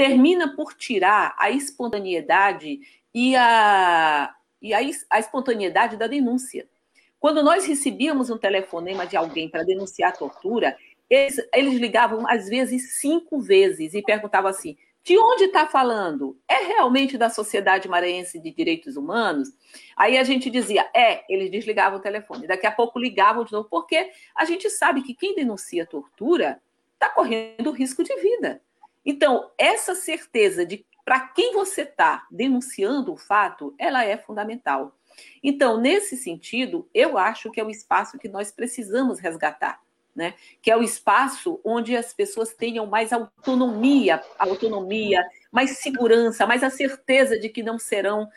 termina 0.00 0.56
por 0.56 0.72
tirar 0.72 1.36
a 1.38 1.50
espontaneidade 1.50 2.80
e 3.12 3.36
a, 3.36 4.34
e 4.62 4.72
a, 4.72 4.78
a 5.10 5.18
espontaneidade 5.18 5.98
da 5.98 6.06
denúncia. 6.06 6.66
Quando 7.18 7.42
nós 7.42 7.66
recebíamos 7.66 8.30
um 8.30 8.38
telefonema 8.38 9.06
de 9.06 9.14
alguém 9.14 9.46
para 9.46 9.62
denunciar 9.62 10.08
a 10.08 10.16
tortura, 10.16 10.74
eles, 11.10 11.36
eles 11.52 11.78
ligavam 11.78 12.26
às 12.26 12.48
vezes 12.48 12.94
cinco 12.98 13.40
vezes 13.40 13.92
e 13.92 14.00
perguntavam 14.00 14.48
assim: 14.48 14.74
de 15.04 15.18
onde 15.18 15.44
está 15.44 15.66
falando? 15.66 16.34
É 16.48 16.64
realmente 16.68 17.18
da 17.18 17.28
Sociedade 17.28 17.86
Maranhense 17.86 18.40
de 18.40 18.50
Direitos 18.50 18.96
Humanos? 18.96 19.50
Aí 19.94 20.16
a 20.16 20.24
gente 20.24 20.48
dizia, 20.48 20.88
é, 20.96 21.26
eles 21.28 21.50
desligavam 21.50 21.98
o 21.98 22.02
telefone. 22.02 22.46
Daqui 22.46 22.66
a 22.66 22.72
pouco 22.72 22.98
ligavam 22.98 23.44
de 23.44 23.52
novo, 23.52 23.68
porque 23.68 24.10
a 24.34 24.46
gente 24.46 24.70
sabe 24.70 25.02
que 25.02 25.12
quem 25.12 25.34
denuncia 25.34 25.84
tortura 25.84 26.58
está 26.94 27.10
correndo 27.10 27.70
risco 27.70 28.02
de 28.02 28.16
vida. 28.16 28.62
Então, 29.04 29.50
essa 29.58 29.94
certeza 29.94 30.64
de 30.64 30.84
para 31.04 31.20
quem 31.20 31.52
você 31.52 31.82
está 31.82 32.26
denunciando 32.30 33.12
o 33.12 33.16
fato, 33.16 33.74
ela 33.78 34.04
é 34.04 34.16
fundamental. 34.16 34.96
Então, 35.42 35.80
nesse 35.80 36.16
sentido, 36.16 36.88
eu 36.94 37.18
acho 37.18 37.50
que 37.50 37.60
é 37.60 37.64
o 37.64 37.70
espaço 37.70 38.18
que 38.18 38.28
nós 38.28 38.52
precisamos 38.52 39.18
resgatar, 39.18 39.80
né? 40.14 40.34
Que 40.62 40.70
é 40.70 40.76
o 40.76 40.82
espaço 40.82 41.60
onde 41.64 41.96
as 41.96 42.14
pessoas 42.14 42.54
tenham 42.54 42.86
mais 42.86 43.12
autonomia, 43.12 44.22
autonomia, 44.38 45.24
mais 45.50 45.78
segurança, 45.78 46.46
mais 46.46 46.62
a 46.62 46.70
certeza 46.70 47.38
de 47.38 47.48
que 47.48 47.62
não 47.62 47.78
serão, 47.78 48.28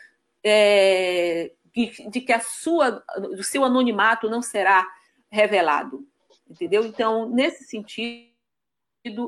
é, 0.42 1.52
de 1.72 2.20
que 2.20 2.32
a 2.32 2.40
sua, 2.40 3.04
o 3.38 3.42
seu 3.42 3.64
anonimato 3.64 4.28
não 4.28 4.42
será 4.42 4.84
revelado, 5.30 6.04
entendeu? 6.50 6.84
Então, 6.84 7.28
nesse 7.28 7.64
sentido 7.64 8.33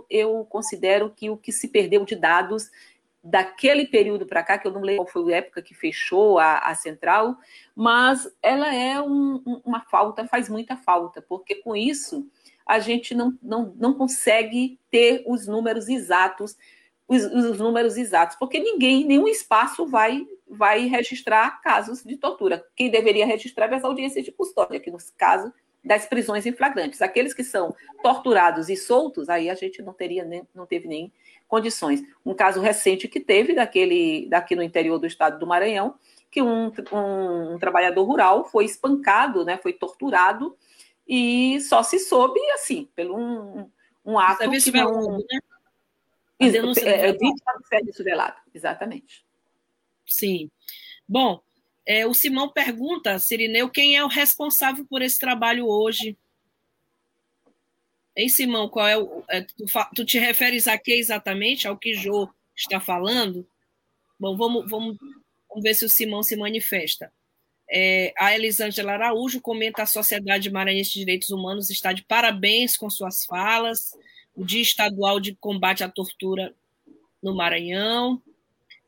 eu 0.09 0.45
considero 0.45 1.11
que 1.11 1.29
o 1.31 1.37
que 1.37 1.53
se 1.53 1.69
perdeu 1.69 2.05
de 2.05 2.17
dados 2.17 2.71
daquele 3.23 3.87
período 3.87 4.25
para 4.25 4.43
cá, 4.43 4.57
que 4.57 4.67
eu 4.69 4.73
não 4.73 4.81
lembro 4.81 5.05
qual 5.05 5.25
foi 5.25 5.35
a 5.35 5.39
época 5.39 5.61
que 5.61 5.75
fechou 5.75 6.39
a, 6.39 6.59
a 6.59 6.75
central, 6.75 7.37
mas 7.75 8.31
ela 8.41 8.73
é 8.73 9.01
um, 9.01 9.43
uma 9.65 9.81
falta, 9.81 10.27
faz 10.29 10.49
muita 10.49 10.77
falta, 10.77 11.21
porque 11.21 11.57
com 11.57 11.75
isso 11.75 12.29
a 12.65 12.79
gente 12.79 13.15
não, 13.15 13.37
não, 13.43 13.75
não 13.77 13.95
consegue 13.95 14.79
ter 14.91 15.25
os 15.27 15.47
números 15.47 15.89
exatos, 15.89 16.57
os, 17.09 17.25
os 17.25 17.59
números 17.59 17.97
exatos, 17.97 18.37
porque 18.37 18.61
ninguém, 18.61 19.05
nenhum 19.05 19.29
espaço 19.29 19.87
vai 19.87 20.27
vai 20.49 20.87
registrar 20.87 21.61
casos 21.61 22.05
de 22.05 22.17
tortura. 22.17 22.65
Quem 22.77 22.89
deveria 22.89 23.27
registrar 23.27 23.73
é 23.73 23.75
as 23.75 23.85
audiências 23.85 24.25
de 24.25 24.31
custódia, 24.31 24.79
que 24.79 24.91
no 24.91 24.99
caso 25.17 25.53
das 25.87 26.05
prisões 26.05 26.45
em 26.45 26.53
flagrantes. 26.53 27.01
Aqueles 27.01 27.33
que 27.33 27.45
são 27.45 27.75
torturados 28.03 28.69
e 28.69 28.77
soltos, 28.77 29.29
aí 29.29 29.49
a 29.49 29.55
gente 29.55 29.81
não 29.81 29.93
teria 29.93 30.25
nem, 30.25 30.47
não 30.53 30.67
teve 30.67 30.89
nem 30.89 31.13
condições. 31.47 32.03
Um 32.25 32.35
caso 32.35 32.61
recente 32.61 33.07
que 33.07 33.21
teve 33.21 33.55
daquele 33.55 34.27
daqui 34.29 34.57
no 34.57 34.63
interior 34.63 34.99
do 34.99 35.07
estado 35.07 35.39
do 35.39 35.47
Maranhão, 35.47 35.95
que 36.29 36.43
um, 36.43 36.73
um, 36.93 37.55
um 37.55 37.59
trabalhador 37.59 38.03
rural 38.03 38.45
foi 38.45 38.65
espancado, 38.65 39.45
né, 39.45 39.57
foi 39.57 39.73
torturado 39.73 40.57
e 41.07 41.61
só 41.61 41.85
se 41.85 42.01
soube 42.01 42.41
assim 42.51 42.89
pelo 42.97 43.17
um, 43.17 43.71
um 44.05 44.19
ato 44.19 44.51
que 44.51 44.73
não, 44.73 45.19
né? 45.19 45.39
É, 46.39 46.49
é, 46.49 47.13
vítima 47.13 47.55
do 47.97 48.05
velado, 48.05 48.37
exatamente. 48.53 49.25
Sim. 50.05 50.51
Bom, 51.09 51.41
é, 51.87 52.05
o 52.05 52.13
Simão 52.13 52.49
pergunta, 52.49 53.19
Sirineu, 53.19 53.71
quem 53.71 53.97
é 53.97 54.05
o 54.05 54.09
responsável 54.09 54.85
por 54.85 55.03
esse 55.03 55.21
trabalho 55.21 55.69
hoje? 55.69 56.19
Hein, 58.17 58.29
Simão, 58.29 58.69
qual 58.69 58.89
é 58.89 58.99
o. 58.99 59.23
É, 59.29 59.43
tu, 59.43 59.65
tu, 59.95 60.05
te 60.05 60.19
referes 60.19 60.67
a 60.67 60.77
que 60.77 60.93
exatamente? 60.93 61.69
Ao 61.69 61.77
que 61.77 61.95
Jô 61.95 62.29
está 62.57 62.81
falando? 62.81 63.47
Bom, 64.19 64.37
vamos, 64.37 64.69
vamos, 64.69 64.97
vamos 65.49 65.63
ver 65.63 65.75
se 65.75 65.85
o 65.85 65.89
Simão 65.89 66.23
se 66.23 66.35
manifesta. 66.35 67.13
É, 67.71 68.13
a 68.17 68.35
Elisângela 68.35 68.93
Araújo 68.93 69.41
comenta 69.41 69.83
a 69.83 69.87
Sociedade 69.87 70.51
Maranhense 70.51 70.93
de 70.93 71.01
Direitos 71.01 71.31
Humanos 71.31 71.69
está 71.69 71.93
de 71.93 72.05
parabéns 72.05 72.77
com 72.77 72.89
suas 72.91 73.25
falas. 73.25 73.93
O 74.35 74.45
Dia 74.45 74.63
Estadual 74.63 75.21
de 75.21 75.35
Combate 75.37 75.85
à 75.85 75.89
Tortura 75.89 76.55
no 77.23 77.35
Maranhão. 77.35 78.23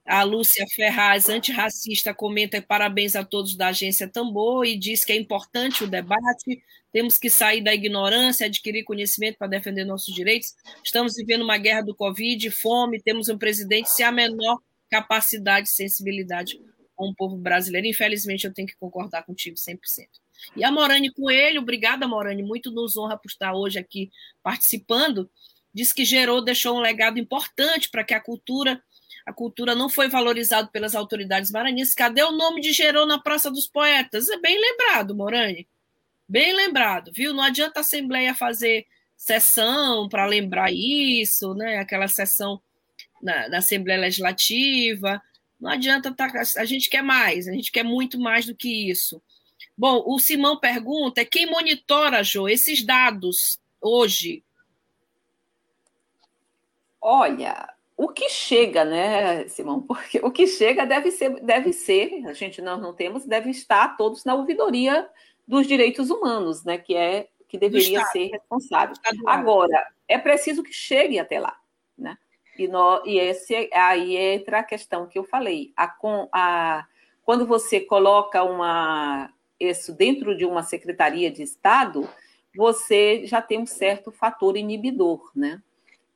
A 0.08 0.22
Lúcia 0.22 0.64
Ferraz, 0.74 1.28
antirracista, 1.28 2.14
comenta 2.14 2.62
parabéns 2.62 3.14
a 3.14 3.22
todos 3.22 3.54
da 3.54 3.68
agência 3.68 4.08
Tambor 4.08 4.64
e 4.64 4.74
diz 4.74 5.04
que 5.04 5.12
é 5.12 5.16
importante 5.16 5.84
o 5.84 5.86
debate, 5.86 6.62
temos 6.90 7.18
que 7.18 7.28
sair 7.28 7.62
da 7.62 7.74
ignorância, 7.74 8.46
adquirir 8.46 8.84
conhecimento 8.84 9.36
para 9.36 9.48
defender 9.48 9.84
nossos 9.84 10.14
direitos. 10.14 10.54
Estamos 10.82 11.14
vivendo 11.14 11.42
uma 11.42 11.58
guerra 11.58 11.82
do 11.82 11.94
Covid, 11.94 12.50
fome, 12.50 13.02
temos 13.02 13.28
um 13.28 13.36
presidente 13.36 13.90
sem 13.90 14.02
a 14.02 14.10
menor 14.10 14.58
capacidade 14.88 15.68
e 15.68 15.72
sensibilidade 15.72 16.58
com 16.96 17.10
o 17.10 17.14
povo 17.14 17.36
brasileiro. 17.36 17.86
Infelizmente, 17.86 18.46
eu 18.46 18.54
tenho 18.54 18.66
que 18.66 18.76
concordar 18.76 19.24
contigo 19.24 19.56
100%. 19.56 19.78
E 20.56 20.64
a 20.64 20.72
Morane 20.72 21.12
Coelho, 21.12 21.60
obrigada, 21.60 22.08
Morane, 22.08 22.42
muito 22.42 22.70
nos 22.70 22.96
honra 22.96 23.18
por 23.18 23.28
estar 23.28 23.52
hoje 23.52 23.78
aqui 23.78 24.10
participando. 24.42 25.28
Diz 25.74 25.92
que 25.92 26.02
gerou, 26.02 26.42
deixou 26.42 26.78
um 26.78 26.80
legado 26.80 27.18
importante 27.18 27.90
para 27.90 28.02
que 28.02 28.14
a 28.14 28.20
cultura 28.20 28.82
a 29.28 29.32
cultura 29.34 29.74
não 29.74 29.90
foi 29.90 30.08
valorizada 30.08 30.68
pelas 30.68 30.94
autoridades 30.94 31.50
maranhenses. 31.50 31.92
Cadê 31.92 32.22
o 32.22 32.32
nome 32.32 32.62
de 32.62 32.72
Gerô 32.72 33.04
na 33.04 33.18
Praça 33.18 33.50
dos 33.50 33.66
Poetas? 33.66 34.26
É 34.30 34.38
bem 34.38 34.58
lembrado, 34.58 35.14
Morani. 35.14 35.68
Bem 36.26 36.54
lembrado, 36.54 37.12
viu? 37.12 37.34
Não 37.34 37.42
adianta 37.42 37.78
a 37.78 37.82
Assembleia 37.82 38.34
fazer 38.34 38.86
sessão 39.14 40.08
para 40.08 40.24
lembrar 40.24 40.72
isso, 40.72 41.52
né? 41.52 41.76
Aquela 41.76 42.08
sessão 42.08 42.58
na, 43.22 43.50
na, 43.50 43.58
Assembleia 43.58 44.00
Legislativa. 44.00 45.20
Não 45.60 45.70
adianta, 45.70 46.10
tá, 46.10 46.32
a 46.56 46.64
gente 46.64 46.88
quer 46.88 47.02
mais, 47.02 47.46
a 47.46 47.52
gente 47.52 47.70
quer 47.70 47.82
muito 47.82 48.18
mais 48.18 48.46
do 48.46 48.54
que 48.54 48.90
isso. 48.90 49.20
Bom, 49.76 50.02
o 50.06 50.18
Simão 50.18 50.58
pergunta: 50.58 51.22
quem 51.22 51.44
monitora, 51.44 52.24
Jô, 52.24 52.48
esses 52.48 52.82
dados 52.82 53.60
hoje? 53.78 54.42
Olha, 56.98 57.68
o 57.98 58.06
que 58.06 58.28
chega, 58.28 58.84
né, 58.84 59.48
Simão? 59.48 59.82
Porque 59.82 60.20
o 60.22 60.30
que 60.30 60.46
chega 60.46 60.86
deve 60.86 61.10
ser, 61.10 61.40
deve 61.40 61.72
ser, 61.72 62.24
a 62.28 62.32
gente 62.32 62.62
não, 62.62 62.78
não 62.78 62.94
temos, 62.94 63.26
deve 63.26 63.50
estar 63.50 63.96
todos 63.96 64.24
na 64.24 64.36
ouvidoria 64.36 65.10
dos 65.46 65.66
direitos 65.66 66.08
humanos, 66.08 66.62
né? 66.62 66.78
Que 66.78 66.94
é 66.94 67.28
que 67.48 67.58
deveria 67.58 68.04
ser 68.06 68.28
responsável. 68.28 68.94
Agora, 69.26 69.84
é 70.06 70.16
preciso 70.16 70.62
que 70.62 70.72
chegue 70.72 71.18
até 71.18 71.40
lá, 71.40 71.58
né? 71.96 72.16
E, 72.56 72.68
no, 72.68 73.02
e 73.04 73.18
esse 73.18 73.68
aí 73.72 74.16
entra 74.16 74.60
a 74.60 74.64
questão 74.64 75.08
que 75.08 75.18
eu 75.18 75.24
falei. 75.24 75.72
A, 75.76 75.92
a, 76.32 76.86
quando 77.24 77.46
você 77.46 77.80
coloca 77.80 78.44
uma, 78.44 79.32
isso 79.58 79.92
dentro 79.92 80.36
de 80.36 80.44
uma 80.44 80.62
secretaria 80.62 81.32
de 81.32 81.42
Estado, 81.42 82.08
você 82.54 83.26
já 83.26 83.42
tem 83.42 83.58
um 83.58 83.66
certo 83.66 84.12
fator 84.12 84.56
inibidor, 84.56 85.32
né? 85.34 85.60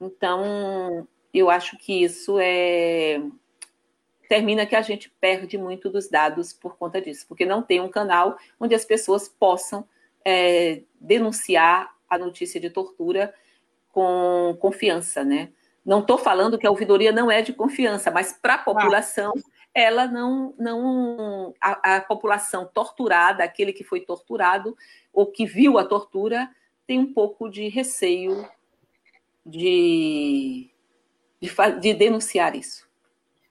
Então, 0.01 1.09
eu 1.39 1.51
acho 1.51 1.77
que 1.79 2.03
isso 2.03 2.39
é 2.39 3.21
termina 4.29 4.65
que 4.65 4.75
a 4.75 4.81
gente 4.81 5.11
perde 5.21 5.59
muito 5.59 5.91
dos 5.91 6.09
dados 6.09 6.55
por 6.55 6.79
conta 6.79 7.03
disso, 7.03 7.27
porque 7.29 7.45
não 7.45 7.63
tem 7.63 7.83
um 7.83 7.89
canal 7.91 8.39
onde 8.59 8.75
as 8.75 8.83
pessoas 8.83 9.29
possam 9.29 9.87
é, 10.25 10.83
denunciar 10.99 11.95
a 12.09 12.17
notícia 12.17 12.59
de 12.59 12.71
tortura 12.71 13.35
com 13.91 14.57
confiança, 14.59 15.23
né? 15.23 15.51
Não 15.85 16.01
estou 16.01 16.17
falando 16.17 16.57
que 16.57 16.67
a 16.67 16.71
ouvidoria 16.71 17.13
não 17.13 17.31
é 17.31 17.43
de 17.43 17.53
confiança, 17.53 18.11
mas 18.11 18.33
para 18.33 18.55
a 18.55 18.59
população 18.59 19.35
ela 19.75 20.07
não, 20.07 20.55
não 20.59 21.55
a, 21.61 21.97
a, 21.97 22.01
população 22.01 22.65
torturada, 22.73 23.45
aquele 23.45 23.73
que 23.73 23.85
foi 23.85 24.01
torturado 24.01 24.77
ou 25.13 25.27
que 25.27 25.45
viu 25.45 25.79
a 25.79 25.85
tortura, 25.85 26.51
tem 26.87 26.99
um 26.99 27.13
pouco 27.13 27.51
de 27.51 27.69
receio 27.69 28.49
de, 29.45 30.71
de, 31.43 31.81
de 31.81 31.95
denunciar 31.95 32.55
isso. 32.55 32.87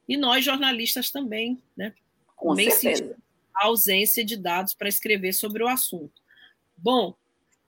E 0.07 0.15
nós, 0.15 0.45
jornalistas, 0.45 1.11
também, 1.11 1.61
né? 1.75 1.93
Com 2.35 2.49
também 2.49 2.71
certeza. 2.71 3.15
a 3.53 3.65
ausência 3.67 4.23
de 4.23 4.37
dados 4.37 4.73
para 4.73 4.89
escrever 4.89 5.33
sobre 5.33 5.61
o 5.61 5.67
assunto. 5.67 6.21
Bom, 6.77 7.13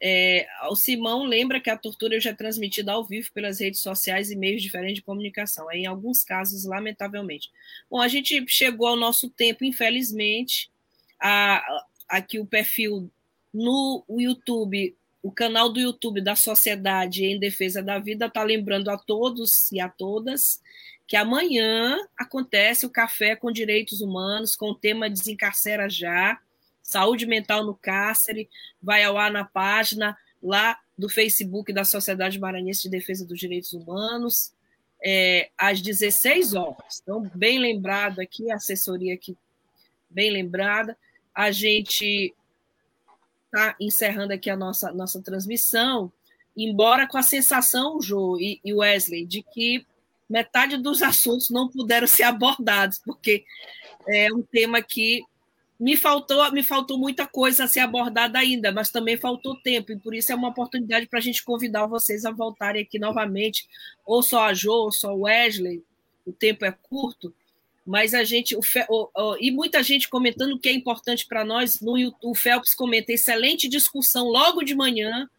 é, 0.01 0.47
o 0.69 0.75
Simão 0.75 1.23
lembra 1.23 1.59
que 1.59 1.69
a 1.69 1.77
tortura 1.77 2.19
já 2.19 2.31
é 2.31 2.33
transmitida 2.33 2.93
ao 2.93 3.03
vivo 3.03 3.31
pelas 3.33 3.59
redes 3.59 3.81
sociais 3.81 4.31
e 4.31 4.35
meios 4.35 4.61
diferentes 4.61 4.95
de 4.95 5.01
comunicação, 5.01 5.69
em 5.71 5.85
alguns 5.85 6.23
casos, 6.23 6.65
lamentavelmente. 6.65 7.51
Bom, 7.89 8.01
a 8.01 8.07
gente 8.07 8.45
chegou 8.47 8.87
ao 8.87 8.95
nosso 8.95 9.29
tempo, 9.29 9.63
infelizmente. 9.63 10.71
A, 11.19 11.85
aqui 12.07 12.39
o 12.39 12.45
perfil 12.45 13.09
no 13.53 14.03
YouTube, 14.09 14.95
o 15.23 15.31
canal 15.31 15.71
do 15.71 15.79
YouTube 15.79 16.21
da 16.21 16.35
Sociedade 16.35 17.23
em 17.23 17.39
Defesa 17.39 17.81
da 17.81 17.97
Vida 17.97 18.25
está 18.25 18.43
lembrando 18.43 18.89
a 18.89 18.97
todos 18.97 19.71
e 19.71 19.79
a 19.79 19.87
todas 19.87 20.61
que 21.07 21.15
amanhã 21.15 21.97
acontece 22.17 22.85
o 22.85 22.89
Café 22.89 23.35
com 23.35 23.51
Direitos 23.51 24.01
Humanos 24.01 24.55
com 24.55 24.71
o 24.71 24.75
tema 24.75 25.09
Desencarcera 25.09 25.89
Já, 25.89 26.39
Saúde 26.81 27.25
Mental 27.25 27.65
no 27.65 27.73
Cárcere, 27.73 28.49
vai 28.81 29.03
ao 29.03 29.17
ar 29.17 29.31
na 29.31 29.45
página 29.45 30.17
lá 30.41 30.77
do 30.97 31.07
Facebook 31.07 31.71
da 31.71 31.85
Sociedade 31.85 32.39
Maranhense 32.39 32.83
de 32.83 32.89
Defesa 32.89 33.25
dos 33.25 33.39
Direitos 33.39 33.73
Humanos, 33.73 34.53
é, 35.03 35.49
às 35.57 35.81
16 35.81 36.53
horas. 36.53 37.01
Então, 37.01 37.29
bem 37.33 37.59
lembrado 37.59 38.19
aqui, 38.19 38.51
a 38.51 38.55
assessoria 38.55 39.13
aqui, 39.13 39.37
bem 40.09 40.29
lembrada. 40.31 40.97
A 41.33 41.51
gente 41.51 42.33
está 43.53 43.75
encerrando 43.79 44.33
aqui 44.33 44.49
a 44.49 44.57
nossa, 44.57 44.91
nossa 44.91 45.21
transmissão, 45.21 46.11
embora 46.57 47.07
com 47.07 47.17
a 47.17 47.23
sensação, 47.23 48.01
Jô 48.01 48.37
e, 48.39 48.59
e 48.65 48.73
Wesley, 48.73 49.25
de 49.25 49.43
que 49.43 49.85
metade 50.27 50.77
dos 50.77 51.03
assuntos 51.03 51.51
não 51.51 51.69
puderam 51.69 52.07
ser 52.07 52.23
abordados, 52.23 52.99
porque 53.05 53.45
é 54.07 54.33
um 54.33 54.41
tema 54.41 54.81
que 54.81 55.23
me 55.79 55.95
faltou, 55.95 56.51
me 56.51 56.63
faltou 56.63 56.97
muita 56.97 57.27
coisa 57.27 57.65
a 57.65 57.67
ser 57.67 57.81
abordada 57.81 58.39
ainda, 58.39 58.71
mas 58.71 58.89
também 58.89 59.17
faltou 59.17 59.55
tempo, 59.61 59.91
e 59.91 59.99
por 59.99 60.15
isso 60.15 60.31
é 60.31 60.35
uma 60.35 60.49
oportunidade 60.49 61.05
para 61.05 61.19
a 61.19 61.21
gente 61.21 61.43
convidar 61.43 61.85
vocês 61.85 62.25
a 62.25 62.31
voltarem 62.31 62.81
aqui 62.81 62.97
novamente, 62.97 63.67
ou 64.05 64.23
só 64.23 64.45
a 64.45 64.53
Jo, 64.53 64.71
ou 64.71 64.91
só 64.91 65.13
o 65.13 65.21
Wesley, 65.21 65.83
o 66.25 66.31
tempo 66.31 66.65
é 66.65 66.71
curto, 66.71 67.33
mas 67.85 68.13
a 68.13 68.23
gente, 68.23 68.55
o, 68.55 68.61
o, 68.89 69.09
o, 69.15 69.37
e 69.39 69.51
muita 69.51 69.83
gente 69.83 70.09
comentando 70.09 70.53
o 70.53 70.59
que 70.59 70.69
é 70.69 70.73
importante 70.73 71.25
para 71.25 71.43
nós, 71.43 71.81
no 71.81 71.95
o 72.21 72.33
Phelps 72.33 72.73
comenta, 72.73 73.11
excelente 73.11 73.67
discussão 73.67 74.27
logo 74.27 74.63
de 74.63 74.73
manhã, 74.73 75.29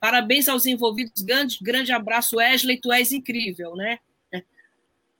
parabéns 0.00 0.48
aos 0.48 0.66
envolvidos, 0.66 1.22
grande, 1.22 1.58
grande 1.62 1.92
abraço, 1.92 2.36
Wesley, 2.36 2.80
tu 2.80 2.92
és 2.92 3.12
incrível, 3.12 3.76
né? 3.76 3.98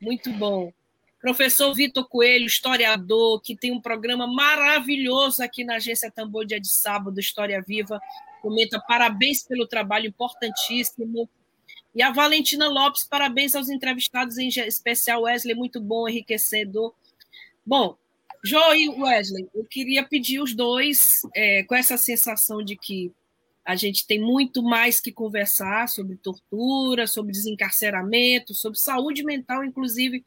Muito 0.00 0.32
bom. 0.32 0.72
Professor 1.20 1.72
Vitor 1.72 2.08
Coelho, 2.08 2.46
historiador, 2.46 3.40
que 3.40 3.54
tem 3.54 3.70
um 3.70 3.80
programa 3.80 4.26
maravilhoso 4.26 5.40
aqui 5.40 5.62
na 5.62 5.76
Agência 5.76 6.10
Tambor, 6.10 6.44
dia 6.44 6.60
de 6.60 6.66
sábado, 6.66 7.20
História 7.20 7.62
Viva. 7.64 8.00
Comenta 8.42 8.80
parabéns 8.80 9.44
pelo 9.44 9.68
trabalho 9.68 10.08
importantíssimo. 10.08 11.30
E 11.94 12.02
a 12.02 12.10
Valentina 12.10 12.68
Lopes, 12.68 13.04
parabéns 13.04 13.54
aos 13.54 13.68
entrevistados, 13.68 14.38
em 14.38 14.48
especial 14.48 15.22
Wesley, 15.22 15.54
muito 15.54 15.80
bom, 15.80 16.08
enriquecedor. 16.08 16.94
Bom, 17.64 17.96
Jo 18.44 18.74
e 18.74 18.88
Wesley, 18.88 19.48
eu 19.54 19.64
queria 19.64 20.02
pedir 20.02 20.40
os 20.40 20.54
dois, 20.54 21.20
é, 21.34 21.62
com 21.64 21.74
essa 21.74 21.96
sensação 21.96 22.62
de 22.62 22.76
que 22.76 23.12
a 23.64 23.76
gente 23.76 24.06
tem 24.06 24.20
muito 24.20 24.62
mais 24.62 25.00
que 25.00 25.12
conversar 25.12 25.88
sobre 25.88 26.16
tortura, 26.16 27.06
sobre 27.06 27.30
desencarceramento, 27.30 28.54
sobre 28.54 28.78
saúde 28.78 29.22
mental, 29.22 29.64
inclusive, 29.64 30.24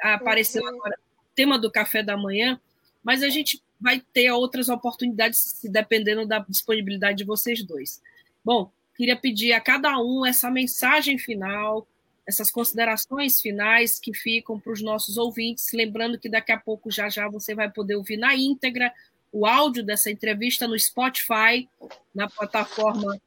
apareceu 0.00 0.62
uhum. 0.62 0.68
agora 0.68 0.98
o 1.18 1.34
tema 1.34 1.58
do 1.58 1.70
café 1.70 2.02
da 2.02 2.16
manhã, 2.16 2.60
mas 3.02 3.22
a 3.22 3.28
gente 3.28 3.60
vai 3.80 4.00
ter 4.12 4.30
outras 4.30 4.68
oportunidades, 4.68 5.60
dependendo 5.64 6.26
da 6.26 6.38
disponibilidade 6.48 7.18
de 7.18 7.24
vocês 7.24 7.62
dois. 7.64 8.00
Bom, 8.44 8.70
queria 8.96 9.16
pedir 9.16 9.52
a 9.52 9.60
cada 9.60 9.98
um 9.98 10.24
essa 10.24 10.50
mensagem 10.50 11.18
final, 11.18 11.86
essas 12.26 12.50
considerações 12.50 13.40
finais 13.40 14.00
que 14.00 14.12
ficam 14.12 14.58
para 14.58 14.72
os 14.72 14.82
nossos 14.82 15.16
ouvintes, 15.16 15.72
lembrando 15.72 16.18
que 16.18 16.28
daqui 16.28 16.52
a 16.52 16.58
pouco 16.58 16.90
já 16.90 17.08
já 17.08 17.28
você 17.28 17.54
vai 17.54 17.70
poder 17.70 17.94
ouvir 17.94 18.16
na 18.16 18.34
íntegra 18.34 18.92
o 19.30 19.46
áudio 19.46 19.84
dessa 19.84 20.10
entrevista 20.10 20.66
no 20.66 20.78
Spotify, 20.78 21.68
na 22.14 22.28
plataforma 22.28 23.20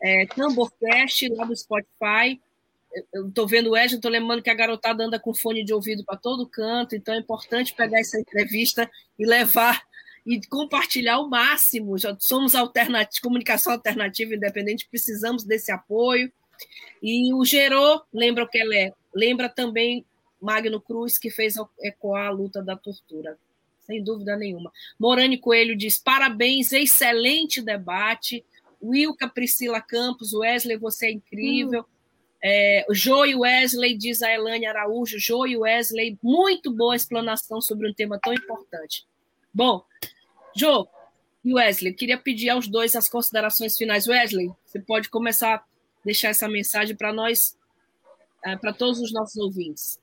é, 0.00 0.26
Tamborcast, 0.26 1.28
lá 1.30 1.44
do 1.44 1.56
Spotify, 1.56 2.40
estou 3.12 3.46
vendo 3.46 3.70
o 3.70 3.76
Edson, 3.76 3.96
estou 3.96 4.10
lembrando 4.10 4.42
que 4.42 4.50
a 4.50 4.54
garotada 4.54 5.04
anda 5.04 5.18
com 5.18 5.34
fone 5.34 5.64
de 5.64 5.74
ouvido 5.74 6.04
para 6.04 6.16
todo 6.16 6.48
canto, 6.48 6.94
então 6.94 7.14
é 7.14 7.18
importante 7.18 7.74
pegar 7.74 8.00
essa 8.00 8.18
entrevista 8.18 8.90
e 9.18 9.26
levar 9.26 9.82
e 10.26 10.44
compartilhar 10.48 11.20
o 11.20 11.28
máximo. 11.28 11.96
Já 11.96 12.16
somos 12.18 12.54
alternativa, 12.56 13.22
comunicação 13.22 13.72
alternativa 13.72 14.34
independente, 14.34 14.88
precisamos 14.90 15.44
desse 15.44 15.70
apoio. 15.70 16.32
E 17.00 17.32
o 17.32 17.44
Gerô, 17.44 18.02
lembra 18.12 18.44
o 18.44 18.48
que 18.48 18.58
ela 18.58 18.74
é? 18.74 18.92
Lembra 19.14 19.48
também 19.48 20.04
Magno 20.40 20.80
Cruz, 20.80 21.16
que 21.16 21.30
fez 21.30 21.54
ecoar 21.80 22.26
a 22.26 22.30
luta 22.30 22.60
da 22.60 22.76
tortura. 22.76 23.38
Sem 23.80 24.02
dúvida 24.02 24.36
nenhuma. 24.36 24.72
Morane 24.98 25.38
Coelho 25.38 25.76
diz: 25.76 25.96
parabéns, 25.96 26.72
excelente 26.72 27.62
debate. 27.62 28.44
Wilka 28.82 29.28
Priscila 29.28 29.80
Campos, 29.80 30.34
Wesley, 30.34 30.76
você 30.76 31.06
é 31.06 31.12
incrível. 31.12 31.82
Hum. 31.82 31.96
É, 32.42 32.86
Joe 32.90 33.34
Wesley, 33.34 33.96
diz 33.96 34.22
a 34.22 34.32
Elane 34.32 34.66
Araújo, 34.66 35.18
Joe 35.18 35.56
Wesley, 35.56 36.18
muito 36.22 36.70
boa 36.70 36.94
explanação 36.94 37.60
sobre 37.60 37.88
um 37.88 37.94
tema 37.94 38.18
tão 38.22 38.32
importante. 38.32 39.06
Bom, 39.52 39.84
Joe 40.56 40.86
e 41.44 41.54
Wesley, 41.54 41.92
queria 41.92 42.16
pedir 42.16 42.48
aos 42.48 42.66
dois 42.66 42.96
as 42.96 43.08
considerações 43.08 43.76
finais. 43.76 44.08
Wesley, 44.08 44.50
você 44.64 44.80
pode 44.80 45.10
começar 45.10 45.56
a 45.56 45.64
deixar 46.04 46.30
essa 46.30 46.48
mensagem 46.48 46.96
para 46.96 47.12
nós, 47.12 47.56
é, 48.42 48.56
para 48.56 48.72
todos 48.72 48.98
os 48.98 49.12
nossos 49.12 49.36
ouvintes. 49.36 50.00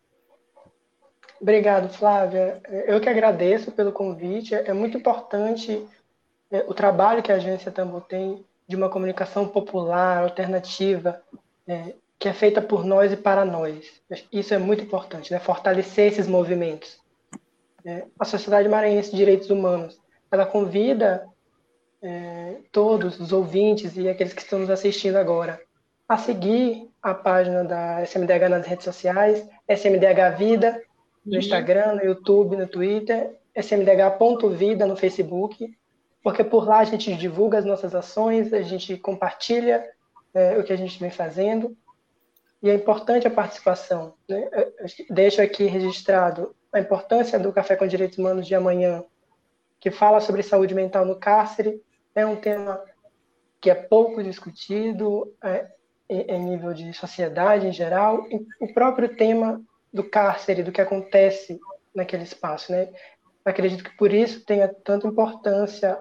Obrigado, 1.42 1.90
Flávia. 1.90 2.62
Eu 2.88 3.02
que 3.02 3.10
agradeço 3.10 3.72
pelo 3.72 3.92
convite. 3.92 4.54
É 4.54 4.72
muito 4.72 4.96
importante 4.96 5.86
é, 6.52 6.60
o 6.68 6.74
trabalho 6.74 7.24
que 7.24 7.32
a 7.32 7.36
agência 7.36 7.72
Tambo 7.72 8.00
tem 8.00 8.46
de 8.68 8.76
uma 8.76 8.90
comunicação 8.90 9.48
popular, 9.48 10.24
alternativa, 10.24 11.22
é, 11.68 11.96
que 12.20 12.30
é 12.30 12.34
feita 12.34 12.62
por 12.62 12.86
nós 12.86 13.12
e 13.12 13.18
para 13.18 13.44
nós. 13.44 14.02
Isso 14.32 14.54
é 14.54 14.58
muito 14.58 14.84
importante, 14.84 15.34
né? 15.34 15.40
fortalecer 15.40 16.12
esses 16.12 16.28
movimentos. 16.28 16.98
É, 17.84 18.06
a 18.18 18.24
Sociedade 18.24 18.70
Maranhense 18.70 19.12
de 19.12 19.18
Direitos 19.18 19.50
Humanos, 19.50 20.00
ela 20.34 20.48
convida 20.48 21.28
é, 22.02 22.58
todos 22.72 23.20
os 23.20 23.32
ouvintes 23.32 23.96
e 23.96 24.10
aqueles 24.10 24.34
que 24.34 24.42
estão 24.42 24.58
nos 24.58 24.70
assistindo 24.72 25.16
agora 25.16 25.62
a 26.10 26.18
seguir 26.18 26.90
a 27.04 27.14
página 27.14 27.64
da 27.64 28.02
SMDH 28.02 28.50
nas 28.50 28.66
redes 28.66 28.84
sociais, 28.84 29.48
SMDH 29.68 30.36
Vida, 30.36 30.82
no 31.24 31.38
Instagram, 31.38 31.96
no 31.96 32.04
YouTube, 32.04 32.58
no 32.58 32.68
Twitter, 32.68 33.38
smdh.vida 33.56 34.88
no 34.88 34.96
Facebook, 34.96 35.72
porque 36.24 36.44
por 36.44 36.68
lá 36.68 36.80
a 36.80 36.84
gente 36.84 37.16
divulga 37.16 37.60
as 37.60 37.66
nossas 37.66 37.94
ações, 37.94 38.52
a 38.54 38.64
gente 38.64 38.98
compartilha 38.98 39.86
é, 40.34 40.58
o 40.58 40.64
que 40.64 40.74
a 40.74 40.78
gente 40.78 41.00
vem 41.00 41.12
fazendo 41.12 41.78
e 42.62 42.72
é 42.72 42.74
importante 42.74 43.28
a 43.28 43.32
participação. 43.32 44.16
Né? 44.28 44.50
Deixo 45.12 45.44
aqui 45.44 45.66
registrado 45.66 46.56
a 46.72 46.80
importância 46.80 47.38
do 47.38 47.54
Café 47.54 47.76
com 47.76 47.86
Direitos 47.86 48.18
Humanos 48.18 48.48
de 48.48 48.56
amanhã, 48.56 49.04
que 49.84 49.92
fala 49.92 50.22
sobre 50.22 50.42
saúde 50.42 50.74
mental 50.74 51.06
no 51.06 51.18
cárcere. 51.18 51.84
É 52.16 52.26
um 52.26 52.38
tema 52.38 52.82
que 53.60 53.70
é 53.70 53.76
pouco 53.76 54.24
discutido 54.24 55.36
é, 55.44 55.68
em 56.08 56.42
nível 56.42 56.74
de 56.74 56.94
sociedade 56.94 57.68
em 57.68 57.74
geral. 57.74 58.26
E 58.32 58.48
o 58.62 58.74
próprio 58.74 59.14
tema 59.18 59.62
do 59.92 60.02
cárcere, 60.02 60.64
do 60.64 60.72
que 60.72 60.80
acontece 60.80 61.60
naquele 61.94 62.24
espaço. 62.24 62.72
Né? 62.72 62.94
Acredito 63.44 63.84
que 63.84 63.98
por 63.98 64.14
isso 64.14 64.46
tenha 64.46 64.70
tanta 64.70 65.06
importância 65.06 66.00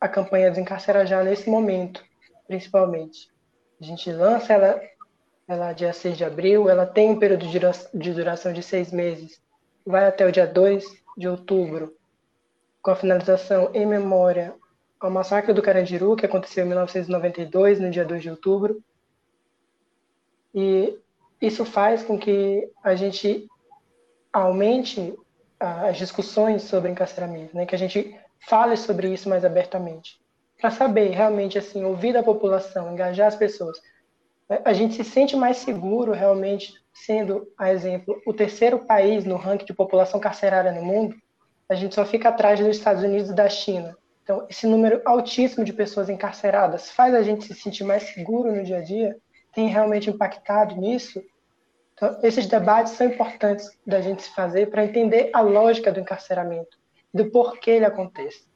a 0.00 0.08
campanha 0.08 0.48
Desencarcerar 0.48 1.04
Já 1.04 1.24
nesse 1.24 1.50
momento, 1.50 2.04
principalmente. 2.46 3.28
A 3.80 3.84
gente 3.84 4.12
lança 4.12 4.52
ela 4.52 4.80
ela 5.48 5.72
dia 5.72 5.92
6 5.92 6.16
de 6.16 6.24
abril, 6.24 6.70
ela 6.70 6.86
tem 6.86 7.10
um 7.10 7.18
período 7.18 7.44
de 7.92 8.12
duração 8.14 8.52
de 8.52 8.62
seis 8.62 8.92
meses, 8.92 9.42
vai 9.84 10.06
até 10.06 10.24
o 10.24 10.30
dia 10.30 10.46
2 10.46 10.84
de 11.16 11.26
outubro, 11.26 11.98
com 12.82 12.90
a 12.90 12.96
finalização 12.96 13.70
em 13.74 13.86
memória 13.86 14.54
ao 14.98 15.10
massacre 15.10 15.52
do 15.52 15.62
Carandiru, 15.62 16.16
que 16.16 16.26
aconteceu 16.26 16.64
em 16.64 16.68
1992, 16.68 17.80
no 17.80 17.90
dia 17.90 18.04
2 18.04 18.22
de 18.22 18.30
outubro. 18.30 18.82
E 20.54 20.98
isso 21.40 21.64
faz 21.64 22.02
com 22.02 22.18
que 22.18 22.70
a 22.82 22.94
gente 22.94 23.48
aumente 24.32 25.14
as 25.58 25.96
discussões 25.96 26.62
sobre 26.62 26.90
encarceramento, 26.90 27.56
né? 27.56 27.66
que 27.66 27.74
a 27.74 27.78
gente 27.78 28.18
fale 28.48 28.76
sobre 28.76 29.12
isso 29.12 29.28
mais 29.28 29.44
abertamente, 29.44 30.18
para 30.58 30.70
saber 30.70 31.10
realmente 31.10 31.58
assim 31.58 31.84
ouvir 31.84 32.16
a 32.16 32.22
população, 32.22 32.92
engajar 32.92 33.28
as 33.28 33.36
pessoas. 33.36 33.80
A 34.64 34.72
gente 34.72 34.94
se 34.94 35.04
sente 35.04 35.36
mais 35.36 35.58
seguro 35.58 36.12
realmente 36.12 36.74
sendo, 36.92 37.46
a 37.56 37.72
exemplo, 37.72 38.20
o 38.26 38.32
terceiro 38.32 38.80
país 38.80 39.24
no 39.24 39.36
ranking 39.36 39.64
de 39.64 39.74
população 39.74 40.18
carcerária 40.18 40.72
no 40.72 40.82
mundo. 40.82 41.14
A 41.70 41.76
gente 41.76 41.94
só 41.94 42.04
fica 42.04 42.30
atrás 42.30 42.58
dos 42.58 42.76
Estados 42.76 43.04
Unidos 43.04 43.30
e 43.30 43.34
da 43.34 43.48
China. 43.48 43.96
Então, 44.24 44.44
esse 44.50 44.66
número 44.66 45.00
altíssimo 45.04 45.64
de 45.64 45.72
pessoas 45.72 46.08
encarceradas 46.08 46.90
faz 46.90 47.14
a 47.14 47.22
gente 47.22 47.44
se 47.44 47.54
sentir 47.54 47.84
mais 47.84 48.02
seguro 48.02 48.52
no 48.52 48.64
dia 48.64 48.78
a 48.78 48.82
dia? 48.82 49.16
Tem 49.54 49.68
realmente 49.68 50.10
impactado 50.10 50.74
nisso? 50.74 51.22
Então, 51.94 52.18
esses 52.24 52.46
debates 52.48 52.94
são 52.94 53.06
importantes 53.06 53.70
da 53.86 54.00
gente 54.00 54.24
se 54.24 54.34
fazer 54.34 54.68
para 54.68 54.84
entender 54.84 55.30
a 55.32 55.40
lógica 55.42 55.92
do 55.92 56.00
encarceramento, 56.00 56.76
do 57.14 57.30
porquê 57.30 57.70
ele 57.70 57.84
acontece. 57.84 58.48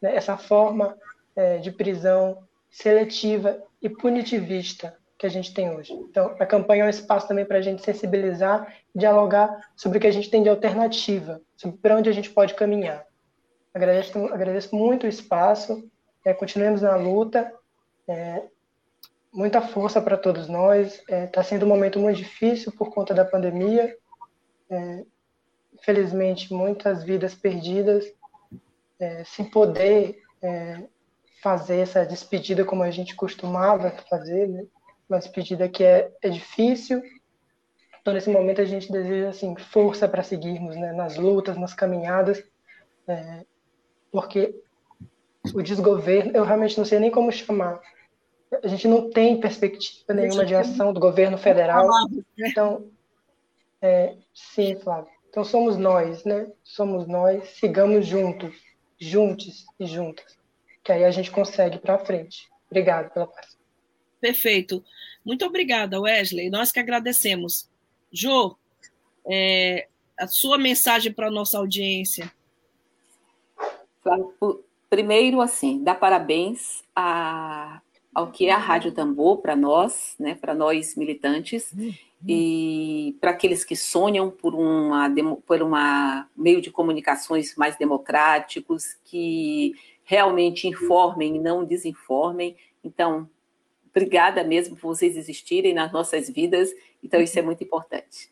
Né? 0.00 0.14
Essa 0.14 0.36
forma 0.36 0.96
é, 1.34 1.58
de 1.58 1.72
prisão 1.72 2.44
seletiva 2.70 3.60
e 3.82 3.88
punitivista 3.88 4.96
que 5.20 5.26
a 5.26 5.30
gente 5.30 5.52
tem 5.52 5.68
hoje. 5.68 5.92
Então, 5.92 6.34
a 6.40 6.46
campanha 6.46 6.84
é 6.84 6.86
um 6.86 6.88
espaço 6.90 7.28
também 7.28 7.44
para 7.44 7.58
a 7.58 7.60
gente 7.60 7.82
sensibilizar, 7.82 8.74
dialogar 8.94 9.70
sobre 9.76 9.98
o 9.98 10.00
que 10.00 10.06
a 10.06 10.10
gente 10.10 10.30
tem 10.30 10.42
de 10.42 10.48
alternativa, 10.48 11.42
sobre 11.58 11.76
para 11.76 11.94
onde 11.94 12.08
a 12.08 12.12
gente 12.12 12.30
pode 12.30 12.54
caminhar. 12.54 13.04
Agradeço, 13.74 14.18
agradeço 14.32 14.74
muito 14.74 15.04
o 15.04 15.08
espaço, 15.08 15.86
é, 16.24 16.32
continuemos 16.32 16.80
na 16.80 16.96
luta. 16.96 17.52
É, 18.08 18.44
muita 19.30 19.60
força 19.60 20.00
para 20.00 20.16
todos 20.16 20.48
nós. 20.48 20.94
Está 21.00 21.14
é, 21.14 21.26
tá 21.26 21.42
sendo 21.42 21.66
um 21.66 21.68
momento 21.68 22.00
muito 22.00 22.16
difícil 22.16 22.72
por 22.72 22.88
conta 22.88 23.12
da 23.12 23.24
pandemia. 23.24 23.94
É, 24.70 25.04
infelizmente, 25.74 26.50
muitas 26.50 27.04
vidas 27.04 27.34
perdidas, 27.34 28.06
é, 28.98 29.22
sem 29.24 29.44
poder 29.44 30.18
é, 30.40 30.82
fazer 31.42 31.80
essa 31.80 32.06
despedida 32.06 32.64
como 32.64 32.82
a 32.82 32.90
gente 32.90 33.14
costumava 33.14 33.94
fazer, 34.08 34.48
né? 34.48 34.64
Uma 35.10 35.18
despedida 35.18 35.68
que 35.68 35.84
é, 35.84 36.10
é 36.22 36.28
difícil. 36.28 37.02
Então, 38.00 38.14
nesse 38.14 38.30
momento, 38.30 38.60
a 38.60 38.64
gente 38.64 38.90
deseja 38.90 39.28
assim, 39.28 39.54
força 39.56 40.08
para 40.08 40.22
seguirmos 40.22 40.76
né? 40.76 40.92
nas 40.92 41.16
lutas, 41.16 41.58
nas 41.58 41.74
caminhadas, 41.74 42.42
é, 43.06 43.44
porque 44.10 44.54
o 45.54 45.62
desgoverno, 45.62 46.32
eu 46.34 46.44
realmente 46.44 46.78
não 46.78 46.84
sei 46.84 46.98
nem 46.98 47.10
como 47.10 47.30
chamar, 47.30 47.80
a 48.62 48.66
gente 48.66 48.88
não 48.88 49.10
tem 49.10 49.38
perspectiva 49.38 50.12
nenhuma 50.12 50.44
de 50.44 50.54
ação 50.54 50.92
do 50.92 51.00
governo 51.00 51.38
federal. 51.38 51.88
Então, 52.36 52.90
é, 53.80 54.16
sim, 54.34 54.76
Flávio. 54.76 55.10
Então 55.28 55.44
somos 55.44 55.76
nós, 55.76 56.24
né? 56.24 56.50
Somos 56.64 57.06
nós, 57.06 57.48
sigamos 57.50 58.04
juntos, 58.06 58.54
juntos 58.98 59.64
e 59.78 59.86
juntas, 59.86 60.36
que 60.82 60.90
aí 60.90 61.04
a 61.04 61.10
gente 61.10 61.30
consegue 61.30 61.78
para 61.78 61.98
frente. 61.98 62.50
Obrigado 62.68 63.12
pela 63.12 63.26
participação. 63.26 63.59
Perfeito. 64.20 64.84
Muito 65.24 65.44
obrigada, 65.44 66.00
Wesley. 66.00 66.50
Nós 66.50 66.70
que 66.70 66.80
agradecemos. 66.80 67.68
Jô, 68.12 68.56
é, 69.26 69.88
a 70.18 70.26
sua 70.26 70.58
mensagem 70.58 71.12
para 71.12 71.28
a 71.28 71.30
nossa 71.30 71.58
audiência. 71.58 72.30
Primeiro, 74.88 75.40
assim, 75.40 75.82
dar 75.82 75.94
parabéns 75.94 76.82
a 76.94 77.80
ao 78.12 78.30
que 78.30 78.46
é 78.46 78.52
a 78.52 78.58
Rádio 78.58 78.92
Tambor 78.92 79.38
para 79.38 79.54
nós, 79.54 80.16
né, 80.18 80.34
para 80.34 80.52
nós 80.52 80.96
militantes, 80.96 81.72
uhum. 81.72 81.92
e 82.26 83.16
para 83.20 83.30
aqueles 83.30 83.64
que 83.64 83.76
sonham 83.76 84.30
por 84.30 84.52
uma 84.54 85.08
por 85.46 85.62
uma 85.62 86.28
meio 86.36 86.60
de 86.60 86.70
comunicações 86.70 87.54
mais 87.56 87.76
democráticos, 87.76 88.96
que 89.04 89.74
realmente 90.02 90.66
informem 90.66 91.36
e 91.36 91.38
não 91.38 91.64
desinformem. 91.64 92.56
Então, 92.82 93.28
obrigada 93.90 94.42
mesmo 94.44 94.76
por 94.76 94.94
vocês 94.94 95.16
existirem 95.16 95.74
nas 95.74 95.92
nossas 95.92 96.28
vidas. 96.28 96.70
Então, 97.02 97.20
isso 97.20 97.38
é 97.38 97.42
muito 97.42 97.62
importante. 97.62 98.30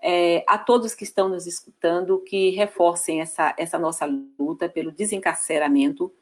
É, 0.00 0.44
a 0.46 0.56
todos 0.56 0.94
que 0.94 1.02
estão 1.02 1.28
nos 1.28 1.46
escutando, 1.46 2.20
que 2.20 2.50
reforcem 2.50 3.20
essa, 3.20 3.54
essa 3.58 3.78
nossa 3.78 4.06
luta 4.38 4.68
pelo 4.68 4.92
desencarceramento, 4.92 6.12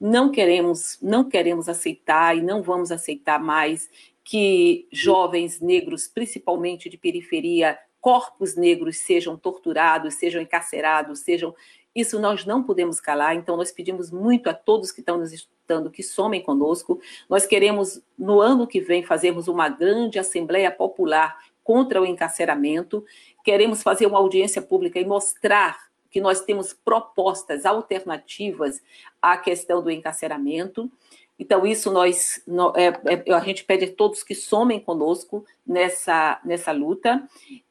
não 0.00 0.30
queremos, 0.30 0.98
não 1.02 1.28
queremos 1.28 1.68
aceitar 1.68 2.36
e 2.36 2.42
não 2.42 2.62
vamos 2.62 2.90
aceitar 2.90 3.38
mais 3.38 3.90
que 4.24 4.88
jovens 4.90 5.60
negros, 5.60 6.08
principalmente 6.08 6.88
de 6.88 6.96
periferia, 6.96 7.78
corpos 8.00 8.56
negros 8.56 8.98
sejam 8.98 9.36
torturados, 9.36 10.14
sejam 10.14 10.40
encarcerados, 10.40 11.20
sejam 11.20 11.54
isso 11.96 12.20
nós 12.20 12.44
não 12.44 12.62
podemos 12.62 13.00
calar, 13.00 13.34
então 13.34 13.56
nós 13.56 13.72
pedimos 13.72 14.10
muito 14.10 14.50
a 14.50 14.54
todos 14.54 14.92
que 14.92 15.00
estão 15.00 15.16
nos 15.16 15.32
escutando 15.32 15.90
que 15.90 16.02
somem 16.02 16.42
conosco. 16.42 17.00
Nós 17.28 17.46
queremos, 17.46 18.02
no 18.18 18.40
ano 18.40 18.66
que 18.66 18.80
vem, 18.80 19.02
fazermos 19.02 19.48
uma 19.48 19.68
grande 19.70 20.18
Assembleia 20.18 20.70
Popular 20.70 21.36
contra 21.64 22.00
o 22.00 22.06
encarceramento. 22.06 23.04
Queremos 23.42 23.82
fazer 23.82 24.06
uma 24.06 24.18
audiência 24.18 24.60
pública 24.60 25.00
e 25.00 25.04
mostrar 25.06 25.86
que 26.10 26.20
nós 26.20 26.42
temos 26.42 26.72
propostas 26.72 27.66
alternativas 27.66 28.80
à 29.20 29.36
questão 29.36 29.82
do 29.82 29.90
encarceramento. 29.90 30.90
Então, 31.38 31.66
isso 31.66 31.90
nós, 31.90 32.42
é, 32.74 33.30
é, 33.30 33.32
a 33.34 33.40
gente 33.40 33.64
pede 33.64 33.86
a 33.86 33.92
todos 33.92 34.22
que 34.22 34.34
somem 34.34 34.80
conosco 34.80 35.44
nessa, 35.66 36.40
nessa 36.44 36.72
luta. 36.72 37.28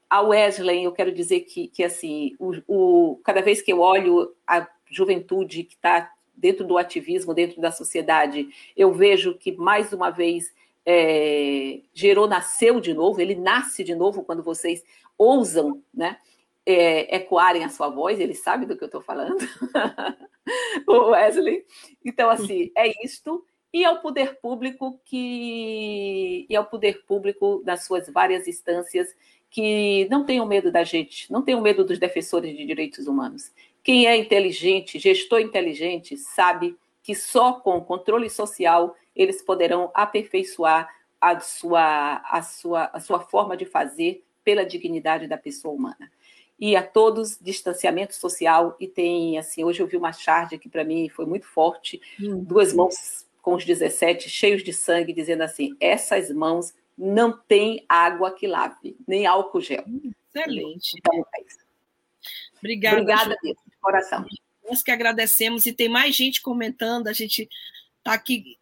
A 0.10 0.22
Wesley, 0.22 0.84
eu 0.84 0.92
quero 0.92 1.12
dizer 1.12 1.42
que, 1.42 1.68
que 1.68 1.84
assim, 1.84 2.36
o, 2.40 2.54
o 2.68 3.22
cada 3.24 3.42
vez 3.42 3.62
que 3.62 3.72
eu 3.72 3.80
olho 3.80 4.34
a 4.48 4.68
juventude 4.90 5.64
que 5.64 5.76
está 5.76 6.12
dentro 6.36 6.66
do 6.66 6.78
ativismo, 6.78 7.34
dentro 7.34 7.62
da 7.62 7.72
sociedade, 7.72 8.48
eu 8.76 8.94
vejo 8.94 9.36
que, 9.36 9.52
mais 9.54 9.94
uma 9.94 10.10
vez, 10.10 10.54
é, 10.86 11.80
gerou, 11.94 12.28
nasceu 12.28 12.80
de 12.80 12.94
novo, 12.94 13.20
ele 13.20 13.36
nasce 13.36 13.84
de 13.84 13.96
novo 13.96 14.24
quando 14.24 14.44
vocês 14.44 14.84
ousam, 15.18 15.82
né? 15.94 16.18
é, 16.66 17.16
ecoarem 17.18 17.64
a 17.64 17.70
sua 17.70 17.90
voz, 17.90 18.20
ele 18.20 18.34
sabe 18.34 18.66
do 18.66 18.76
que 18.76 18.84
eu 18.84 18.88
estou 18.88 19.02
falando, 19.02 19.38
o 20.88 21.12
Wesley. 21.12 21.64
Então, 22.04 22.30
assim, 22.30 22.72
é 22.76 23.06
isto. 23.06 23.46
E 23.72 23.84
ao 23.86 24.00
poder 24.00 24.40
público 24.40 25.00
que 25.04 26.46
e 26.50 26.56
ao 26.56 26.66
poder 26.66 27.04
público 27.06 27.62
das 27.66 27.84
suas 27.86 28.10
várias 28.10 28.48
instâncias 28.48 29.14
que 29.56 30.06
não 30.10 30.26
tenham 30.26 30.46
medo 30.46 30.70
da 30.70 30.84
gente, 30.84 31.32
não 31.32 31.42
tenham 31.42 31.62
medo 31.62 31.86
dos 31.86 31.98
defensores 31.98 32.58
de 32.58 32.66
direitos 32.66 33.08
humanos. 33.08 33.54
Quem 33.82 34.06
é 34.06 34.18
inteligente, 34.18 35.00
gestor 35.00 35.40
inteligente, 35.40 36.18
sabe 36.18 36.76
que 37.02 37.16
só 37.16 37.54
com 37.54 37.80
controle 37.80 38.30
social 38.30 38.98
eles 39.16 39.42
poderão 39.42 39.90
aperfeiçoar 39.94 40.94
a 41.22 41.40
sua, 41.40 42.16
a 42.30 42.42
sua, 42.42 42.90
a 42.92 43.00
sua 43.00 43.22
forma 43.22 43.56
de 43.56 43.64
fazer 43.64 44.26
pela 44.44 44.66
dignidade 44.66 45.26
da 45.26 45.38
pessoa 45.38 45.74
humana 45.74 46.12
e 46.60 46.76
a 46.76 46.84
todos 46.84 47.40
distanciamento 47.40 48.14
social 48.14 48.76
e 48.78 48.88
tem 48.90 49.38
assim 49.38 49.64
hoje 49.64 49.82
eu 49.82 49.88
vi 49.88 49.98
uma 49.98 50.14
charge 50.14 50.58
que 50.58 50.70
para 50.70 50.86
mim 50.86 51.10
foi 51.10 51.26
muito 51.26 51.46
forte 51.46 52.00
hum. 52.22 52.44
duas 52.44 52.72
mãos 52.72 53.26
com 53.42 53.56
os 53.56 53.66
17 53.66 54.30
cheios 54.30 54.64
de 54.64 54.72
sangue 54.72 55.12
dizendo 55.12 55.42
assim 55.42 55.76
essas 55.82 56.30
mãos 56.30 56.74
não 56.98 57.38
tem 57.38 57.86
água 57.90 58.34
que 58.34 58.48
lave 58.48 58.98
nem 59.08 59.26
álcool 59.26 59.62
gel 59.62 59.84
excelente 60.34 60.94
então, 60.98 61.14
é 61.14 61.42
obrigada 62.60 63.02
obrigada 63.02 63.38
de 63.44 63.56
coração 63.82 64.26
nós 64.68 64.82
que 64.82 64.92
agradecemos 64.92 65.66
e 65.66 65.74
tem 65.74 65.90
mais 65.90 66.16
gente 66.16 66.42
comentando 66.42 67.08
a 67.08 67.14
gente 67.14 67.50
está 68.00 68.14
aqui 68.14 68.58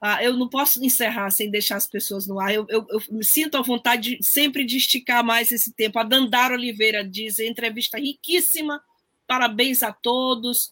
ah, 0.00 0.22
eu 0.22 0.36
não 0.36 0.48
posso 0.48 0.84
encerrar 0.84 1.30
sem 1.30 1.50
deixar 1.50 1.76
as 1.76 1.88
pessoas 1.88 2.26
no 2.26 2.38
ar. 2.38 2.54
Eu, 2.54 2.64
eu, 2.68 2.86
eu 2.88 3.00
me 3.10 3.24
sinto 3.24 3.56
à 3.56 3.62
vontade 3.62 4.16
de, 4.16 4.24
sempre 4.24 4.64
de 4.64 4.76
esticar 4.76 5.24
mais 5.24 5.50
esse 5.50 5.72
tempo. 5.72 5.98
A 5.98 6.04
Dandara 6.04 6.54
Oliveira 6.54 7.04
diz: 7.04 7.40
entrevista 7.40 7.98
riquíssima, 7.98 8.80
parabéns 9.26 9.82
a 9.82 9.92
todos. 9.92 10.70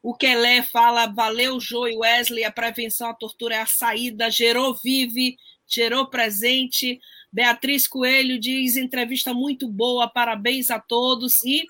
O 0.00 0.14
Kelé 0.14 0.62
fala: 0.62 1.06
valeu, 1.06 1.58
Joe 1.58 1.92
e 1.92 1.96
Wesley, 1.96 2.44
a 2.44 2.52
prevenção 2.52 3.10
à 3.10 3.14
tortura 3.14 3.56
é 3.56 3.60
a 3.60 3.66
saída. 3.66 4.30
Gerou 4.30 4.74
vive, 4.74 5.36
gerou 5.68 6.06
presente. 6.06 7.00
Beatriz 7.32 7.86
Coelho 7.86 8.38
diz: 8.38 8.76
entrevista 8.76 9.34
muito 9.34 9.68
boa, 9.68 10.08
parabéns 10.08 10.70
a 10.70 10.80
todos. 10.80 11.44
E 11.44 11.66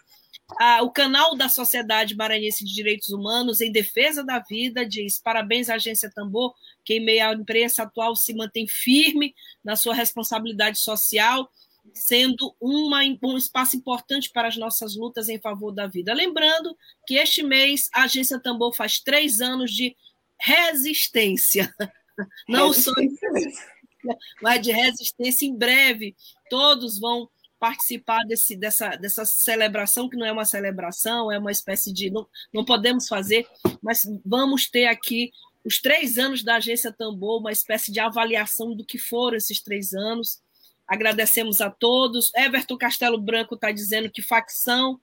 ah, 0.59 0.83
o 0.83 0.91
canal 0.91 1.37
da 1.37 1.49
Sociedade 1.49 2.17
Maranhense 2.17 2.65
de 2.65 2.73
Direitos 2.73 3.11
Humanos 3.11 3.61
em 3.61 3.71
Defesa 3.71 4.25
da 4.25 4.39
Vida 4.39 4.87
diz: 4.87 5.19
parabéns 5.19 5.69
à 5.69 5.75
Agência 5.75 6.11
Tambor, 6.11 6.55
que 6.85 6.95
em 6.95 7.01
meio 7.01 7.29
à 7.29 7.35
imprensa 7.35 7.83
atual 7.83 8.17
se 8.17 8.33
mantém 8.33 8.67
firme 8.67 9.35
na 9.63 9.77
sua 9.77 9.95
responsabilidade 9.95 10.79
social, 10.79 11.51
sendo 11.93 12.55
uma, 12.61 13.01
um 13.23 13.37
espaço 13.37 13.77
importante 13.77 14.31
para 14.31 14.49
as 14.49 14.57
nossas 14.57 14.97
lutas 14.97 15.29
em 15.29 15.39
favor 15.39 15.73
da 15.73 15.87
vida. 15.87 16.15
Lembrando 16.15 16.77
que 17.07 17.17
este 17.17 17.43
mês 17.43 17.91
a 17.93 18.05
Agência 18.05 18.39
Tambor 18.39 18.73
faz 18.73 19.01
três 19.01 19.41
anos 19.41 19.71
de 19.71 19.95
resistência, 20.41 21.75
não 22.49 22.69
resistência. 22.69 23.21
só 23.53 23.78
mas 24.43 24.61
de 24.63 24.73
resistência. 24.73 25.47
Em 25.47 25.57
breve, 25.57 26.15
todos 26.51 26.99
vão 26.99 27.29
participar 27.59 28.25
desse, 28.25 28.57
dessa, 28.57 28.91
dessa 28.91 29.25
celebração, 29.25 30.09
que 30.09 30.17
não 30.17 30.27
é 30.27 30.33
uma 30.33 30.45
celebração, 30.45 31.31
é 31.31 31.39
uma 31.39 31.51
espécie 31.51 31.93
de. 31.93 32.11
Não, 32.11 32.27
não 32.53 32.65
podemos 32.65 33.09
fazer, 33.09 33.47
mas 33.83 34.07
vamos 34.25 34.69
ter 34.69 34.87
aqui 34.87 35.31
os 35.65 35.81
três 35.81 36.19
anos 36.19 36.43
da 36.43 36.57
Agência 36.57 36.93
Tambor, 36.93 37.41
uma 37.41 37.53
espécie 37.53 37.93
de 37.93 38.01
avaliação 38.01 38.75
do 38.75 38.85
que 38.85 38.99
foram 38.99 39.37
esses 39.37 39.61
três 39.61 39.93
anos. 39.93 40.41
Agradecemos 40.87 41.61
a 41.61 41.69
todos. 41.69 42.33
Everton 42.35 42.79
Castelo 42.79 43.21
Branco 43.21 43.55
está 43.55 43.71
dizendo 43.71 44.11
que 44.11 44.23
facção 44.23 44.99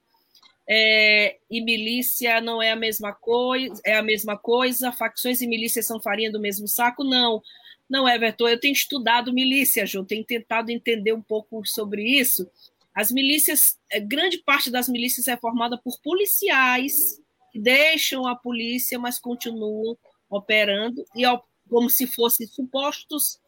é, 0.68 1.36
e 1.48 1.62
milícia 1.62 2.40
não 2.40 2.60
é 2.60 2.72
a 2.72 2.76
mesma 2.76 3.12
coisa, 3.12 3.80
é 3.84 3.96
a 3.96 4.02
mesma 4.02 4.36
coisa. 4.36 4.90
Facções 4.90 5.40
e 5.40 5.46
milícias 5.46 5.86
são 5.86 6.00
farinha 6.00 6.32
do 6.32 6.40
mesmo 6.40 6.66
saco? 6.66 7.04
Não. 7.04 7.40
Não, 7.88 8.08
Everton, 8.08 8.48
eu 8.48 8.58
tenho 8.58 8.72
estudado 8.72 9.32
milícia, 9.32 9.86
João, 9.86 10.04
tenho 10.04 10.24
tentado 10.24 10.70
entender 10.70 11.12
um 11.12 11.22
pouco 11.22 11.64
sobre 11.64 12.02
isso. 12.02 12.50
As 12.94 13.12
milícias, 13.12 13.78
é, 13.90 14.00
grande 14.00 14.38
parte 14.38 14.70
das 14.70 14.88
milícias 14.88 15.28
é 15.28 15.36
formada 15.36 15.78
por 15.78 16.00
policiais 16.00 17.20
que 17.52 17.60
deixam 17.60 18.26
a 18.26 18.34
polícia, 18.34 18.98
mas 18.98 19.20
continuam 19.20 19.96
operando, 20.28 21.04
e 21.14 21.22
como 21.68 21.88
se 21.88 22.06
fossem 22.06 22.46
supostos, 22.46 23.38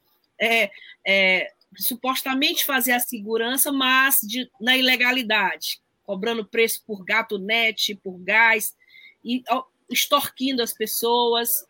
é, 0.41 0.71
é, 1.07 1.53
supostamente 1.77 2.65
fazer 2.65 2.93
a 2.93 3.01
segurança, 3.01 3.73
mas 3.73 4.21
de, 4.23 4.49
na 4.61 4.77
ilegalidade, 4.77 5.81
cobrando 6.05 6.47
preço 6.47 6.83
por 6.87 7.05
gato 7.05 7.39
net, 7.39 7.95
por 7.97 8.19
gás, 8.19 8.75
e 9.25 9.43
extorquindo 9.91 10.63
as 10.63 10.73
pessoas, 10.73 11.67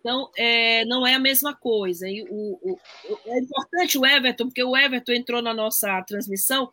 então, 0.00 0.30
é, 0.36 0.84
não 0.84 1.06
é 1.06 1.14
a 1.14 1.18
mesma 1.18 1.54
coisa. 1.54 2.06
O, 2.30 2.72
o, 2.72 2.78
é 3.26 3.38
importante 3.38 3.98
o 3.98 4.06
Everton, 4.06 4.46
porque 4.46 4.62
o 4.62 4.76
Everton 4.76 5.12
entrou 5.12 5.42
na 5.42 5.52
nossa 5.52 6.02
transmissão 6.02 6.70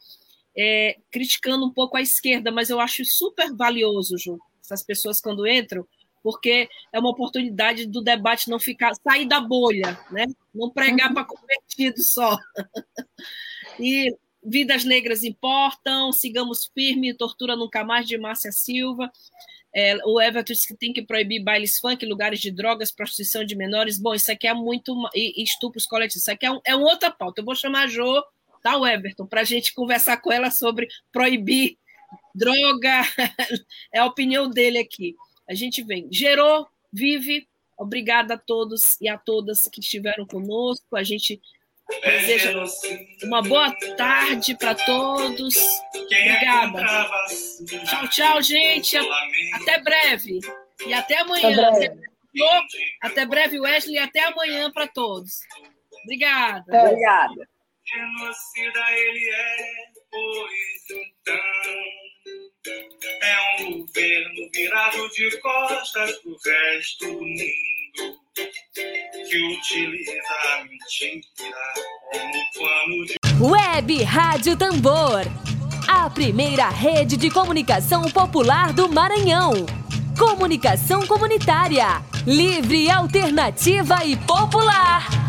é, 0.58 0.98
criticando 1.12 1.66
um 1.66 1.74
pouco 1.74 1.98
a 1.98 2.02
esquerda, 2.02 2.52
mas 2.52 2.70
eu 2.70 2.80
acho 2.80 3.04
super 3.04 3.54
valioso, 3.54 4.18
Ju, 4.18 4.40
essas 4.64 4.84
pessoas 4.84 5.20
quando 5.20 5.46
entram, 5.46 5.86
porque 6.24 6.70
é 6.94 7.00
uma 7.00 7.10
oportunidade 7.10 7.86
do 7.86 8.02
debate 8.02 8.50
não 8.50 8.60
ficar, 8.60 8.94
sair 8.96 9.28
da 9.28 9.40
bolha, 9.40 10.00
né? 10.10 10.26
não 10.54 10.70
pregar 10.70 11.14
para 11.14 11.26
convertido 11.26 12.02
só. 12.02 12.38
e 13.80 14.16
vidas 14.44 14.86
negras 14.86 15.24
importam, 15.24 16.12
sigamos 16.12 16.70
firme, 16.74 17.14
tortura 17.14 17.56
nunca 17.56 17.84
mais 17.84 18.08
de 18.08 18.18
Márcia 18.18 18.52
Silva. 18.52 19.12
É, 19.78 19.98
o 20.06 20.22
Everton 20.22 20.54
disse 20.54 20.66
que 20.66 20.74
tem 20.74 20.94
que 20.94 21.02
proibir 21.02 21.44
bailes 21.44 21.78
funk, 21.78 22.06
lugares 22.06 22.40
de 22.40 22.50
drogas, 22.50 22.94
prostituição 22.94 23.44
de 23.44 23.58
menores. 23.58 24.00
Bom, 24.00 24.16
isso 24.16 24.32
aqui 24.32 24.48
é 24.48 24.54
muito. 24.54 24.96
E, 25.14 25.44
estupros 25.44 25.86
coletivos. 25.86 26.22
Isso 26.22 26.32
aqui 26.32 26.46
é, 26.46 26.52
um, 26.52 26.62
é 26.66 26.74
uma 26.74 26.90
outra 26.90 27.12
pauta. 27.12 27.42
Eu 27.42 27.46
vou 27.46 27.54
chamar 27.54 27.84
a 27.84 27.88
Jo, 27.88 28.24
tá, 28.64 28.78
o 28.78 28.88
Everton, 28.88 29.26
para 29.26 29.42
a 29.42 29.44
gente 29.44 29.74
conversar 29.74 30.16
com 30.22 30.32
ela 30.32 30.50
sobre 30.50 30.88
proibir 31.12 31.78
droga. 32.34 33.02
é 33.92 34.00
a 34.00 34.06
opinião 34.06 34.50
dele 34.50 34.78
aqui. 34.78 35.14
A 35.48 35.54
gente 35.54 35.84
vem. 35.84 36.08
Gerou, 36.10 36.66
vive. 36.92 37.46
Obrigada 37.78 38.36
a 38.36 38.38
todos 38.38 38.96
e 39.02 39.10
a 39.10 39.18
todas 39.18 39.68
que 39.68 39.82
estiveram 39.82 40.26
conosco. 40.26 40.96
A 40.96 41.04
gente 41.04 41.42
Desejo 42.04 42.64
uma 43.24 43.42
boa 43.42 43.72
tarde 43.96 44.58
para 44.58 44.74
todos. 44.74 45.56
Obrigada. 45.94 46.84
Tchau, 47.86 48.08
tchau, 48.10 48.42
gente. 48.42 48.98
Até 49.54 49.80
breve. 49.82 50.40
E 50.86 50.94
até 50.94 51.20
amanhã. 51.20 51.50
Até 51.50 51.90
breve, 51.90 52.02
até 53.02 53.26
breve 53.26 53.60
Wesley. 53.60 53.96
E 53.96 54.00
até 54.00 54.24
amanhã 54.26 54.72
para 54.72 54.88
todos. 54.88 55.42
Obrigada. 56.04 56.66
É. 56.76 56.88
Obrigada. 56.88 57.50
Genocida 57.86 58.92
ele 58.92 59.30
é, 59.30 59.76
pois 60.10 60.90
então. 60.90 61.36
É 63.22 63.62
um 63.62 63.80
governo 63.80 64.50
virado 64.52 65.10
de 65.10 65.40
costas 65.40 66.18
pro 66.18 66.36
resto 66.44 67.06
do 67.06 67.14
mundo 67.22 67.75
que 67.96 69.58
utiliza 69.58 70.12
a 70.12 70.64
mentira 70.64 71.18
como 72.12 72.34
pano 72.54 73.06
de. 73.06 73.16
Web 73.39 74.04
Rádio 74.04 74.58
Tambor. 74.58 75.26
A 75.88 76.10
primeira 76.10 76.70
rede 76.70 77.16
de 77.16 77.30
comunicação 77.30 78.04
popular 78.04 78.74
do 78.74 78.89
Maranhão. 78.89 79.66
Comunicação 80.18 81.06
comunitária. 81.06 82.02
Livre, 82.26 82.89
alternativa 82.89 84.04
e 84.06 84.16
popular. 84.16 85.25